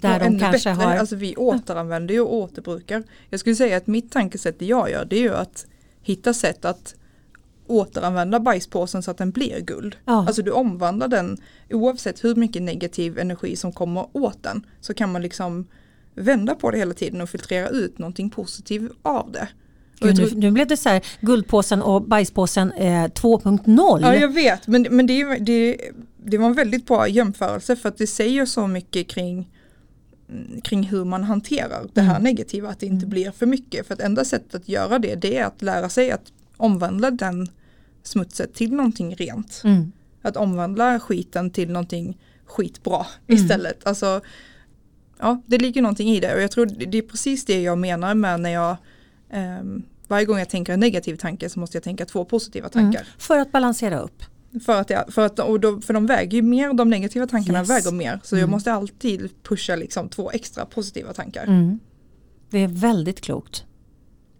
där 0.00 0.20
de 0.20 0.38
kanske 0.38 0.70
bättre. 0.70 0.84
har... 0.84 0.96
Alltså 0.96 1.16
vi 1.16 1.36
återanvänder 1.36 2.14
ju 2.14 2.20
och 2.20 2.34
återbrukar. 2.34 3.02
Jag 3.30 3.40
skulle 3.40 3.56
säga 3.56 3.76
att 3.76 3.86
mitt 3.86 4.12
tankesätt 4.12 4.58
det 4.58 4.66
jag 4.66 4.90
gör 4.90 5.04
det 5.04 5.16
är 5.16 5.20
ju 5.20 5.34
att 5.34 5.66
hitta 6.02 6.34
sätt 6.34 6.64
att 6.64 6.94
återanvända 7.66 8.40
bajspåsen 8.40 9.02
så 9.02 9.10
att 9.10 9.18
den 9.18 9.30
blir 9.30 9.60
guld. 9.60 9.96
Ja. 10.04 10.26
Alltså 10.26 10.42
du 10.42 10.50
omvandlar 10.50 11.08
den 11.08 11.38
oavsett 11.70 12.24
hur 12.24 12.34
mycket 12.34 12.62
negativ 12.62 13.18
energi 13.18 13.56
som 13.56 13.72
kommer 13.72 14.06
åt 14.12 14.42
den 14.42 14.66
så 14.80 14.94
kan 14.94 15.12
man 15.12 15.22
liksom 15.22 15.66
vända 16.14 16.54
på 16.54 16.70
det 16.70 16.78
hela 16.78 16.94
tiden 16.94 17.20
och 17.20 17.28
filtrera 17.28 17.68
ut 17.68 17.98
någonting 17.98 18.30
positivt 18.30 18.92
av 19.02 19.32
det. 19.32 19.48
Gud, 20.00 20.18
nu, 20.18 20.30
nu, 20.34 20.50
blev 20.50 20.66
det 20.66 20.76
så 20.76 20.88
här 20.88 21.02
guldpåsen 21.20 21.82
och 21.82 22.02
bajspåsen 22.02 22.72
eh, 22.72 23.04
2.0. 23.04 23.98
Ja 24.02 24.14
jag 24.14 24.34
vet 24.34 24.66
men, 24.66 24.86
men 24.90 25.06
det, 25.06 25.38
det, 25.38 25.76
det 26.24 26.38
var 26.38 26.46
en 26.46 26.54
väldigt 26.54 26.86
bra 26.86 27.08
jämförelse 27.08 27.76
för 27.76 27.88
att 27.88 27.98
det 27.98 28.06
säger 28.06 28.46
så 28.46 28.66
mycket 28.66 29.08
kring 29.08 29.50
kring 30.62 30.82
hur 30.82 31.04
man 31.04 31.24
hanterar 31.24 31.86
det 31.92 32.00
här 32.00 32.16
mm. 32.16 32.22
negativa, 32.22 32.68
att 32.68 32.80
det 32.80 32.86
inte 32.86 33.04
mm. 33.04 33.10
blir 33.10 33.30
för 33.30 33.46
mycket. 33.46 33.86
För 33.86 33.94
att 33.94 34.00
enda 34.00 34.24
sättet 34.24 34.54
att 34.54 34.68
göra 34.68 34.98
det, 34.98 35.14
det 35.14 35.36
är 35.36 35.44
att 35.44 35.62
lära 35.62 35.88
sig 35.88 36.10
att 36.10 36.32
omvandla 36.56 37.10
den 37.10 37.48
smutset 38.02 38.54
till 38.54 38.72
någonting 38.72 39.14
rent. 39.14 39.60
Mm. 39.64 39.92
Att 40.22 40.36
omvandla 40.36 41.00
skiten 41.00 41.50
till 41.50 41.70
någonting 41.70 42.18
skitbra 42.46 43.06
mm. 43.26 43.42
istället. 43.42 43.86
Alltså, 43.86 44.20
ja, 45.18 45.42
det 45.46 45.58
ligger 45.58 45.82
någonting 45.82 46.08
i 46.08 46.20
det 46.20 46.34
och 46.34 46.42
jag 46.42 46.50
tror 46.50 46.66
det 46.66 46.98
är 46.98 47.02
precis 47.02 47.44
det 47.44 47.62
jag 47.62 47.78
menar 47.78 48.14
med 48.14 48.40
när 48.40 48.50
jag 48.50 48.76
um, 49.60 49.82
varje 50.08 50.24
gång 50.24 50.38
jag 50.38 50.48
tänker 50.48 50.72
en 50.72 50.80
negativ 50.80 51.16
tanke 51.16 51.48
så 51.48 51.60
måste 51.60 51.76
jag 51.76 51.82
tänka 51.84 52.06
två 52.06 52.24
positiva 52.24 52.68
tankar. 52.68 53.00
Mm. 53.00 53.12
För 53.18 53.38
att 53.38 53.52
balansera 53.52 53.98
upp. 53.98 54.22
För, 54.60 54.80
att 54.80 54.90
jag, 54.90 55.12
för, 55.12 55.26
att, 55.26 55.38
och 55.38 55.60
då, 55.60 55.80
för 55.80 55.94
de 55.94 56.06
väger 56.06 56.36
ju 56.36 56.42
mer, 56.42 56.72
de 56.72 56.90
negativa 56.90 57.26
tankarna 57.26 57.58
yes. 57.58 57.70
väger 57.70 57.92
mer. 57.92 58.20
Så 58.22 58.34
mm. 58.34 58.40
jag 58.40 58.50
måste 58.50 58.72
alltid 58.72 59.30
pusha 59.42 59.76
liksom 59.76 60.08
två 60.08 60.30
extra 60.30 60.66
positiva 60.66 61.12
tankar. 61.12 61.44
Mm. 61.44 61.78
Det 62.50 62.58
är 62.58 62.68
väldigt 62.68 63.20
klokt. 63.20 63.64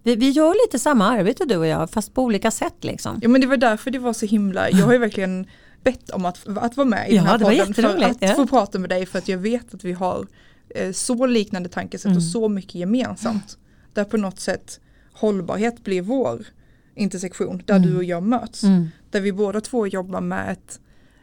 Vi, 0.03 0.17
vi, 0.17 0.31
gör 0.31 0.67
lite 0.67 0.79
samma 0.79 1.09
arbete 1.09 1.45
du 1.45 1.57
och 1.57 1.67
jag 1.67 1.91
fast 1.91 2.15
på 2.15 2.23
olika 2.23 2.51
sätt 2.51 2.85
liksom. 2.85 3.19
Ja 3.23 3.29
men 3.29 3.41
det 3.41 3.47
var 3.47 3.57
därför 3.57 3.91
det 3.91 3.99
var 3.99 4.13
så 4.13 4.27
himla, 4.27 4.71
jag 4.71 4.87
har 4.87 4.93
ju 4.93 4.99
verkligen 4.99 5.47
bett 5.85 6.11
om 6.11 6.25
att, 6.25 6.47
att 6.59 6.77
vara 6.77 6.89
med 6.89 7.11
i 7.11 7.17
ja, 7.17 7.23
den 7.23 7.31
här 7.31 7.39
podden 7.39 7.75
för 7.75 8.05
att 8.05 8.17
ja. 8.21 8.35
få 8.35 8.47
prata 8.47 8.79
med 8.79 8.91
dig 8.91 9.07
för 9.07 9.19
att 9.19 9.29
jag 9.29 9.39
vet 9.39 9.75
att 9.75 9.85
vi 9.85 9.93
har 9.93 10.27
eh, 10.75 10.93
så 10.93 11.27
liknande 11.27 11.69
tankesätt 11.69 12.07
mm. 12.07 12.17
och 12.17 12.23
så 12.23 12.49
mycket 12.49 12.75
gemensamt. 12.75 13.59
Där 13.93 14.05
på 14.05 14.17
något 14.17 14.41
sätt 14.41 14.81
hållbarhet 15.13 15.85
blir 15.85 16.03
vår 16.03 16.47
intersektion 16.95 17.63
där 17.67 17.77
mm. 17.77 17.89
du 17.89 17.97
och 17.97 18.05
jag 18.05 18.23
möts. 18.23 18.63
Mm. 18.63 18.89
Där 19.15 19.21
vi 19.21 19.33
båda 19.33 19.61
två 19.61 19.87
jobbar 19.87 20.21
med 20.21 20.53
ett 20.53 20.81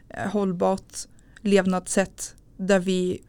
eh, 0.08 0.30
hållbart 0.30 0.92
levnadssätt 1.40 2.34
där 2.56 2.78
vi 2.78 3.22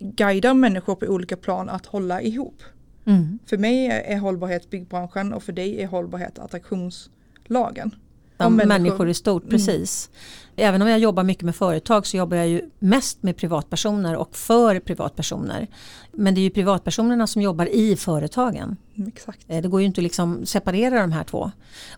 guidar 0.00 0.54
människor 0.54 0.94
på 0.94 1.06
olika 1.06 1.36
plan 1.36 1.68
att 1.68 1.86
hålla 1.86 2.22
ihop. 2.22 2.62
Mm. 3.04 3.38
För 3.46 3.58
mig 3.58 3.86
är 3.86 4.18
hållbarhet 4.18 4.70
byggbranschen 4.70 5.32
och 5.32 5.42
för 5.42 5.52
dig 5.52 5.82
är 5.82 5.86
hållbarhet 5.86 6.38
attraktionslagen 6.38 7.94
om 8.36 8.56
människor. 8.56 8.68
människor 8.68 9.08
i 9.08 9.14
stort, 9.14 9.42
mm. 9.42 9.50
precis. 9.50 10.10
Mm. 10.12 10.47
Även 10.60 10.82
om 10.82 10.88
jag 10.88 10.98
jobbar 10.98 11.22
mycket 11.22 11.44
med 11.44 11.56
företag 11.56 12.06
så 12.06 12.16
jobbar 12.16 12.36
jag 12.36 12.48
ju 12.48 12.70
mest 12.78 13.22
med 13.22 13.36
privatpersoner 13.36 14.16
och 14.16 14.36
för 14.36 14.80
privatpersoner. 14.80 15.66
Men 16.12 16.34
det 16.34 16.40
är 16.40 16.42
ju 16.42 16.50
privatpersonerna 16.50 17.26
som 17.26 17.42
jobbar 17.42 17.66
i 17.66 17.96
företagen. 17.96 18.76
Mm, 18.96 19.08
exakt. 19.08 19.44
Eh, 19.48 19.62
det 19.62 19.68
går 19.68 19.80
ju 19.80 19.86
inte 19.86 20.00
att 20.00 20.02
liksom 20.02 20.46
separera 20.46 21.00
de 21.00 21.12
här 21.12 21.24
två. 21.24 21.50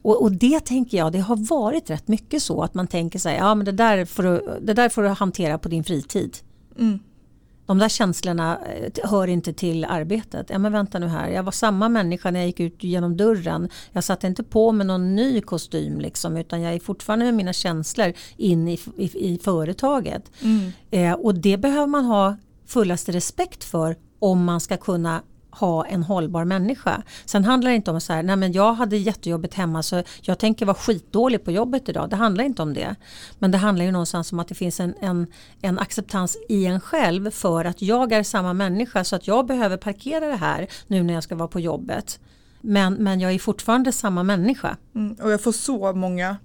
Och, 0.03 0.23
och, 0.23 0.33
det 0.33 0.61
tänker 0.61 0.99
jag, 0.99 1.13
det 1.13 1.19
har 1.19 1.37
varit 1.37 1.91
rätt 1.91 2.09
mycket 2.09 2.43
så 2.43 2.63
att 2.63 2.75
man 2.75 2.87
tänker 2.87 3.19
sig, 3.19 3.37
ja 3.37 3.55
men 3.55 3.65
det 3.65 3.73
där 3.73 4.05
får 4.05 4.23
du, 4.23 4.59
det 4.61 4.75
där 4.75 4.89
får 4.89 5.03
du 5.03 5.09
hantera 5.09 5.59
på 5.59 5.69
din 5.69 5.85
fritid. 5.85 6.37
Mm 6.79 6.99
de 7.71 7.79
där 7.79 7.89
känslorna 7.89 8.59
eh, 8.67 9.11
hör 9.11 9.27
inte 9.29 9.53
till 9.53 9.85
arbetet. 9.85 10.47
Ja 10.51 10.59
men 10.59 10.73
vänta 10.73 10.99
nu 10.99 11.07
här, 11.07 11.29
jag 11.29 11.43
var 11.43 11.53
samma 11.53 11.89
människa 11.89 12.31
när 12.31 12.41
jag 12.41 12.47
gick 12.47 12.61
ut 12.61 12.85
genom 12.85 13.17
dörren. 13.17 13.69
Jag 13.93 14.05
satte 14.05 14.27
inte 14.27 14.43
på 14.43 14.73
mig 14.73 14.87
någon 14.87 15.17
ny 15.17 15.41
kostym 15.41 16.01
liksom, 16.01 16.37
utan 16.37 16.61
jag 16.61 16.75
är 16.75 16.81
fortfarande 16.81 17.25
med 17.25 17.35
mina 17.35 17.53
känslor 17.53 18.13
in 18.37 18.69
i, 18.69 18.79
i, 18.97 19.35
i 19.35 19.39
företaget. 19.43 20.31
Mm. 20.41 20.73
Eh, 20.91 21.13
och 21.13 21.35
det 21.35 21.57
behöver 21.57 21.87
man 21.87 22.05
ha 22.05 22.37
fullaste 22.67 23.13
respekt 23.13 23.65
för 23.65 23.97
om 24.19 24.45
man 24.45 24.61
ska 24.61 24.77
kunna 24.77 25.23
ha 25.51 25.87
en 25.87 26.03
hållbar 26.03 26.45
människa. 26.45 27.03
Sen 27.25 27.45
handlar 27.45 27.71
det 27.71 27.77
inte 27.77 27.91
om 27.91 28.01
så 28.01 28.13
här, 28.13 28.23
nej 28.23 28.37
men 28.37 28.53
jag 28.53 28.73
hade 28.73 28.97
jättejobbigt 28.97 29.55
hemma 29.55 29.83
så 29.83 30.03
jag 30.23 30.39
tänker 30.39 30.67
vara 30.67 30.75
skitdålig 30.75 31.45
på 31.45 31.51
jobbet 31.51 31.89
idag. 31.89 32.11
Det 32.11 32.17
handlar 32.17 32.45
inte 32.45 32.63
om 32.63 32.75
det. 32.75 32.97
Men 33.39 33.51
det 33.51 33.59
handlar 33.59 33.85
ju 33.85 33.93
någonstans 33.93 34.33
om 34.33 34.41
att 34.41 34.49
det 34.49 34.55
finns 34.55 34.81
en, 34.81 34.95
en, 35.01 35.27
en 35.63 35.79
acceptans 35.79 36.37
i 36.49 36.67
en 36.67 36.81
själv 36.81 37.31
för 37.31 37.65
att 37.65 37.83
jag 37.83 38.13
är 38.13 38.23
samma 38.23 38.53
människa 38.53 39.05
så 39.05 39.17
att 39.17 39.27
jag 39.27 39.47
behöver 39.47 39.77
parkera 39.77 40.27
det 40.27 40.37
här 40.37 40.67
nu 40.87 41.03
när 41.03 41.15
jag 41.15 41.23
ska 41.23 41.35
vara 41.35 41.49
på 41.49 41.61
jobbet. 41.61 42.21
Men, 42.61 42.95
men 42.95 43.21
jag 43.21 43.33
är 43.33 43.39
fortfarande 43.39 43.93
samma 43.93 44.23
människa. 44.23 44.77
Mm, 44.95 45.17
och 45.23 45.31
jag 45.31 45.43
får 45.43 45.53
så 45.53 45.93
många 45.93 46.37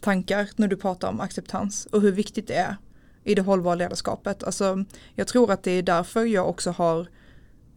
tankar 0.00 0.48
när 0.56 0.68
du 0.68 0.76
pratar 0.76 1.08
om 1.08 1.20
acceptans 1.20 1.86
och 1.86 2.00
hur 2.00 2.12
viktigt 2.12 2.48
det 2.48 2.54
är 2.54 2.76
i 3.24 3.34
det 3.34 3.42
hållbara 3.42 3.74
ledarskapet. 3.74 4.44
Alltså, 4.44 4.84
jag 5.14 5.28
tror 5.28 5.52
att 5.52 5.62
det 5.62 5.70
är 5.70 5.82
därför 5.82 6.24
jag 6.24 6.48
också 6.48 6.70
har 6.70 7.06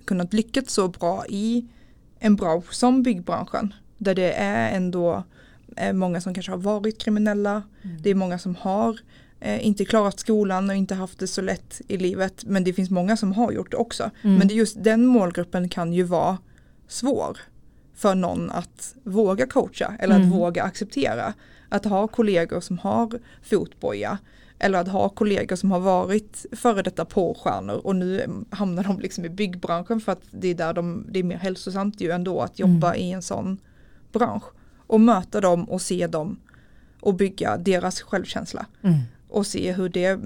kunnat 0.07 0.33
lyckas 0.33 0.69
så 0.69 0.87
bra 0.87 1.25
i 1.29 1.65
en 2.19 2.35
bransch 2.35 2.73
som 2.73 3.03
byggbranschen. 3.03 3.73
Där 3.97 4.15
det 4.15 4.33
är 4.33 4.75
ändå 4.75 5.23
eh, 5.77 5.93
många 5.93 6.21
som 6.21 6.33
kanske 6.33 6.51
har 6.51 6.57
varit 6.57 6.97
kriminella. 6.97 7.63
Mm. 7.83 8.01
Det 8.01 8.09
är 8.09 8.15
många 8.15 8.39
som 8.39 8.55
har 8.55 8.99
eh, 9.39 9.65
inte 9.67 9.85
klarat 9.85 10.19
skolan 10.19 10.69
och 10.69 10.75
inte 10.75 10.95
haft 10.95 11.19
det 11.19 11.27
så 11.27 11.41
lätt 11.41 11.81
i 11.87 11.97
livet. 11.97 12.45
Men 12.45 12.63
det 12.63 12.73
finns 12.73 12.89
många 12.89 13.17
som 13.17 13.33
har 13.33 13.51
gjort 13.51 13.71
det 13.71 13.77
också. 13.77 14.11
Mm. 14.21 14.35
Men 14.35 14.47
det 14.47 14.53
just 14.53 14.83
den 14.83 15.05
målgruppen 15.05 15.69
kan 15.69 15.93
ju 15.93 16.03
vara 16.03 16.37
svår 16.87 17.37
för 17.95 18.15
någon 18.15 18.51
att 18.51 18.95
våga 19.03 19.47
coacha 19.47 19.93
eller 19.99 20.15
mm. 20.15 20.27
att 20.27 20.35
våga 20.37 20.63
acceptera. 20.63 21.33
Att 21.69 21.85
ha 21.85 22.07
kollegor 22.07 22.59
som 22.59 22.77
har 22.77 23.19
fotboja 23.43 24.17
eller 24.59 24.79
att 24.79 24.87
ha 24.87 25.09
kollegor 25.09 25.55
som 25.55 25.71
har 25.71 25.79
varit 25.79 26.45
före 26.51 26.81
detta 26.81 27.05
porrstjärnor 27.05 27.75
och 27.85 27.95
nu 27.95 28.29
hamnar 28.49 28.83
de 28.83 28.99
liksom 28.99 29.25
i 29.25 29.29
byggbranschen 29.29 30.01
för 30.01 30.11
att 30.11 30.21
det 30.31 30.47
är 30.47 30.55
där 30.55 30.73
de, 30.73 31.05
det 31.09 31.19
är 31.19 31.23
mer 31.23 31.37
hälsosamt 31.37 32.01
ju 32.01 32.11
ändå 32.11 32.41
att 32.41 32.59
jobba 32.59 32.87
mm. 32.87 33.01
i 33.01 33.11
en 33.11 33.21
sån 33.21 33.57
bransch. 34.11 34.43
Och 34.87 35.01
möta 35.01 35.41
dem 35.41 35.69
och 35.69 35.81
se 35.81 36.07
dem 36.07 36.39
och 37.01 37.13
bygga 37.13 37.57
deras 37.57 38.01
självkänsla. 38.01 38.65
Mm. 38.81 38.99
Och 39.29 39.47
se 39.47 39.71
hur 39.71 39.89
det 39.89 40.19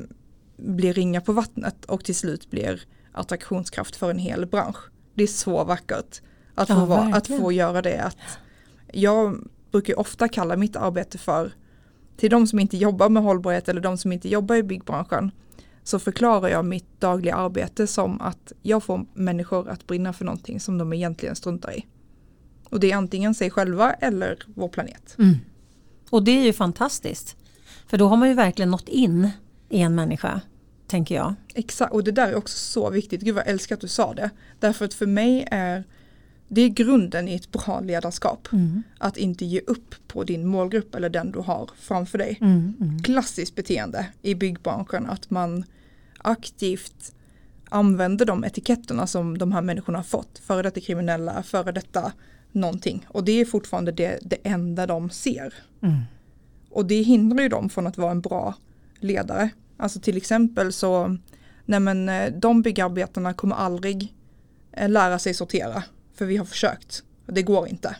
blir 0.57 0.93
ringa 0.93 1.21
på 1.21 1.33
vattnet 1.33 1.85
och 1.85 2.03
till 2.03 2.15
slut 2.15 2.49
blir 2.49 2.81
attraktionskraft 3.11 3.95
för 3.95 4.11
en 4.11 4.19
hel 4.19 4.45
bransch. 4.45 4.77
Det 5.13 5.23
är 5.23 5.27
så 5.27 5.63
vackert 5.63 6.21
att 6.55 6.67
få, 6.67 6.73
ja, 6.73 6.85
vara, 6.85 7.15
att 7.15 7.27
få 7.27 7.51
göra 7.51 7.81
det. 7.81 8.03
Att 8.03 8.17
jag 8.93 9.47
brukar 9.71 9.99
ofta 9.99 10.27
kalla 10.27 10.55
mitt 10.55 10.75
arbete 10.75 11.17
för 11.17 11.51
till 12.21 12.29
de 12.29 12.47
som 12.47 12.59
inte 12.59 12.77
jobbar 12.77 13.09
med 13.09 13.23
hållbarhet 13.23 13.69
eller 13.69 13.81
de 13.81 13.97
som 13.97 14.11
inte 14.11 14.29
jobbar 14.29 14.55
i 14.55 14.63
byggbranschen 14.63 15.31
så 15.83 15.99
förklarar 15.99 16.49
jag 16.49 16.65
mitt 16.65 17.01
dagliga 17.01 17.35
arbete 17.35 17.87
som 17.87 18.21
att 18.21 18.51
jag 18.61 18.83
får 18.83 19.05
människor 19.13 19.69
att 19.69 19.87
brinna 19.87 20.13
för 20.13 20.25
någonting 20.25 20.59
som 20.59 20.77
de 20.77 20.93
egentligen 20.93 21.35
struntar 21.35 21.77
i. 21.77 21.85
Och 22.69 22.79
det 22.79 22.91
är 22.91 22.95
antingen 22.95 23.35
sig 23.35 23.49
själva 23.49 23.93
eller 23.93 24.39
vår 24.55 24.67
planet. 24.67 25.15
Mm. 25.19 25.35
Och 26.09 26.23
det 26.23 26.31
är 26.31 26.43
ju 26.43 26.53
fantastiskt. 26.53 27.35
För 27.87 27.97
då 27.97 28.07
har 28.07 28.17
man 28.17 28.29
ju 28.29 28.33
verkligen 28.33 28.71
nått 28.71 28.89
in 28.89 29.29
i 29.69 29.81
en 29.81 29.95
människa, 29.95 30.41
tänker 30.87 31.15
jag. 31.15 31.33
Exakt, 31.53 31.93
och 31.93 32.03
det 32.03 32.11
där 32.11 32.27
är 32.27 32.35
också 32.35 32.57
så 32.57 32.89
viktigt. 32.89 33.21
Gud 33.21 33.35
vad 33.35 33.43
jag 33.43 33.49
älskar 33.49 33.75
att 33.75 33.81
du 33.81 33.87
sa 33.87 34.13
det. 34.13 34.29
Därför 34.59 34.85
att 34.85 34.93
för 34.93 35.07
mig 35.07 35.47
är 35.51 35.83
det 36.53 36.61
är 36.61 36.69
grunden 36.69 37.27
i 37.27 37.35
ett 37.35 37.51
bra 37.51 37.79
ledarskap. 37.79 38.47
Mm. 38.51 38.83
Att 38.97 39.17
inte 39.17 39.45
ge 39.45 39.59
upp 39.59 39.95
på 40.07 40.23
din 40.23 40.45
målgrupp 40.45 40.95
eller 40.95 41.09
den 41.09 41.31
du 41.31 41.39
har 41.39 41.69
framför 41.77 42.17
dig. 42.17 42.37
Mm, 42.41 42.73
mm. 42.81 43.03
Klassiskt 43.03 43.55
beteende 43.55 44.07
i 44.21 44.35
byggbranschen 44.35 45.05
att 45.05 45.29
man 45.29 45.63
aktivt 46.17 47.13
använder 47.69 48.25
de 48.25 48.43
etiketterna 48.43 49.07
som 49.07 49.37
de 49.37 49.51
här 49.51 49.61
människorna 49.61 49.97
har 49.97 50.03
fått. 50.03 50.39
Före 50.39 50.61
detta 50.61 50.79
kriminella, 50.79 51.43
före 51.43 51.71
detta 51.71 52.11
någonting. 52.51 53.05
Och 53.09 53.23
det 53.23 53.31
är 53.31 53.45
fortfarande 53.45 53.91
det, 53.91 54.19
det 54.21 54.37
enda 54.43 54.87
de 54.87 55.09
ser. 55.09 55.53
Mm. 55.81 55.99
Och 56.69 56.85
det 56.85 57.01
hindrar 57.01 57.43
ju 57.43 57.49
dem 57.49 57.69
från 57.69 57.87
att 57.87 57.97
vara 57.97 58.11
en 58.11 58.21
bra 58.21 58.55
ledare. 58.99 59.49
Alltså 59.77 59.99
till 59.99 60.17
exempel 60.17 60.73
så, 60.73 61.17
nej 61.65 61.79
men 61.79 62.09
eh, 62.09 62.33
de 62.33 62.61
byggarbetarna 62.61 63.33
kommer 63.33 63.55
aldrig 63.55 64.13
eh, 64.71 64.89
lära 64.89 65.19
sig 65.19 65.33
sortera 65.33 65.83
för 66.21 66.25
vi 66.25 66.37
har 66.37 66.45
försökt. 66.45 67.03
Det 67.25 67.41
går 67.41 67.67
inte. 67.67 67.95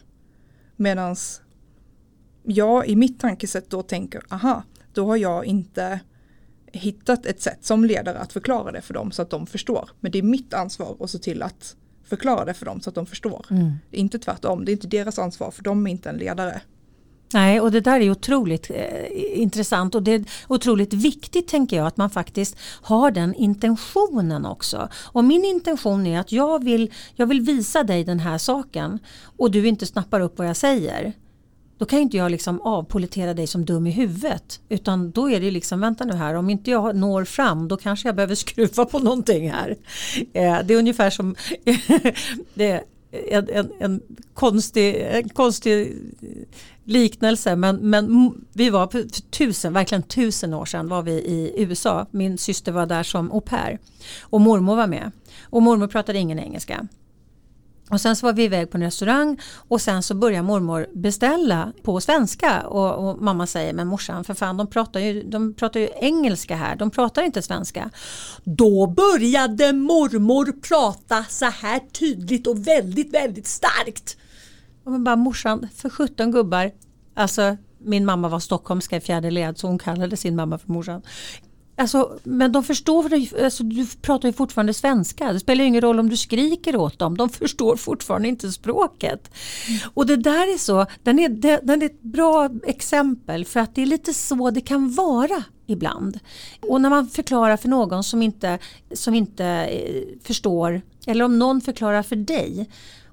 Medan 0.76 1.16
jag 2.44 2.88
i 2.88 2.96
mitt 2.96 3.20
tankesätt 3.20 3.70
då 3.70 3.84
tänker, 3.84 4.24
aha, 4.30 4.64
då 4.94 5.06
har 5.06 5.18
jag 5.18 5.46
inte 5.46 6.00
hittat 6.66 7.26
ett 7.26 7.42
sätt 7.42 7.66
som 7.66 7.86
ledare 7.86 8.18
att 8.20 8.34
förklara 8.34 8.72
det 8.72 8.82
för 8.82 8.94
dem 8.94 9.12
så 9.12 9.22
att 9.22 9.30
de 9.30 9.48
förstår. 9.48 9.90
Men 10.00 10.12
det 10.12 10.20
är 10.20 10.24
mitt 10.24 10.54
ansvar 10.54 10.98
att 11.00 11.10
se 11.10 11.18
till 11.18 11.42
att 11.42 11.76
förklara 12.04 12.46
det 12.46 12.54
för 12.54 12.66
dem 12.66 12.82
så 12.82 12.90
att 12.90 12.96
de 12.96 13.06
förstår. 13.06 13.46
Mm. 13.50 13.72
Inte 13.92 14.20
tvärtom, 14.20 14.66
det 14.66 14.72
är 14.72 14.74
inte 14.74 14.88
deras 14.88 15.20
ansvar 15.20 15.52
för 15.52 15.64
de 15.64 15.88
är 15.88 15.92
inte 15.92 16.10
en 16.10 16.18
ledare. 16.18 16.62
Nej, 17.34 17.60
och 17.62 17.72
det 17.72 17.80
där 17.80 18.00
är 18.00 18.12
otroligt 18.12 18.70
eh, 18.70 19.42
intressant 19.42 19.96
och 19.96 20.04
det 20.04 20.12
är 20.12 20.24
otroligt 20.48 20.94
viktigt 20.94 21.48
tänker 21.48 21.78
jag 21.78 21.88
att 21.88 21.98
man 21.98 22.10
faktiskt 22.10 22.58
har 22.82 23.12
den 23.12 23.34
intentionen 23.34 24.46
också. 24.46 24.90
Och 24.96 25.24
min 25.24 25.46
intention 25.46 26.08
är 26.08 26.20
att 26.20 26.32
jag 26.32 26.64
vill, 26.64 26.92
jag 27.16 27.28
vill 27.28 27.42
visa 27.42 27.84
dig 27.84 28.04
den 28.04 28.20
här 28.20 28.38
saken 28.38 29.00
och 29.38 29.52
du 29.52 29.68
inte 29.68 29.86
snappar 29.86 30.20
upp 30.20 30.38
vad 30.38 30.48
jag 30.48 30.58
säger. 30.58 31.14
Då 31.78 31.86
kan 31.86 32.00
inte 32.00 32.18
jag 32.18 32.32
liksom 32.32 32.62
avpolitera 32.62 33.34
dig 33.34 33.48
som 33.48 33.66
dum 33.66 33.88
i 33.88 33.92
huvudet. 33.92 34.62
Utan 34.70 35.12
då 35.12 35.30
är 35.30 35.40
det 35.40 35.52
liksom, 35.52 35.80
vänta 35.80 36.06
nu 36.06 36.14
här, 36.14 36.34
om 36.34 36.50
inte 36.50 36.72
jag 36.72 36.96
når 36.96 37.26
fram 37.26 37.68
då 37.68 37.78
kanske 37.78 38.08
jag 38.08 38.16
behöver 38.16 38.36
skruva 38.36 38.86
på 38.86 39.00
någonting 39.00 39.52
här. 39.52 39.78
Eh, 40.34 40.60
det 40.64 40.74
är 40.74 40.78
ungefär 40.78 41.10
som 41.10 41.36
det, 42.54 42.84
en, 43.12 43.50
en, 43.50 43.72
en, 43.80 44.02
konstig, 44.34 44.96
en 44.96 45.30
konstig 45.30 45.98
liknelse 46.86 47.56
men, 47.56 47.76
men 47.76 48.34
vi 48.54 48.70
var 48.70 48.88
för 48.88 49.04
tusen, 49.32 49.74
verkligen 49.74 50.04
tusen 50.04 50.54
år 50.54 50.66
sedan 50.66 50.88
var 50.88 51.02
vi 51.02 51.12
i 51.12 51.54
USA. 51.58 52.06
Min 52.12 52.38
syster 52.38 52.72
var 52.72 52.86
där 52.86 53.04
som 53.04 53.32
au 53.32 53.42
pair 53.42 53.80
och 54.22 54.42
mormor 54.42 54.76
var 54.76 54.88
med. 54.88 55.12
Och 55.44 55.62
mormor 55.62 55.88
pratade 55.88 56.20
ingen 56.20 56.40
engelska. 56.40 56.88
Och 57.92 58.02
sen 58.02 58.16
så 58.16 58.26
var 58.26 58.34
vi 58.34 58.44
iväg 58.44 58.72
på 58.72 58.78
en 58.78 58.84
restaurang 58.84 59.40
och 59.56 59.82
sen 59.82 60.04
så 60.04 60.16
börjar 60.16 60.44
mormor 60.44 60.88
beställa 60.94 61.74
på 61.84 62.02
svenska 62.02 62.62
och, 62.62 63.10
och, 63.10 63.22
mamma 63.22 63.48
säger 63.48 63.74
men 63.74 63.88
morsan 63.88 64.24
för 64.24 64.34
fan 64.34 64.58
de 64.58 64.68
pratar, 64.68 65.00
ju, 65.00 65.24
de 65.24 65.54
pratar 65.54 65.80
ju 65.80 65.90
engelska 65.96 66.56
här, 66.56 66.76
de 66.76 66.92
pratar 66.92 67.22
inte 67.22 67.42
svenska. 67.42 67.90
Då 68.44 68.88
började 68.88 69.74
mormor 69.74 70.52
prata 70.62 71.26
så 71.30 71.46
här 71.46 71.80
tydligt 71.80 72.48
och 72.48 72.68
väldigt 72.68 73.14
väldigt 73.14 73.48
starkt. 73.48 74.18
Och 74.84 74.92
man 74.92 75.04
bara 75.04 75.16
morsan 75.16 75.68
för 75.76 75.90
17 75.90 76.32
gubbar, 76.32 76.72
alltså 77.14 77.58
min 77.78 78.06
mamma 78.06 78.30
var 78.30 78.40
stockholmska 78.40 78.98
i 78.98 79.02
fjärde 79.02 79.32
led 79.32 79.58
så 79.58 79.68
hon 79.68 79.80
kallade 79.80 80.18
sin 80.18 80.36
mamma 80.36 80.58
för 80.58 80.72
morsan. 80.72 81.02
Alltså, 81.76 82.20
men 82.24 82.52
de 82.52 82.64
förstår, 82.64 83.14
alltså, 83.44 83.64
du 83.64 83.88
pratar 84.02 84.30
ju 84.30 84.34
fortfarande 84.34 84.74
svenska. 84.74 85.34
Det 85.34 85.40
spelar 85.40 85.64
ingen 85.64 85.82
roll 85.82 86.00
om 86.00 86.10
du 86.10 86.18
skriker 86.18 86.76
åt 86.76 87.00
dem. 87.00 87.18
De 87.18 87.30
förstår 87.40 87.76
fortfarande 87.76 88.28
inte 88.28 88.52
språket. 88.52 89.32
Mm. 89.68 89.80
Och 89.94 90.06
det 90.06 90.16
där 90.16 90.54
är 90.54 90.58
så, 90.58 90.86
den 91.04 91.20
är, 91.20 91.30
den 91.66 91.82
är 91.82 91.86
ett 91.86 92.02
bra 92.02 92.50
exempel 92.64 93.46
för 93.46 93.60
att 93.60 93.76
det 93.76 93.82
är 93.82 93.86
lite 93.86 94.14
så 94.14 94.52
det 94.52 94.62
kan 94.62 94.92
vara 94.92 95.44
ibland. 95.68 96.20
Och 96.62 96.82
när 96.82 96.90
man 96.90 97.08
förklarar 97.08 97.58
för 97.58 97.70
någon 97.70 98.04
som 98.04 98.22
inte, 98.22 98.60
som 98.94 99.14
inte 99.14 99.46
eh, 99.46 100.04
förstår, 100.24 100.82
eller 101.08 101.26
om 101.26 101.40
någon 101.40 101.62
förklarar 101.62 102.04
för 102.04 102.16
dig 102.16 102.70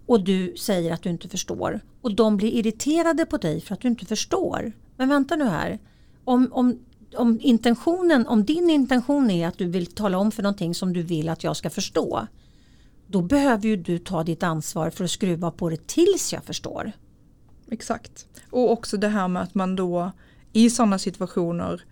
och 0.08 0.24
du 0.24 0.56
säger 0.56 0.92
att 0.92 1.02
du 1.02 1.10
inte 1.10 1.28
förstår 1.28 1.80
och 2.00 2.14
de 2.14 2.36
blir 2.36 2.52
irriterade 2.52 3.26
på 3.26 3.36
dig 3.36 3.60
för 3.60 3.74
att 3.74 3.80
du 3.80 3.88
inte 3.88 4.06
förstår. 4.06 4.72
Men 4.96 5.08
vänta 5.08 5.36
nu 5.36 5.44
här. 5.44 5.78
Om, 6.24 6.48
om 6.52 6.78
om 7.16 7.38
intentionen, 7.42 8.26
om 8.26 8.44
din 8.44 8.70
intention 8.70 9.30
är 9.30 9.48
att 9.48 9.58
du 9.58 9.66
vill 9.66 9.86
tala 9.86 10.18
om 10.18 10.30
för 10.30 10.42
någonting 10.42 10.74
som 10.74 10.92
du 10.92 11.02
vill 11.02 11.28
att 11.28 11.44
jag 11.44 11.56
ska 11.56 11.70
förstå. 11.70 12.26
Då 13.06 13.22
behöver 13.22 13.68
ju 13.68 13.76
du 13.76 13.98
ta 13.98 14.24
ditt 14.24 14.42
ansvar 14.42 14.90
för 14.90 15.04
att 15.04 15.10
skruva 15.10 15.50
på 15.50 15.70
det 15.70 15.86
tills 15.86 16.32
jag 16.32 16.44
förstår. 16.44 16.92
Exakt. 17.70 18.26
Och 18.50 18.72
också 18.72 18.96
det 18.96 19.08
här 19.08 19.28
med 19.28 19.42
att 19.42 19.54
man 19.54 19.76
då 19.76 20.12
i 20.52 20.70
sådana 20.70 20.98
situationer 20.98 21.82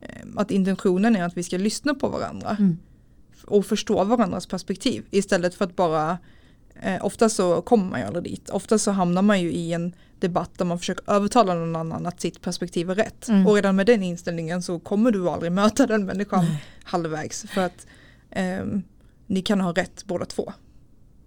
eh, 0.00 0.26
att 0.36 0.50
intentionen 0.50 1.16
är 1.16 1.24
att 1.24 1.36
vi 1.36 1.42
ska 1.42 1.56
lyssna 1.56 1.94
på 1.94 2.08
varandra. 2.08 2.56
Mm. 2.58 2.78
Och 3.46 3.66
förstå 3.66 4.04
varandras 4.04 4.46
perspektiv 4.46 5.06
istället 5.10 5.54
för 5.54 5.64
att 5.64 5.76
bara 5.76 6.18
eh, 6.82 7.04
Ofta 7.04 7.28
så 7.28 7.62
kommer 7.62 7.84
man 7.84 8.00
ju 8.00 8.06
aldrig 8.06 8.24
dit. 8.24 8.50
Ofta 8.50 8.78
så 8.78 8.90
hamnar 8.90 9.22
man 9.22 9.40
ju 9.40 9.52
i 9.52 9.72
en 9.72 9.94
debatt 10.20 10.50
där 10.58 10.64
man 10.64 10.78
försöker 10.78 11.10
övertala 11.10 11.54
någon 11.54 11.76
annan 11.76 12.06
att 12.06 12.20
sitt 12.20 12.40
perspektiv 12.40 12.90
är 12.90 12.94
rätt. 12.94 13.28
Mm. 13.28 13.46
Och 13.46 13.54
redan 13.54 13.76
med 13.76 13.86
den 13.86 14.02
inställningen 14.02 14.62
så 14.62 14.78
kommer 14.78 15.10
du 15.10 15.28
aldrig 15.28 15.52
möta 15.52 15.86
den 15.86 16.06
människan 16.06 16.44
Nej. 16.44 16.64
halvvägs. 16.84 17.42
För 17.42 17.60
att 17.60 17.86
eh, 18.30 18.64
ni 19.26 19.42
kan 19.42 19.60
ha 19.60 19.72
rätt 19.72 20.04
båda 20.04 20.24
två. 20.24 20.52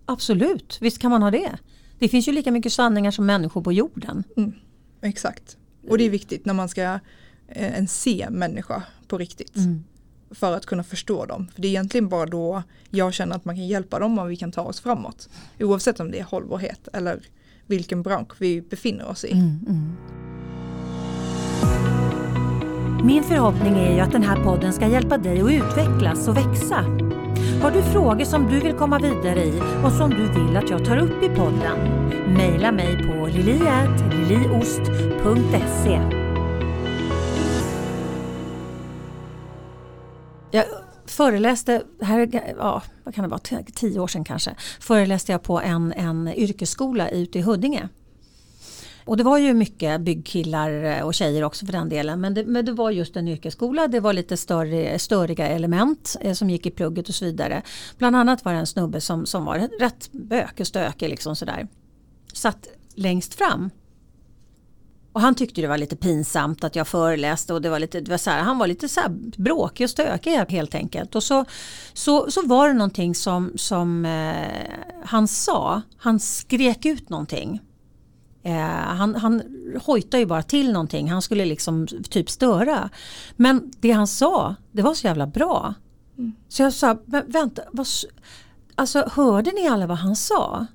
Absolut, 0.05 0.77
visst 0.81 0.99
kan 0.99 1.11
man 1.11 1.23
ha 1.23 1.31
det. 1.31 1.57
Det 1.99 2.09
finns 2.09 2.27
ju 2.27 2.31
lika 2.31 2.51
mycket 2.51 2.73
sanningar 2.73 3.11
som 3.11 3.25
människor 3.25 3.61
på 3.61 3.71
jorden. 3.71 4.23
Mm. 4.37 4.53
Exakt. 5.01 5.57
Och 5.89 5.97
det 5.97 6.03
är 6.03 6.09
viktigt 6.09 6.45
när 6.45 6.53
man 6.53 6.69
ska 6.69 6.81
eh, 7.47 7.77
en 7.77 7.87
se 7.87 8.27
människa 8.29 8.83
på 9.07 9.17
riktigt. 9.17 9.55
Mm. 9.55 9.83
För 10.33 10.55
att 10.55 10.65
kunna 10.65 10.83
förstå 10.83 11.25
dem. 11.25 11.47
För 11.53 11.61
det 11.61 11.67
är 11.67 11.69
egentligen 11.69 12.09
bara 12.09 12.25
då 12.25 12.63
jag 12.89 13.13
känner 13.13 13.35
att 13.35 13.45
man 13.45 13.55
kan 13.55 13.67
hjälpa 13.67 13.99
dem 13.99 14.19
och 14.19 14.31
vi 14.31 14.35
kan 14.35 14.51
ta 14.51 14.61
oss 14.61 14.79
framåt. 14.79 15.29
Oavsett 15.59 15.99
om 15.99 16.11
det 16.11 16.19
är 16.19 16.23
hållbarhet 16.23 16.87
eller 16.93 17.19
vilken 17.67 18.03
bransch 18.03 18.31
vi 18.37 18.61
befinner 18.61 19.07
oss 19.07 19.25
i. 19.25 19.31
Mm, 19.31 19.59
mm. 19.67 19.95
Min 23.05 23.23
förhoppning 23.23 23.73
är 23.73 23.93
ju 23.93 23.99
att 23.99 24.11
den 24.11 24.23
här 24.23 24.43
podden 24.43 24.73
ska 24.73 24.87
hjälpa 24.87 25.17
dig 25.17 25.41
att 25.41 25.51
utvecklas 25.51 26.27
och 26.27 26.37
växa. 26.37 26.85
Har 27.61 27.71
du 27.71 27.81
frågor 27.81 28.25
som 28.25 28.49
du 28.49 28.59
vill 28.59 28.73
komma 28.73 28.99
vidare 28.99 29.43
i 29.43 29.61
och 29.85 29.91
som 29.91 30.09
du 30.09 30.27
vill 30.27 30.57
att 30.57 30.69
jag 30.69 30.85
tar 30.85 30.97
upp 30.97 31.23
i 31.23 31.29
podden? 31.29 31.77
Maila 32.33 32.71
mig 32.71 33.07
på 33.07 33.27
liliatliliost.se 33.27 36.22
Jag 40.55 40.65
föreläste, 41.05 41.83
här, 42.01 42.29
ja, 42.57 42.81
vad 43.03 43.15
kan 43.15 43.23
det 43.23 43.29
vara, 43.29 43.63
tio 43.75 43.99
år 43.99 44.07
sedan 44.07 44.23
kanske, 44.23 44.55
föreläste 44.79 45.31
jag 45.31 45.43
på 45.43 45.61
en, 45.61 45.93
en 45.93 46.27
yrkesskola 46.27 47.09
ute 47.09 47.39
i 47.39 47.41
Huddinge. 47.41 47.89
Och 49.05 49.17
det 49.17 49.23
var 49.23 49.37
ju 49.37 49.53
mycket 49.53 50.01
byggkillar 50.01 50.83
eh, 50.83 51.01
och 51.01 51.13
tjejer 51.13 51.43
också 51.43 51.65
för 51.65 51.73
den 51.73 51.89
delen. 51.89 52.21
Men 52.21 52.33
det, 52.33 52.45
men 52.45 52.65
det 52.65 52.71
var 52.71 52.91
just 52.91 53.15
en 53.15 53.27
yrkesskola. 53.27 53.87
Det 53.87 53.99
var 53.99 54.13
lite 54.13 54.37
större, 54.37 54.99
störiga 54.99 55.47
element 55.47 56.15
eh, 56.21 56.33
som 56.33 56.49
gick 56.49 56.65
i 56.65 56.71
plugget 56.71 57.09
och 57.09 57.15
så 57.15 57.25
vidare. 57.25 57.61
Bland 57.97 58.15
annat 58.15 58.45
var 58.45 58.53
det 58.53 58.59
en 58.59 58.67
snubbe 58.67 59.01
som, 59.01 59.25
som 59.25 59.45
var 59.45 59.69
rätt 59.79 60.11
bök 60.11 60.59
och 60.59 60.67
stökig 60.67 61.09
liksom 61.09 61.35
sådär. 61.35 61.67
Satt 62.33 62.67
längst 62.95 63.33
fram. 63.33 63.69
Och 65.13 65.21
han 65.21 65.35
tyckte 65.35 65.61
det 65.61 65.67
var 65.67 65.77
lite 65.77 65.95
pinsamt 65.95 66.63
att 66.63 66.75
jag 66.75 66.87
föreläste 66.87 67.53
och 67.53 67.61
det 67.61 67.69
var 67.69 67.79
lite, 67.79 68.01
det 68.01 68.11
var 68.11 68.17
så 68.17 68.29
här, 68.29 68.41
han 68.41 68.57
var 68.57 68.67
lite 68.67 68.89
så 68.89 69.01
här 69.01 69.09
bråkig 69.37 69.83
och 69.83 69.89
stökig 69.89 70.31
helt 70.31 70.75
enkelt. 70.75 71.15
Och 71.15 71.23
så, 71.23 71.45
så, 71.93 72.31
så 72.31 72.41
var 72.41 72.67
det 72.67 72.73
någonting 72.73 73.15
som, 73.15 73.51
som 73.55 74.05
eh, 74.05 75.03
han 75.05 75.27
sa, 75.27 75.81
han 75.97 76.19
skrek 76.19 76.85
ut 76.85 77.09
någonting. 77.09 77.61
Eh, 78.43 78.53
han, 78.69 79.15
han 79.15 79.41
hojtade 79.85 80.19
ju 80.19 80.25
bara 80.25 80.43
till 80.43 80.71
någonting, 80.71 81.11
han 81.11 81.21
skulle 81.21 81.45
liksom 81.45 81.87
typ 81.87 82.29
störa. 82.29 82.89
Men 83.35 83.71
det 83.79 83.91
han 83.91 84.07
sa, 84.07 84.55
det 84.71 84.81
var 84.81 84.93
så 84.93 85.07
jävla 85.07 85.27
bra. 85.27 85.73
Mm. 86.17 86.33
Så 86.49 86.63
jag 86.63 86.73
sa, 86.73 86.97
vänta, 87.25 87.61
vad, 87.71 87.87
alltså 88.75 89.09
hörde 89.11 89.51
ni 89.51 89.67
alla 89.67 89.87
vad 89.87 89.97
han 89.97 90.15
sa? 90.15 90.67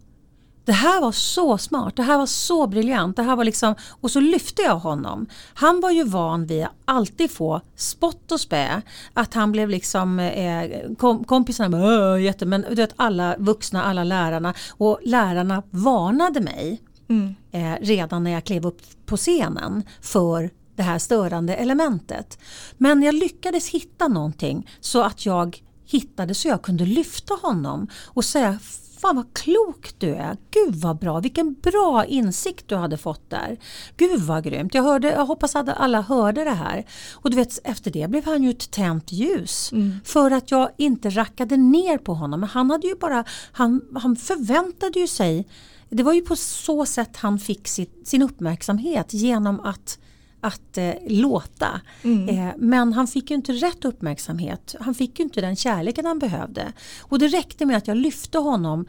Det 0.68 0.74
här 0.74 1.00
var 1.00 1.12
så 1.12 1.58
smart, 1.58 1.96
det 1.96 2.02
här 2.02 2.18
var 2.18 2.26
så 2.26 2.66
briljant. 2.66 3.16
Det 3.16 3.22
här 3.22 3.36
var 3.36 3.44
liksom, 3.44 3.74
och 4.00 4.10
så 4.10 4.20
lyfte 4.20 4.62
jag 4.62 4.78
honom. 4.78 5.26
Han 5.54 5.80
var 5.80 5.90
ju 5.90 6.04
van 6.04 6.46
vid 6.46 6.64
att 6.64 6.72
alltid 6.84 7.30
få 7.30 7.60
spott 7.76 8.32
och 8.32 8.40
spä. 8.40 8.82
Att 9.14 9.34
han 9.34 9.52
blev 9.52 9.68
liksom 9.68 10.18
eh, 10.20 10.70
kom, 10.98 11.24
kompisarna, 11.24 12.18
jätte, 12.18 12.46
men 12.46 12.64
du 12.68 12.74
vet 12.74 12.94
alla 12.96 13.36
vuxna, 13.38 13.84
alla 13.84 14.04
lärarna 14.04 14.54
och 14.70 15.00
lärarna 15.02 15.62
varnade 15.70 16.40
mig 16.40 16.82
mm. 17.08 17.34
eh, 17.52 17.86
redan 17.86 18.24
när 18.24 18.30
jag 18.30 18.44
klev 18.44 18.66
upp 18.66 18.80
på 19.06 19.16
scenen 19.16 19.82
för 20.00 20.50
det 20.76 20.82
här 20.82 20.98
störande 20.98 21.54
elementet. 21.54 22.38
Men 22.78 23.02
jag 23.02 23.14
lyckades 23.14 23.68
hitta 23.68 24.08
någonting 24.08 24.70
så 24.80 25.02
att 25.02 25.26
jag 25.26 25.62
hittade 25.86 26.34
så 26.34 26.48
jag 26.48 26.62
kunde 26.62 26.84
lyfta 26.84 27.34
honom 27.34 27.88
och 28.06 28.24
säga 28.24 28.58
Fan 29.00 29.16
vad 29.16 29.34
klok 29.34 29.90
du 29.98 30.14
är. 30.14 30.36
Gud 30.50 30.74
vad 30.74 30.98
bra. 30.98 31.20
Vilken 31.20 31.54
bra 31.54 32.04
insikt 32.04 32.68
du 32.68 32.76
hade 32.76 32.96
fått 32.96 33.30
där. 33.30 33.58
Gud 33.96 34.20
vad 34.20 34.44
grymt. 34.44 34.74
Jag, 34.74 34.82
hörde, 34.82 35.10
jag 35.10 35.26
hoppas 35.26 35.56
att 35.56 35.68
alla 35.68 36.00
hörde 36.00 36.44
det 36.44 36.50
här. 36.50 36.84
Och 37.12 37.30
du 37.30 37.36
vet 37.36 37.58
efter 37.64 37.90
det 37.90 38.10
blev 38.10 38.24
han 38.24 38.42
ju 38.42 38.50
ett 38.50 38.70
tänt 38.70 39.12
ljus. 39.12 39.72
Mm. 39.72 40.00
För 40.04 40.30
att 40.30 40.50
jag 40.50 40.70
inte 40.76 41.10
rackade 41.10 41.56
ner 41.56 41.98
på 41.98 42.14
honom. 42.14 42.40
Men 42.40 42.48
han 42.48 42.70
hade 42.70 42.86
ju 42.86 42.94
bara, 42.94 43.24
han, 43.52 43.80
han 43.94 44.16
förväntade 44.16 45.00
ju 45.00 45.06
sig 45.06 45.46
det 45.90 46.02
var 46.02 46.12
ju 46.12 46.20
på 46.20 46.36
så 46.36 46.86
sätt 46.86 47.16
han 47.16 47.38
fick 47.38 47.68
sitt, 47.68 48.08
sin 48.08 48.22
uppmärksamhet 48.22 49.14
genom 49.14 49.60
att 49.60 49.98
att 50.40 50.78
eh, 50.78 50.94
låta. 51.06 51.80
Mm. 52.02 52.28
Eh, 52.28 52.54
men 52.58 52.92
han 52.92 53.06
fick 53.06 53.30
ju 53.30 53.36
inte 53.36 53.52
rätt 53.52 53.84
uppmärksamhet. 53.84 54.74
Han 54.80 54.94
fick 54.94 55.18
ju 55.18 55.22
inte 55.24 55.40
den 55.40 55.56
kärleken 55.56 56.06
han 56.06 56.18
behövde. 56.18 56.72
Och 57.00 57.18
det 57.18 57.28
räckte 57.28 57.66
med 57.66 57.76
att 57.76 57.88
jag 57.88 57.96
lyfte 57.96 58.38
honom 58.38 58.86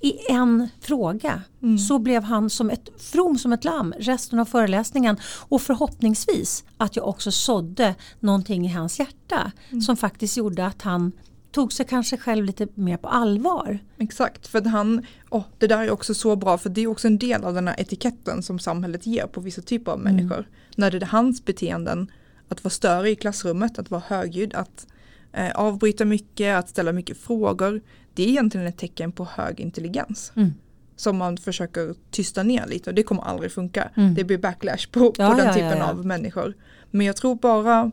i 0.00 0.32
en 0.32 0.68
fråga 0.80 1.42
mm. 1.62 1.78
så 1.78 1.98
blev 1.98 2.22
han 2.22 2.50
som 2.50 2.70
ett 2.70 2.88
from 2.98 3.38
som 3.38 3.52
ett 3.52 3.64
lamm 3.64 3.94
resten 3.98 4.38
av 4.38 4.44
föreläsningen 4.44 5.16
och 5.48 5.62
förhoppningsvis 5.62 6.64
att 6.76 6.96
jag 6.96 7.08
också 7.08 7.32
sådde 7.32 7.94
någonting 8.20 8.66
i 8.66 8.68
hans 8.68 8.98
hjärta 8.98 9.52
mm. 9.70 9.80
som 9.80 9.96
faktiskt 9.96 10.36
gjorde 10.36 10.66
att 10.66 10.82
han 10.82 11.12
tog 11.56 11.72
sig 11.72 11.86
kanske 11.86 12.16
själv 12.16 12.44
lite 12.44 12.68
mer 12.74 12.96
på 12.96 13.08
allvar. 13.08 13.78
Exakt, 13.98 14.46
för 14.46 14.58
att 14.58 14.66
han, 14.66 15.06
oh, 15.30 15.44
det 15.58 15.66
där 15.66 15.84
är 15.84 15.90
också 15.90 16.14
så 16.14 16.36
bra 16.36 16.58
för 16.58 16.70
det 16.70 16.80
är 16.80 16.86
också 16.86 17.08
en 17.08 17.18
del 17.18 17.44
av 17.44 17.54
den 17.54 17.68
här 17.68 17.80
etiketten 17.80 18.42
som 18.42 18.58
samhället 18.58 19.06
ger 19.06 19.26
på 19.26 19.40
vissa 19.40 19.62
typer 19.62 19.92
av 19.92 20.00
mm. 20.00 20.16
människor. 20.16 20.48
När 20.76 20.90
det 20.90 20.96
är 20.96 21.06
hans 21.06 21.44
beteenden, 21.44 22.10
att 22.48 22.64
vara 22.64 22.70
större 22.70 23.10
i 23.10 23.16
klassrummet, 23.16 23.78
att 23.78 23.90
vara 23.90 24.02
högljudd, 24.06 24.54
att 24.54 24.86
eh, 25.32 25.50
avbryta 25.54 26.04
mycket, 26.04 26.56
att 26.56 26.68
ställa 26.68 26.92
mycket 26.92 27.16
frågor. 27.16 27.80
Det 28.14 28.22
är 28.22 28.28
egentligen 28.28 28.66
ett 28.66 28.78
tecken 28.78 29.12
på 29.12 29.24
hög 29.24 29.60
intelligens. 29.60 30.32
Mm. 30.36 30.54
Som 30.96 31.16
man 31.16 31.36
försöker 31.36 31.94
tysta 32.10 32.42
ner 32.42 32.66
lite 32.66 32.90
och 32.90 32.94
det 32.94 33.02
kommer 33.02 33.22
aldrig 33.22 33.52
funka. 33.52 33.90
Mm. 33.94 34.14
Det 34.14 34.24
blir 34.24 34.38
backlash 34.38 34.90
på, 34.90 35.12
på 35.12 35.22
ja, 35.22 35.34
den 35.34 35.46
ja, 35.46 35.54
typen 35.54 35.78
ja, 35.78 35.90
av 35.90 36.06
människor. 36.06 36.54
Men 36.90 37.06
jag 37.06 37.16
tror 37.16 37.34
bara 37.34 37.90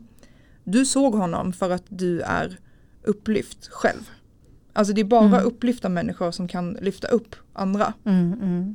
du 0.64 0.86
såg 0.86 1.14
honom 1.14 1.52
för 1.52 1.70
att 1.70 1.84
du 1.88 2.20
är 2.20 2.58
upplyft 3.04 3.68
själv. 3.68 4.10
Alltså 4.72 4.94
det 4.94 5.00
är 5.00 5.04
bara 5.04 5.24
mm. 5.24 5.44
upplyfta 5.44 5.88
människor 5.88 6.30
som 6.30 6.48
kan 6.48 6.72
lyfta 6.72 7.08
upp 7.08 7.36
andra. 7.52 7.92
Mm, 8.04 8.32
mm. 8.32 8.74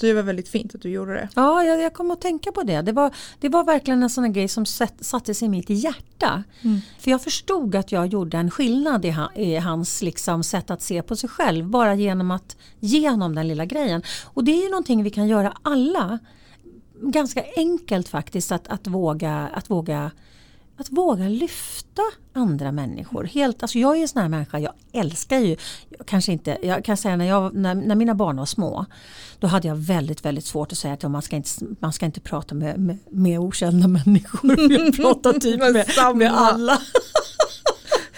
Det 0.00 0.12
var 0.12 0.22
väldigt 0.22 0.48
fint 0.48 0.74
att 0.74 0.82
du 0.82 0.88
gjorde 0.88 1.12
det. 1.12 1.28
Ja, 1.34 1.64
jag, 1.64 1.80
jag 1.80 1.94
kom 1.94 2.10
att 2.10 2.20
tänka 2.20 2.52
på 2.52 2.62
det. 2.62 2.82
Det 2.82 2.92
var, 2.92 3.14
det 3.40 3.48
var 3.48 3.64
verkligen 3.64 4.02
en 4.02 4.10
sån 4.10 4.32
grej 4.32 4.48
som 4.48 4.66
satt, 4.66 4.94
satte 5.04 5.34
sig 5.34 5.46
i 5.46 5.48
mitt 5.48 5.70
hjärta. 5.70 6.44
Mm. 6.62 6.80
För 6.98 7.10
jag 7.10 7.22
förstod 7.22 7.74
att 7.74 7.92
jag 7.92 8.06
gjorde 8.06 8.38
en 8.38 8.50
skillnad 8.50 9.04
i, 9.04 9.14
i 9.34 9.56
hans 9.56 10.02
liksom, 10.02 10.42
sätt 10.42 10.70
att 10.70 10.82
se 10.82 11.02
på 11.02 11.16
sig 11.16 11.28
själv. 11.28 11.66
Bara 11.66 11.94
genom 11.94 12.30
att 12.30 12.56
genom 12.80 13.34
den 13.34 13.48
lilla 13.48 13.64
grejen. 13.64 14.02
Och 14.24 14.44
det 14.44 14.52
är 14.52 14.62
ju 14.62 14.70
någonting 14.70 15.02
vi 15.02 15.10
kan 15.10 15.28
göra 15.28 15.56
alla. 15.62 16.18
Ganska 17.00 17.44
enkelt 17.56 18.08
faktiskt 18.08 18.52
att, 18.52 18.68
att, 18.68 18.86
våga, 18.86 19.50
att 19.54 19.70
våga 19.70 20.10
att 20.76 20.90
våga 20.90 21.28
lyfta 21.28 22.02
andra 22.32 22.72
människor. 22.72 23.24
Helt, 23.24 23.62
alltså 23.62 23.78
jag 23.78 23.96
är 23.96 24.02
en 24.02 24.08
sån 24.08 24.22
här 24.22 24.28
människa, 24.28 24.58
jag 24.58 24.72
älskar 24.92 25.38
ju, 25.38 25.56
kanske 26.06 26.32
inte, 26.32 26.58
jag 26.62 26.84
kan 26.84 26.96
säga 26.96 27.16
när, 27.16 27.24
jag, 27.24 27.54
när, 27.54 27.74
när 27.74 27.94
mina 27.94 28.14
barn 28.14 28.36
var 28.36 28.46
små, 28.46 28.86
då 29.38 29.46
hade 29.46 29.68
jag 29.68 29.76
väldigt 29.76 30.24
väldigt 30.24 30.44
svårt 30.44 30.72
att 30.72 30.78
säga 30.78 30.94
att 30.94 31.10
man 31.10 31.22
ska 31.22 31.36
inte, 31.36 31.50
man 31.80 31.92
ska 31.92 32.06
inte 32.06 32.20
prata 32.20 32.54
med, 32.54 32.80
med, 32.80 32.98
med 33.10 33.38
okända 33.38 33.88
människor. 34.06 34.72
Jag 34.72 34.96
pratar 34.96 35.32
typ 35.32 35.60
med, 35.60 36.16
med 36.16 36.32
alla. 36.32 36.78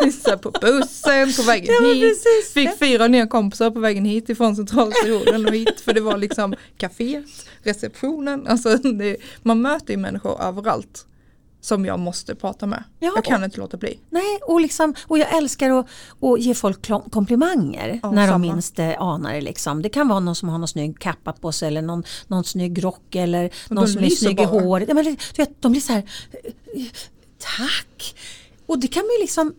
Vissa 0.01 0.39
på 0.39 0.51
bussen 0.51 1.33
på 1.37 1.43
vägen 1.43 1.75
ja, 1.81 1.93
hit. 1.93 2.03
Precis. 2.03 2.53
Fick 2.55 2.79
fyra 2.79 3.07
nya 3.07 3.27
kompisar 3.27 3.71
på 3.71 3.81
vägen 3.81 4.05
hit 4.05 4.29
ifrån 4.29 4.57
centralstationen 4.57 5.47
och 5.47 5.55
hit. 5.55 5.81
För 5.81 5.95
det 5.95 6.01
var 6.01 6.19
liksom 6.19 6.55
kaféet, 6.77 7.49
receptionen. 7.63 8.47
Alltså 8.47 8.77
det, 8.77 9.17
man 9.43 9.63
möter 9.63 9.91
ju 9.91 9.97
människor 9.97 10.43
överallt 10.43 11.07
som 11.61 11.85
jag 11.85 11.99
måste 11.99 12.35
prata 12.35 12.67
med. 12.67 12.85
Ja, 12.99 13.13
jag 13.15 13.25
kan 13.25 13.45
inte 13.45 13.59
låta 13.61 13.77
bli. 13.77 13.99
Nej, 14.11 14.39
och, 14.43 14.61
liksom, 14.61 14.95
och 15.07 15.19
jag 15.19 15.37
älskar 15.37 15.71
att, 15.71 15.87
att 16.21 16.41
ge 16.41 16.55
folk 16.55 16.91
komplimanger 17.11 18.01
ja, 18.03 18.11
när 18.11 18.27
samma. 18.27 18.47
de 18.47 18.53
minst 18.53 18.79
anar 18.99 19.35
det. 19.35 19.41
Liksom. 19.41 19.83
Det 19.83 19.89
kan 19.89 20.09
vara 20.09 20.21
någon 20.21 20.35
som 20.35 20.49
har 20.49 20.59
någon 20.59 20.69
snygg 20.69 20.99
kappa 20.99 21.33
på 21.33 21.53
sig 21.53 21.69
eller 21.69 21.83
någon, 21.83 22.03
någon 22.27 22.45
snygg 22.45 22.85
rock 22.85 23.15
eller 23.15 23.51
någon 23.69 23.89
som 23.89 24.05
är 24.05 24.11
snygg 24.11 24.41
i 24.41 24.45
håret. 24.45 24.89
Ja, 24.89 24.95
du 25.03 25.17
vet, 25.37 25.63
de 25.63 25.73
blir 25.73 25.83
så 25.83 25.93
här, 25.93 26.11
tack! 27.39 28.15
Och 28.67 28.79
det 28.79 28.89
kan 28.89 29.03
man 29.03 29.11
ju 29.19 29.21
liksom 29.21 29.55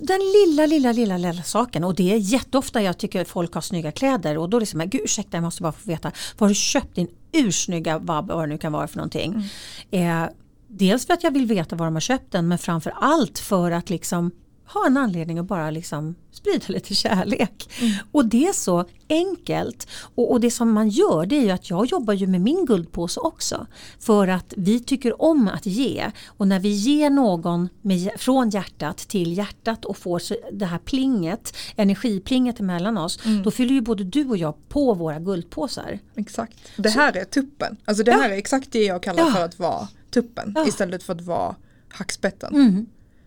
den 0.00 0.20
lilla, 0.20 0.66
lilla, 0.66 0.92
lilla, 0.92 1.16
lilla 1.16 1.42
saken 1.42 1.84
och 1.84 1.94
det 1.94 2.12
är 2.12 2.16
jätteofta 2.16 2.82
jag 2.82 2.98
tycker 2.98 3.24
folk 3.24 3.54
har 3.54 3.60
snygga 3.60 3.92
kläder 3.92 4.38
och 4.38 4.50
då 4.50 4.56
är 4.56 4.60
det 4.60 4.66
som, 4.66 4.80
gud 4.80 5.00
ursäkta 5.04 5.36
jag 5.36 5.44
måste 5.44 5.62
bara 5.62 5.72
få 5.72 5.90
veta, 5.90 6.12
var 6.38 6.46
har 6.46 6.48
du 6.48 6.54
köpt 6.54 6.94
din 6.94 7.08
ursnygga 7.32 7.98
vad 7.98 8.28
det 8.28 8.46
nu 8.46 8.58
kan 8.58 8.72
vara 8.72 8.88
för 8.88 8.96
någonting. 8.96 9.48
Mm. 9.90 10.24
Eh, 10.24 10.30
Dels 10.74 11.06
för 11.06 11.14
att 11.14 11.22
jag 11.22 11.30
vill 11.30 11.46
veta 11.46 11.76
var 11.76 11.86
de 11.86 11.94
har 11.94 12.00
köpt 12.00 12.32
den 12.32 12.48
men 12.48 12.58
framför 12.58 12.92
allt 12.96 13.38
för 13.38 13.70
att 13.70 13.90
liksom 13.90 14.30
ha 14.66 14.86
en 14.86 14.96
anledning 14.96 15.38
att 15.38 15.46
bara 15.46 15.70
liksom 15.70 16.14
sprida 16.32 16.64
lite 16.68 16.94
kärlek. 16.94 17.70
Mm. 17.80 17.92
Och 18.12 18.26
det 18.26 18.46
är 18.46 18.52
så 18.52 18.84
enkelt. 19.08 19.86
Och, 20.14 20.32
och, 20.32 20.40
det 20.40 20.50
som 20.50 20.72
man 20.72 20.88
gör 20.88 21.26
det 21.26 21.36
är 21.36 21.42
ju 21.42 21.50
att 21.50 21.70
jag 21.70 21.86
jobbar 21.86 22.14
ju 22.14 22.26
med 22.26 22.40
min 22.40 22.66
guldpåse 22.66 23.20
också. 23.20 23.66
För 23.98 24.28
att 24.28 24.54
vi 24.56 24.80
tycker 24.80 25.22
om 25.22 25.48
att 25.48 25.66
ge. 25.66 26.10
Och 26.26 26.48
när 26.48 26.60
vi 26.60 26.68
ger 26.68 27.10
någon 27.10 27.68
med, 27.82 28.10
från 28.16 28.50
hjärtat 28.50 28.96
till 28.96 29.38
hjärtat 29.38 29.84
och 29.84 29.96
får 29.96 30.22
det 30.52 30.66
här 30.66 30.78
plinget, 30.78 31.56
energiplinget 31.76 32.60
emellan 32.60 32.98
oss. 32.98 33.18
Mm. 33.24 33.42
Då 33.42 33.50
fyller 33.50 33.74
ju 33.74 33.80
både 33.80 34.04
du 34.04 34.28
och 34.28 34.36
jag 34.36 34.68
på 34.68 34.94
våra 34.94 35.18
guldpåsar. 35.18 35.98
Exakt. 36.16 36.56
Det 36.76 36.90
här 36.90 37.12
så. 37.12 37.18
är 37.18 37.24
tuppen. 37.24 37.76
Alltså 37.84 38.04
det 38.04 38.12
här 38.12 38.28
ja. 38.28 38.34
är 38.34 38.38
exakt 38.38 38.72
det 38.72 38.84
jag 38.84 39.02
kallar 39.02 39.22
ja. 39.22 39.32
för 39.32 39.44
att 39.44 39.58
vara 39.58 39.88
tuppen 40.12 40.52
ja. 40.54 40.66
istället 40.66 41.02
för 41.02 41.12
att 41.14 41.20
vara 41.20 41.56
hackspetten. 41.88 42.54
Mm. 42.54 42.86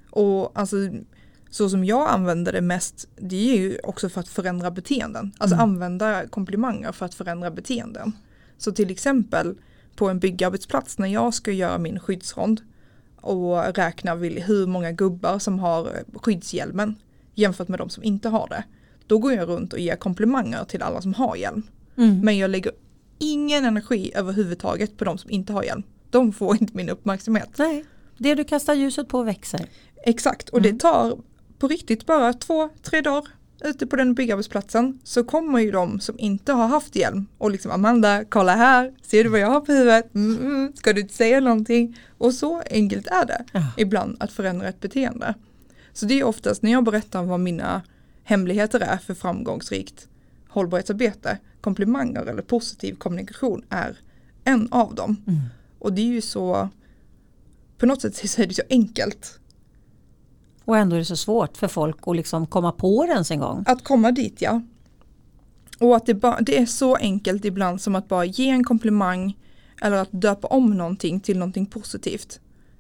Och 0.10 0.60
alltså 0.60 0.78
så 1.50 1.70
som 1.70 1.86
jag 1.86 2.10
använder 2.10 2.52
det 2.52 2.62
mest 2.62 3.08
det 3.16 3.52
är 3.52 3.58
ju 3.58 3.80
också 3.84 4.10
för 4.10 4.22
att 4.22 4.28
förändra 4.28 4.72
beteenden. 4.72 5.32
Alltså 5.38 5.56
mm. 5.56 5.70
använda 5.70 6.28
komplimanger 6.28 6.92
för 6.92 7.06
att 7.06 7.14
förändra 7.14 7.52
beteenden. 7.52 8.12
Så 8.58 8.72
till 8.72 8.92
exempel 8.92 9.56
på 9.96 10.10
en 10.10 10.20
byggarbetsplats 10.20 10.98
när 10.98 11.08
jag 11.08 11.34
ska 11.34 11.52
göra 11.52 11.78
min 11.78 12.00
skyddsrond 12.00 12.62
och 13.22 13.76
räkna 13.76 14.16
hur 14.16 14.68
många 14.68 14.92
gubbar 14.92 15.40
som 15.40 15.60
har 15.60 15.90
skyddshjälmen 16.14 16.96
jämfört 17.34 17.68
med 17.68 17.80
de 17.80 17.90
som 17.90 18.04
inte 18.04 18.30
har 18.30 18.48
det. 18.48 18.64
Då 19.08 19.18
går 19.18 19.34
jag 19.34 19.50
runt 19.50 19.74
och 19.74 19.80
ger 19.80 19.96
komplimanger 19.96 20.64
till 20.64 20.82
alla 20.82 21.02
som 21.02 21.14
har 21.14 21.36
hjälm. 21.36 21.64
Mm. 21.98 22.20
Men 22.20 22.38
jag 22.38 22.50
lägger 22.50 22.72
ingen 23.18 23.66
energi 23.66 24.12
överhuvudtaget 24.16 24.98
på 24.98 25.06
de 25.06 25.18
som 25.18 25.30
inte 25.30 25.54
har 25.54 25.64
hjälm 25.64 25.84
de 26.16 26.34
får 26.34 26.62
inte 26.62 26.78
min 26.78 26.90
uppmärksamhet. 26.90 27.50
Nej, 27.58 27.86
det 28.18 28.36
du 28.36 28.44
kastar 28.44 28.74
ljuset 28.74 29.08
på 29.08 29.24
växer. 29.24 29.70
Exakt, 30.06 30.50
och 30.50 30.60
mm. 30.60 30.72
det 30.72 30.80
tar 30.80 31.18
på 31.60 31.68
riktigt 31.68 32.06
bara 32.06 32.34
två, 32.34 32.70
tre 32.82 33.02
dagar 33.02 33.28
ute 33.64 33.88
på 33.88 33.96
den 33.96 34.14
byggarbetsplatsen 34.14 35.00
så 35.04 35.24
kommer 35.24 35.60
ju 35.60 35.72
de 35.72 36.00
som 36.00 36.20
inte 36.20 36.54
har 36.54 36.68
haft 36.68 36.96
hjälm 36.96 37.28
och 37.38 37.52
liksom 37.52 37.72
Amanda, 37.72 38.26
kolla 38.30 38.56
här, 38.56 38.94
ser 39.02 39.24
du 39.24 39.30
vad 39.30 39.40
jag 39.40 39.48
har 39.48 39.62
på 39.62 39.72
huvudet? 39.72 40.16
Mm, 40.16 40.38
mm, 40.38 40.74
ska 40.76 40.94
du 40.94 41.02
inte 41.02 41.14
säga 41.14 41.40
någonting? 41.40 42.00
Och 42.18 42.34
så 42.34 42.62
enkelt 42.72 43.08
är 43.08 43.26
det 43.26 43.46
Ja. 43.52 43.64
ibland 43.78 44.18
att 44.20 44.32
förändra 44.32 44.68
ett 44.68 44.80
beteende. 44.80 45.34
Så 45.94 46.06
det 46.06 46.20
är 46.20 46.24
oftast 46.24 46.62
när 46.62 46.72
jag 46.72 46.84
berättar 46.84 47.24
vad 47.24 47.40
mina 47.40 47.82
hemligheter 48.24 48.80
är 48.80 48.98
för 48.98 49.14
framgångsrikt 49.14 50.08
hållbarhetsarbete, 50.48 51.38
komplimanger 51.62 52.26
eller 52.26 52.42
positiv 52.42 52.96
kommunikation 52.96 53.64
är 53.70 53.98
en 54.44 54.68
av 54.72 54.96
dem. 54.96 55.24
Mm. 55.28 55.40
Och 55.80 55.94
det 55.94 56.02
är 56.02 56.06
ju 56.06 56.22
så, 56.22 56.70
på 57.78 57.86
något 57.86 58.02
sätt 58.02 58.16
så 58.30 58.42
är 58.42 58.48
det 58.48 58.54
så 58.54 58.64
enkelt 58.70 59.40
Och 60.66 60.78
ändå 60.78 60.96
är 60.96 61.00
det 61.00 61.06
så 61.06 61.18
svårt 61.18 61.58
för 61.58 61.68
folk 61.68 61.98
att 62.02 62.16
liksom 62.16 62.48
komma 62.48 62.72
på 62.72 63.06
det 63.06 63.12
ens 63.12 63.32
en 63.32 63.40
gång. 63.40 63.64
Att 63.68 63.84
komma 63.84 64.12
dit 64.12 64.42
ja. 64.42 64.62
Och 65.80 65.96
att 65.96 66.06
det, 66.06 66.14
ba, 66.14 66.40
det 66.42 66.58
är 66.58 66.66
så 66.66 66.96
enkelt 66.96 67.46
ibland 67.46 67.82
som 67.82 67.96
att 67.96 68.08
bara 68.08 68.26
ge 68.26 68.50
en 68.50 68.64
komplimang 68.64 69.38
eller 69.82 69.98
att 69.98 70.10
döpa 70.12 70.48
om 70.48 70.78
någonting 70.78 71.20
till 71.20 71.38
någonting 71.38 71.66
positivt. 71.66 72.40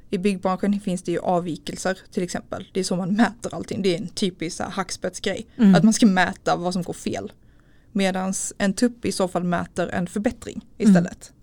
I 0.09 0.17
byggbranschen 0.17 0.79
finns 0.79 1.03
det 1.03 1.11
ju 1.11 1.19
avvikelser 1.19 1.97
till 2.11 2.23
exempel. 2.23 2.69
Det 2.73 2.79
är 2.79 2.83
så 2.83 2.95
man 2.95 3.15
mäter 3.15 3.55
allting. 3.55 3.81
Det 3.81 3.95
är 3.95 4.01
en 4.01 4.07
typisk 4.07 4.59
hackspettsgrej. 4.61 5.47
Mm. 5.57 5.75
Att 5.75 5.83
man 5.83 5.93
ska 5.93 6.05
mäta 6.05 6.55
vad 6.55 6.73
som 6.73 6.83
går 6.83 6.93
fel. 6.93 7.31
Medan 7.91 8.33
en 8.57 8.73
tupp 8.73 9.05
i 9.05 9.11
så 9.11 9.27
fall 9.27 9.43
mäter 9.43 9.87
en 9.87 10.07
förbättring 10.07 10.65
istället. 10.77 11.33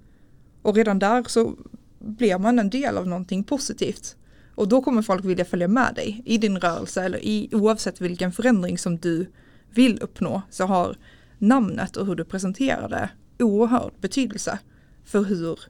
Och 0.63 0.75
redan 0.75 0.99
där 0.99 1.25
så 1.29 1.55
blir 1.99 2.39
man 2.39 2.59
en 2.59 2.71
del 2.71 2.99
av 2.99 3.07
någonting 3.07 3.45
positivt. 3.45 4.17
Och 4.55 4.69
då 4.69 4.83
kommer 4.83 5.03
folk 5.03 5.25
vilja 5.25 5.45
följa 5.45 5.69
med 5.69 5.95
dig 5.95 6.23
i 6.25 6.39
din 6.39 6.59
rörelse 6.59 7.03
eller 7.03 7.25
i 7.25 7.49
oavsett 7.53 8.01
vilken 8.01 8.33
förändring 8.33 8.79
som 8.79 8.99
du 8.99 9.27
vill 9.71 9.99
uppnå 10.03 10.43
så 10.51 10.65
har 10.65 10.97
namnet 11.39 11.97
och 11.97 12.07
hur 12.07 12.15
du 12.15 12.25
presenterar 12.25 12.89
det 12.89 13.11
oerhörd 13.45 13.93
betydelse 14.01 14.59
för 15.05 15.23
hur 15.23 15.61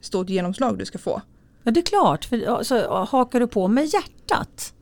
stort 0.00 0.28
genomslag 0.28 0.78
du 0.78 0.84
ska 0.84 0.98
få. 0.98 1.22
Ja 1.62 1.70
det 1.70 1.80
är 1.80 1.84
klart, 1.84 2.24
för 2.24 2.46
alltså, 2.46 3.06
hakar 3.10 3.40
du 3.40 3.46
på 3.46 3.68
med 3.68 3.84
hjärtat 3.84 4.74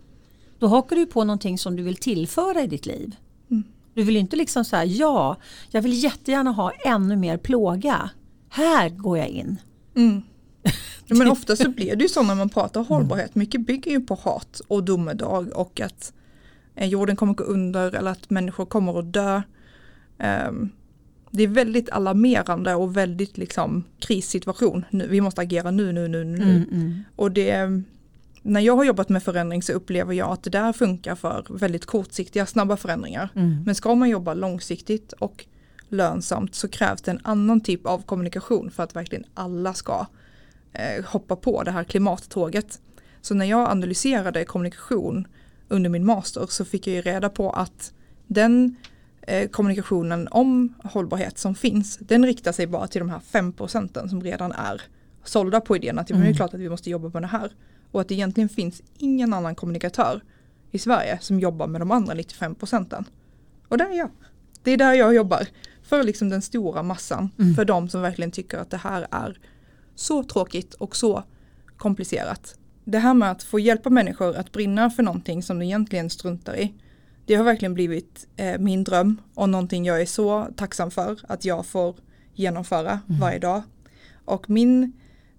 då 0.58 0.66
hakar 0.66 0.96
du 0.96 1.06
på 1.06 1.24
någonting 1.24 1.58
som 1.58 1.76
du 1.76 1.82
vill 1.82 1.96
tillföra 1.96 2.62
i 2.62 2.66
ditt 2.66 2.86
liv. 2.86 3.16
Mm. 3.50 3.64
Du 3.94 4.02
vill 4.02 4.16
inte 4.16 4.36
liksom 4.36 4.64
säga 4.64 4.84
ja, 4.84 5.36
jag 5.70 5.82
vill 5.82 6.02
jättegärna 6.02 6.50
ha 6.50 6.70
ännu 6.70 7.16
mer 7.16 7.36
plåga. 7.36 8.10
Här 8.48 8.88
går 8.88 9.18
jag 9.18 9.28
in. 9.28 9.58
Mm. 9.96 10.22
Ja, 10.62 10.70
Men 11.18 11.28
ofta 11.28 11.56
så 11.56 11.70
blir 11.70 11.96
det 11.96 12.02
ju 12.02 12.08
så 12.08 12.22
när 12.22 12.34
man 12.34 12.48
pratar 12.48 12.84
hållbarhet. 12.84 13.34
Mycket 13.34 13.66
bygger 13.66 13.90
ju 13.90 14.00
på 14.00 14.14
hat 14.14 14.60
och 14.68 14.84
domedag 14.84 15.48
och 15.54 15.80
att 15.80 16.12
eh, 16.74 16.88
jorden 16.88 17.16
kommer 17.16 17.34
gå 17.34 17.44
under 17.44 17.94
eller 17.94 18.10
att 18.10 18.30
människor 18.30 18.66
kommer 18.66 18.98
att 18.98 19.12
dö. 19.12 19.42
Ehm, 20.18 20.70
det 21.30 21.42
är 21.42 21.48
väldigt 21.48 21.90
alarmerande 21.90 22.74
och 22.74 22.96
väldigt 22.96 23.38
liksom 23.38 23.84
krissituation. 23.98 24.84
Nu, 24.90 25.08
vi 25.08 25.20
måste 25.20 25.40
agera 25.40 25.70
nu, 25.70 25.92
nu, 25.92 26.08
nu, 26.08 26.24
nu. 26.24 26.36
Mm, 26.36 26.64
mm. 26.72 27.04
Och 27.16 27.32
det, 27.32 27.82
när 28.42 28.60
jag 28.60 28.76
har 28.76 28.84
jobbat 28.84 29.08
med 29.08 29.22
förändring 29.22 29.62
så 29.62 29.72
upplever 29.72 30.14
jag 30.14 30.30
att 30.30 30.42
det 30.42 30.50
där 30.50 30.72
funkar 30.72 31.14
för 31.14 31.46
väldigt 31.50 31.86
kortsiktiga, 31.86 32.46
snabba 32.46 32.76
förändringar. 32.76 33.28
Mm. 33.34 33.62
Men 33.66 33.74
ska 33.74 33.94
man 33.94 34.08
jobba 34.08 34.34
långsiktigt 34.34 35.12
och 35.12 35.46
lönsamt 35.88 36.54
så 36.54 36.68
krävs 36.68 37.02
det 37.02 37.10
en 37.10 37.20
annan 37.24 37.60
typ 37.60 37.86
av 37.86 38.02
kommunikation 38.02 38.70
för 38.70 38.82
att 38.82 38.96
verkligen 38.96 39.24
alla 39.34 39.74
ska 39.74 40.06
eh, 40.72 41.04
hoppa 41.04 41.36
på 41.36 41.62
det 41.62 41.70
här 41.70 41.84
klimattåget. 41.84 42.80
Så 43.20 43.34
när 43.34 43.44
jag 43.44 43.70
analyserade 43.70 44.44
kommunikation 44.44 45.26
under 45.68 45.90
min 45.90 46.04
master 46.06 46.46
så 46.48 46.64
fick 46.64 46.86
jag 46.86 46.94
ju 46.96 47.02
reda 47.02 47.28
på 47.28 47.50
att 47.50 47.92
den 48.26 48.76
eh, 49.22 49.48
kommunikationen 49.48 50.28
om 50.30 50.74
hållbarhet 50.84 51.38
som 51.38 51.54
finns, 51.54 51.96
den 51.96 52.26
riktar 52.26 52.52
sig 52.52 52.66
bara 52.66 52.86
till 52.86 52.98
de 52.98 53.10
här 53.10 53.20
5 53.20 53.52
procenten 53.52 54.08
som 54.08 54.22
redan 54.22 54.52
är 54.52 54.82
sålda 55.24 55.60
på 55.60 55.76
idén 55.76 55.98
att 55.98 56.06
det 56.06 56.14
är 56.14 56.18
Mm. 56.18 56.34
klart 56.34 56.54
att 56.54 56.60
vi 56.60 56.68
måste 56.68 56.90
jobba 56.90 57.08
med 57.08 57.22
det 57.22 57.26
här. 57.26 57.52
Och 57.90 58.00
att 58.00 58.08
det 58.08 58.14
egentligen 58.14 58.48
finns 58.48 58.82
ingen 58.98 59.34
annan 59.34 59.54
kommunikatör 59.54 60.22
i 60.70 60.78
Sverige 60.78 61.18
som 61.20 61.40
jobbar 61.40 61.66
med 61.66 61.80
de 61.80 61.90
andra 61.90 62.14
95 62.14 62.54
procenten. 62.54 63.04
Och 63.68 63.78
där 63.78 63.90
är 63.90 63.98
jag. 63.98 64.10
Det 64.62 64.70
är 64.70 64.76
där 64.76 64.92
jag 64.94 65.14
jobbar. 65.14 65.46
För 65.88 66.02
liksom 66.02 66.28
den 66.28 66.42
stora 66.42 66.82
massan. 66.82 67.30
Mm. 67.38 67.54
För 67.54 67.64
de 67.64 67.88
som 67.88 68.02
verkligen 68.02 68.30
tycker 68.30 68.58
att 68.58 68.70
det 68.70 68.76
här 68.76 69.06
är 69.10 69.38
så 69.94 70.24
tråkigt 70.24 70.74
och 70.74 70.96
så 70.96 71.22
komplicerat. 71.76 72.54
Det 72.84 72.98
här 72.98 73.14
med 73.14 73.30
att 73.30 73.42
få 73.42 73.58
hjälpa 73.58 73.90
människor 73.90 74.36
att 74.36 74.52
brinna 74.52 74.90
för 74.90 75.02
någonting 75.02 75.42
som 75.42 75.58
de 75.58 75.64
egentligen 75.64 76.10
struntar 76.10 76.56
i. 76.56 76.74
Det 77.26 77.34
har 77.34 77.44
verkligen 77.44 77.74
blivit 77.74 78.26
eh, 78.36 78.58
min 78.58 78.84
dröm 78.84 79.20
och 79.34 79.48
någonting 79.48 79.84
jag 79.84 80.00
är 80.00 80.06
så 80.06 80.48
tacksam 80.56 80.90
för 80.90 81.20
att 81.28 81.44
jag 81.44 81.66
får 81.66 81.96
genomföra 82.34 83.00
varje 83.06 83.38
dag. 83.38 83.62
Och 84.24 84.50
min, 84.50 84.92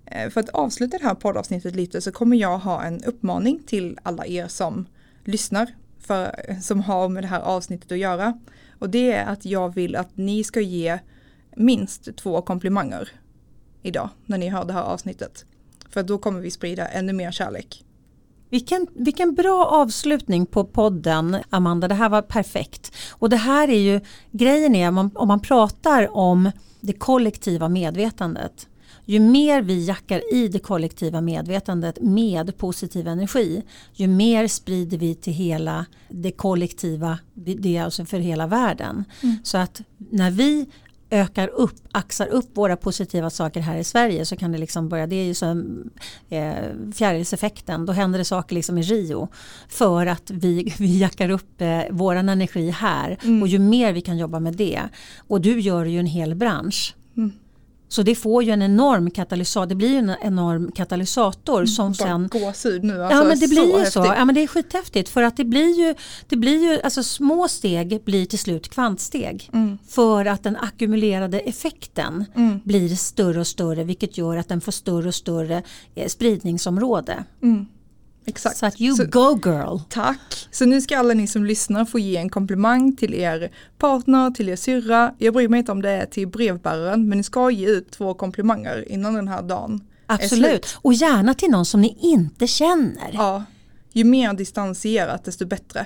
eh, 0.06 0.30
för 0.30 0.40
att 0.42 0.50
avsluta 0.50 0.98
det 0.98 1.04
här 1.04 1.16
poddavsnittet 1.16 1.76
lite 1.76 2.02
så 2.02 2.12
kommer 2.12 2.38
jag 2.38 2.58
ha 2.58 2.84
en 2.84 3.04
uppmaning 3.04 3.64
till 3.68 4.00
alla 4.04 4.26
er 4.26 4.48
som 4.48 4.88
lyssnar, 5.24 5.76
för, 6.00 6.56
som 6.62 6.80
har 6.80 7.10
med 7.10 7.24
det 7.24 7.28
här 7.28 7.42
avsnittet 7.42 7.92
att 7.92 7.98
göra. 7.98 8.40
Och 8.80 8.90
det 8.90 9.12
är 9.12 9.26
att 9.26 9.46
jag 9.46 9.76
vill 9.76 9.96
att 9.96 10.18
ni 10.18 10.44
ska 10.44 10.62
ge 10.62 11.00
minst 11.56 12.16
två 12.16 12.42
komplimanger 12.42 13.10
idag 13.82 14.10
när 14.26 14.38
ni 14.38 14.50
hör 14.50 14.66
det 14.66 14.74
här 14.74 14.84
avsnittet. 14.84 15.46
För 15.90 16.04
då 16.04 16.18
kommer 16.18 16.40
vi 16.40 16.52
sprida 16.52 16.88
ännu 16.88 17.14
mer 17.14 17.32
kärlek. 17.32 17.86
Vilken, 18.50 18.88
vilken 18.96 19.36
bra 19.36 19.66
avslutning 19.66 20.46
på 20.46 20.64
podden 20.64 21.38
Amanda, 21.50 21.88
det 21.88 21.96
här 21.96 22.10
var 22.10 22.22
perfekt. 22.22 22.96
Och 23.12 23.30
det 23.30 23.38
här 23.38 23.68
är 23.68 23.80
ju, 23.80 24.02
grejen 24.32 24.76
är 24.76 24.88
om 24.88 24.96
man, 24.96 25.12
om 25.16 25.28
man 25.28 25.40
pratar 25.40 26.18
om 26.18 26.52
det 26.80 26.94
kollektiva 26.94 27.70
medvetandet. 27.70 28.68
Ju 29.10 29.20
mer 29.20 29.62
vi 29.62 29.86
jackar 29.86 30.34
i 30.34 30.48
det 30.48 30.60
kollektiva 30.60 31.22
medvetandet 31.22 32.02
med 32.02 32.58
positiv 32.58 33.08
energi, 33.08 33.64
ju 33.94 34.08
mer 34.08 34.48
sprider 34.48 34.98
vi 34.98 35.16
till 35.16 35.34
hela 35.34 35.86
det 36.10 36.32
kollektiva, 36.32 37.20
det 37.34 37.78
är 37.78 37.84
alltså 37.84 38.06
för 38.06 38.20
hela 38.20 38.48
världen. 38.48 39.04
Så 39.44 39.58
att 39.58 39.82
när 39.98 40.32
vi 40.32 40.66
ökar 41.10 41.48
upp, 41.48 41.76
axar 41.92 42.28
upp 42.28 42.58
våra 42.58 42.76
positiva 42.76 43.30
saker 43.30 43.62
här 43.62 43.78
i 43.78 43.84
Sverige 43.84 44.26
så 44.26 44.36
kan 44.36 44.52
det 44.52 44.58
liksom 44.58 44.90
börja, 44.90 45.08
det 45.08 45.16
är 45.16 45.26
ju 45.26 45.34
som 45.34 45.84
eh, 46.30 46.54
fjärilseffekten, 46.94 47.86
då 47.86 47.94
händer 47.94 48.20
det 48.20 48.26
saker 48.26 48.56
liksom 48.56 48.78
i 48.78 48.82
Rio. 48.82 49.28
För 49.70 50.06
att 50.06 50.32
vi, 50.32 50.74
vi 50.80 51.00
jackar 51.00 51.30
upp 51.30 51.62
eh, 51.62 51.82
våran 51.92 52.30
energi 52.30 52.70
här 52.70 53.18
och 53.42 53.48
ju 53.48 53.60
mer 53.60 53.94
vi 53.94 54.02
kan 54.02 54.18
jobba 54.18 54.40
med 54.40 54.54
det. 54.54 54.82
Och 55.18 55.42
du 55.42 55.60
gör 55.60 55.86
ju 55.86 56.00
en 56.00 56.06
hel 56.06 56.36
bransch. 56.36 56.96
Mm. 57.90 57.92
Så 57.92 58.04
det 58.04 58.16
får 58.16 58.44
ju 58.44 58.52
en 58.52 58.62
enorm 58.62 59.12
katalysator, 59.12 59.66
det 59.66 59.76
blir 59.76 59.90
ju 59.90 59.98
en 59.98 60.16
enorm 60.22 60.72
katalysator 60.72 61.66
som 61.66 61.88
Bara 61.88 61.94
sen 61.94 62.28
gåshud 62.28 62.84
nu. 62.84 63.04
Alltså, 63.04 63.18
ja 63.18 63.24
men 63.24 63.40
det 63.40 63.48
blir 63.48 63.80
ju 63.80 63.86
så. 63.86 64.00
Ja, 64.00 64.26
men 64.26 64.36
det 64.36 64.44
är 64.44 64.48
skithäftigt 64.48 65.10
för 65.10 65.24
att 65.24 65.38
det 65.38 65.46
blir 65.46 65.80
ju, 65.80 65.96
det 66.28 66.36
blir 66.36 66.72
ju 66.72 66.82
alltså 66.82 67.04
små 67.04 67.48
steg 67.48 68.02
blir 68.06 68.26
till 68.26 68.40
slut 68.40 68.70
kvantsteg. 68.70 69.50
Mm. 69.54 69.78
För 69.88 70.26
att 70.26 70.44
den 70.44 70.58
ackumulerade 70.58 71.40
effekten 71.40 72.26
Mm. 72.36 72.60
blir 72.64 72.96
större 72.96 73.40
och 73.40 73.48
större 73.48 73.84
vilket 73.84 74.18
gör 74.18 74.38
att 74.38 74.48
den 74.48 74.62
får 74.62 74.72
större 74.72 75.08
och 75.08 75.16
större 75.16 75.64
eh, 75.96 76.08
spridningsområde. 76.08 77.24
Mm. 77.44 77.66
Exakt. 78.30 78.58
Så 78.58 78.66
att 78.66 78.82
you 78.82 78.96
Så- 78.96 79.06
go 79.06 79.40
girl. 79.46 79.78
Tack! 79.90 80.48
Så 80.52 80.66
nu 80.66 80.82
ska 80.82 80.98
alla 80.98 81.14
ni 81.14 81.28
som 81.28 81.46
lyssnar 81.46 81.86
få 81.86 82.00
ge 82.00 82.18
en 82.18 82.30
komplimang 82.30 82.96
till 82.96 83.14
er 83.14 83.52
partner, 83.78 84.32
till 84.32 84.50
er 84.50 84.56
syrra. 84.56 85.14
Jag 85.18 85.34
bryr 85.34 85.48
mig 85.48 85.60
inte 85.60 85.72
om 85.72 85.82
det 85.82 85.90
är 85.90 86.06
till 86.06 86.28
brevbäraren 86.28 87.10
men 87.10 87.18
ni 87.18 87.24
ska 87.24 87.52
ge 87.52 87.68
ut 87.68 87.92
två 87.92 88.14
komplimanger 88.14 88.92
innan 88.92 89.14
den 89.14 89.28
här 89.28 89.42
dagen. 89.42 89.82
Absolut. 90.06 90.78
Och 90.82 90.94
gärna 90.94 91.34
till 91.34 91.50
någon 91.50 91.66
som 91.66 91.82
ni 91.82 91.98
inte 92.02 92.48
känner. 92.48 93.10
Ja, 93.14 93.44
ju 93.94 94.04
mer 94.04 94.34
distanserat 94.34 95.24
desto 95.24 95.46
bättre. 95.46 95.86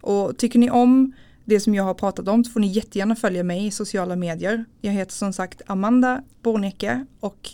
Och 0.00 0.38
tycker 0.38 0.58
ni 0.58 0.70
om 0.70 1.12
det 1.44 1.60
som 1.60 1.74
jag 1.74 1.84
har 1.84 1.94
pratat 1.94 2.28
om 2.28 2.44
så 2.44 2.50
får 2.50 2.60
ni 2.60 2.66
jättegärna 2.66 3.16
följa 3.16 3.44
mig 3.44 3.66
i 3.66 3.70
sociala 3.70 4.16
medier. 4.16 4.64
Jag 4.80 4.92
heter 4.92 5.12
som 5.12 5.32
sagt 5.32 5.62
Amanda 5.66 6.22
Bornecke 6.42 7.06
och 7.20 7.50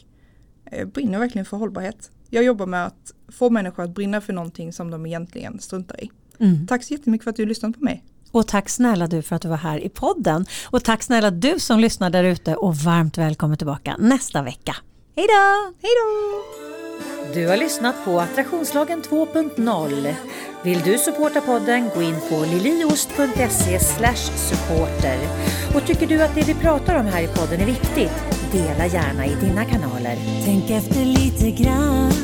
eh, 0.70 0.86
brinner 0.86 1.18
verkligen 1.18 1.44
för 1.44 1.56
hållbarhet. 1.56 2.10
Jag 2.30 2.44
jobbar 2.44 2.66
med 2.66 2.86
att 2.86 3.12
få 3.34 3.50
människor 3.50 3.82
att 3.82 3.94
brinna 3.94 4.20
för 4.20 4.32
någonting 4.32 4.72
som 4.72 4.90
de 4.90 5.06
egentligen 5.06 5.58
struntar 5.58 6.04
i. 6.04 6.10
Mm. 6.38 6.66
Tack 6.66 6.84
så 6.84 6.94
jättemycket 6.94 7.24
för 7.24 7.30
att 7.30 7.36
du 7.36 7.46
lyssnade 7.46 7.78
på 7.78 7.84
mig. 7.84 8.04
Och 8.30 8.46
tack 8.46 8.68
snälla 8.68 9.06
du 9.06 9.22
för 9.22 9.36
att 9.36 9.42
du 9.42 9.48
var 9.48 9.56
här 9.56 9.84
i 9.84 9.88
podden. 9.88 10.46
Och 10.66 10.84
tack 10.84 11.02
snälla 11.02 11.30
du 11.30 11.60
som 11.60 11.80
lyssnar 11.80 12.10
där 12.10 12.24
ute 12.24 12.56
och 12.56 12.76
varmt 12.76 13.18
välkommen 13.18 13.56
tillbaka 13.56 13.96
nästa 13.98 14.42
vecka. 14.42 14.76
Hej 15.16 15.26
då! 15.26 15.72
Hej 15.82 15.90
då! 16.00 16.64
Du 17.34 17.48
har 17.48 17.56
lyssnat 17.56 18.04
på 18.04 18.20
Attraktionslagen 18.20 19.02
2.0. 19.02 20.14
Vill 20.64 20.80
du 20.80 20.98
supporta 20.98 21.40
podden, 21.40 21.90
gå 21.94 22.02
in 22.02 22.16
på 22.30 22.44
liliost.se 22.44 23.78
supporter. 24.36 25.18
Och 25.74 25.86
tycker 25.86 26.06
du 26.06 26.22
att 26.22 26.34
det 26.34 26.42
vi 26.42 26.54
pratar 26.54 27.00
om 27.00 27.06
här 27.06 27.22
i 27.22 27.28
podden 27.28 27.60
är 27.60 27.66
viktigt, 27.66 28.24
dela 28.52 28.86
gärna 28.86 29.26
i 29.26 29.34
dina 29.34 29.64
kanaler. 29.64 30.18
Tänk 30.44 30.70
efter 30.70 31.04
lite 31.04 31.50
grann. 31.50 32.23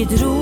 від. 0.00 0.39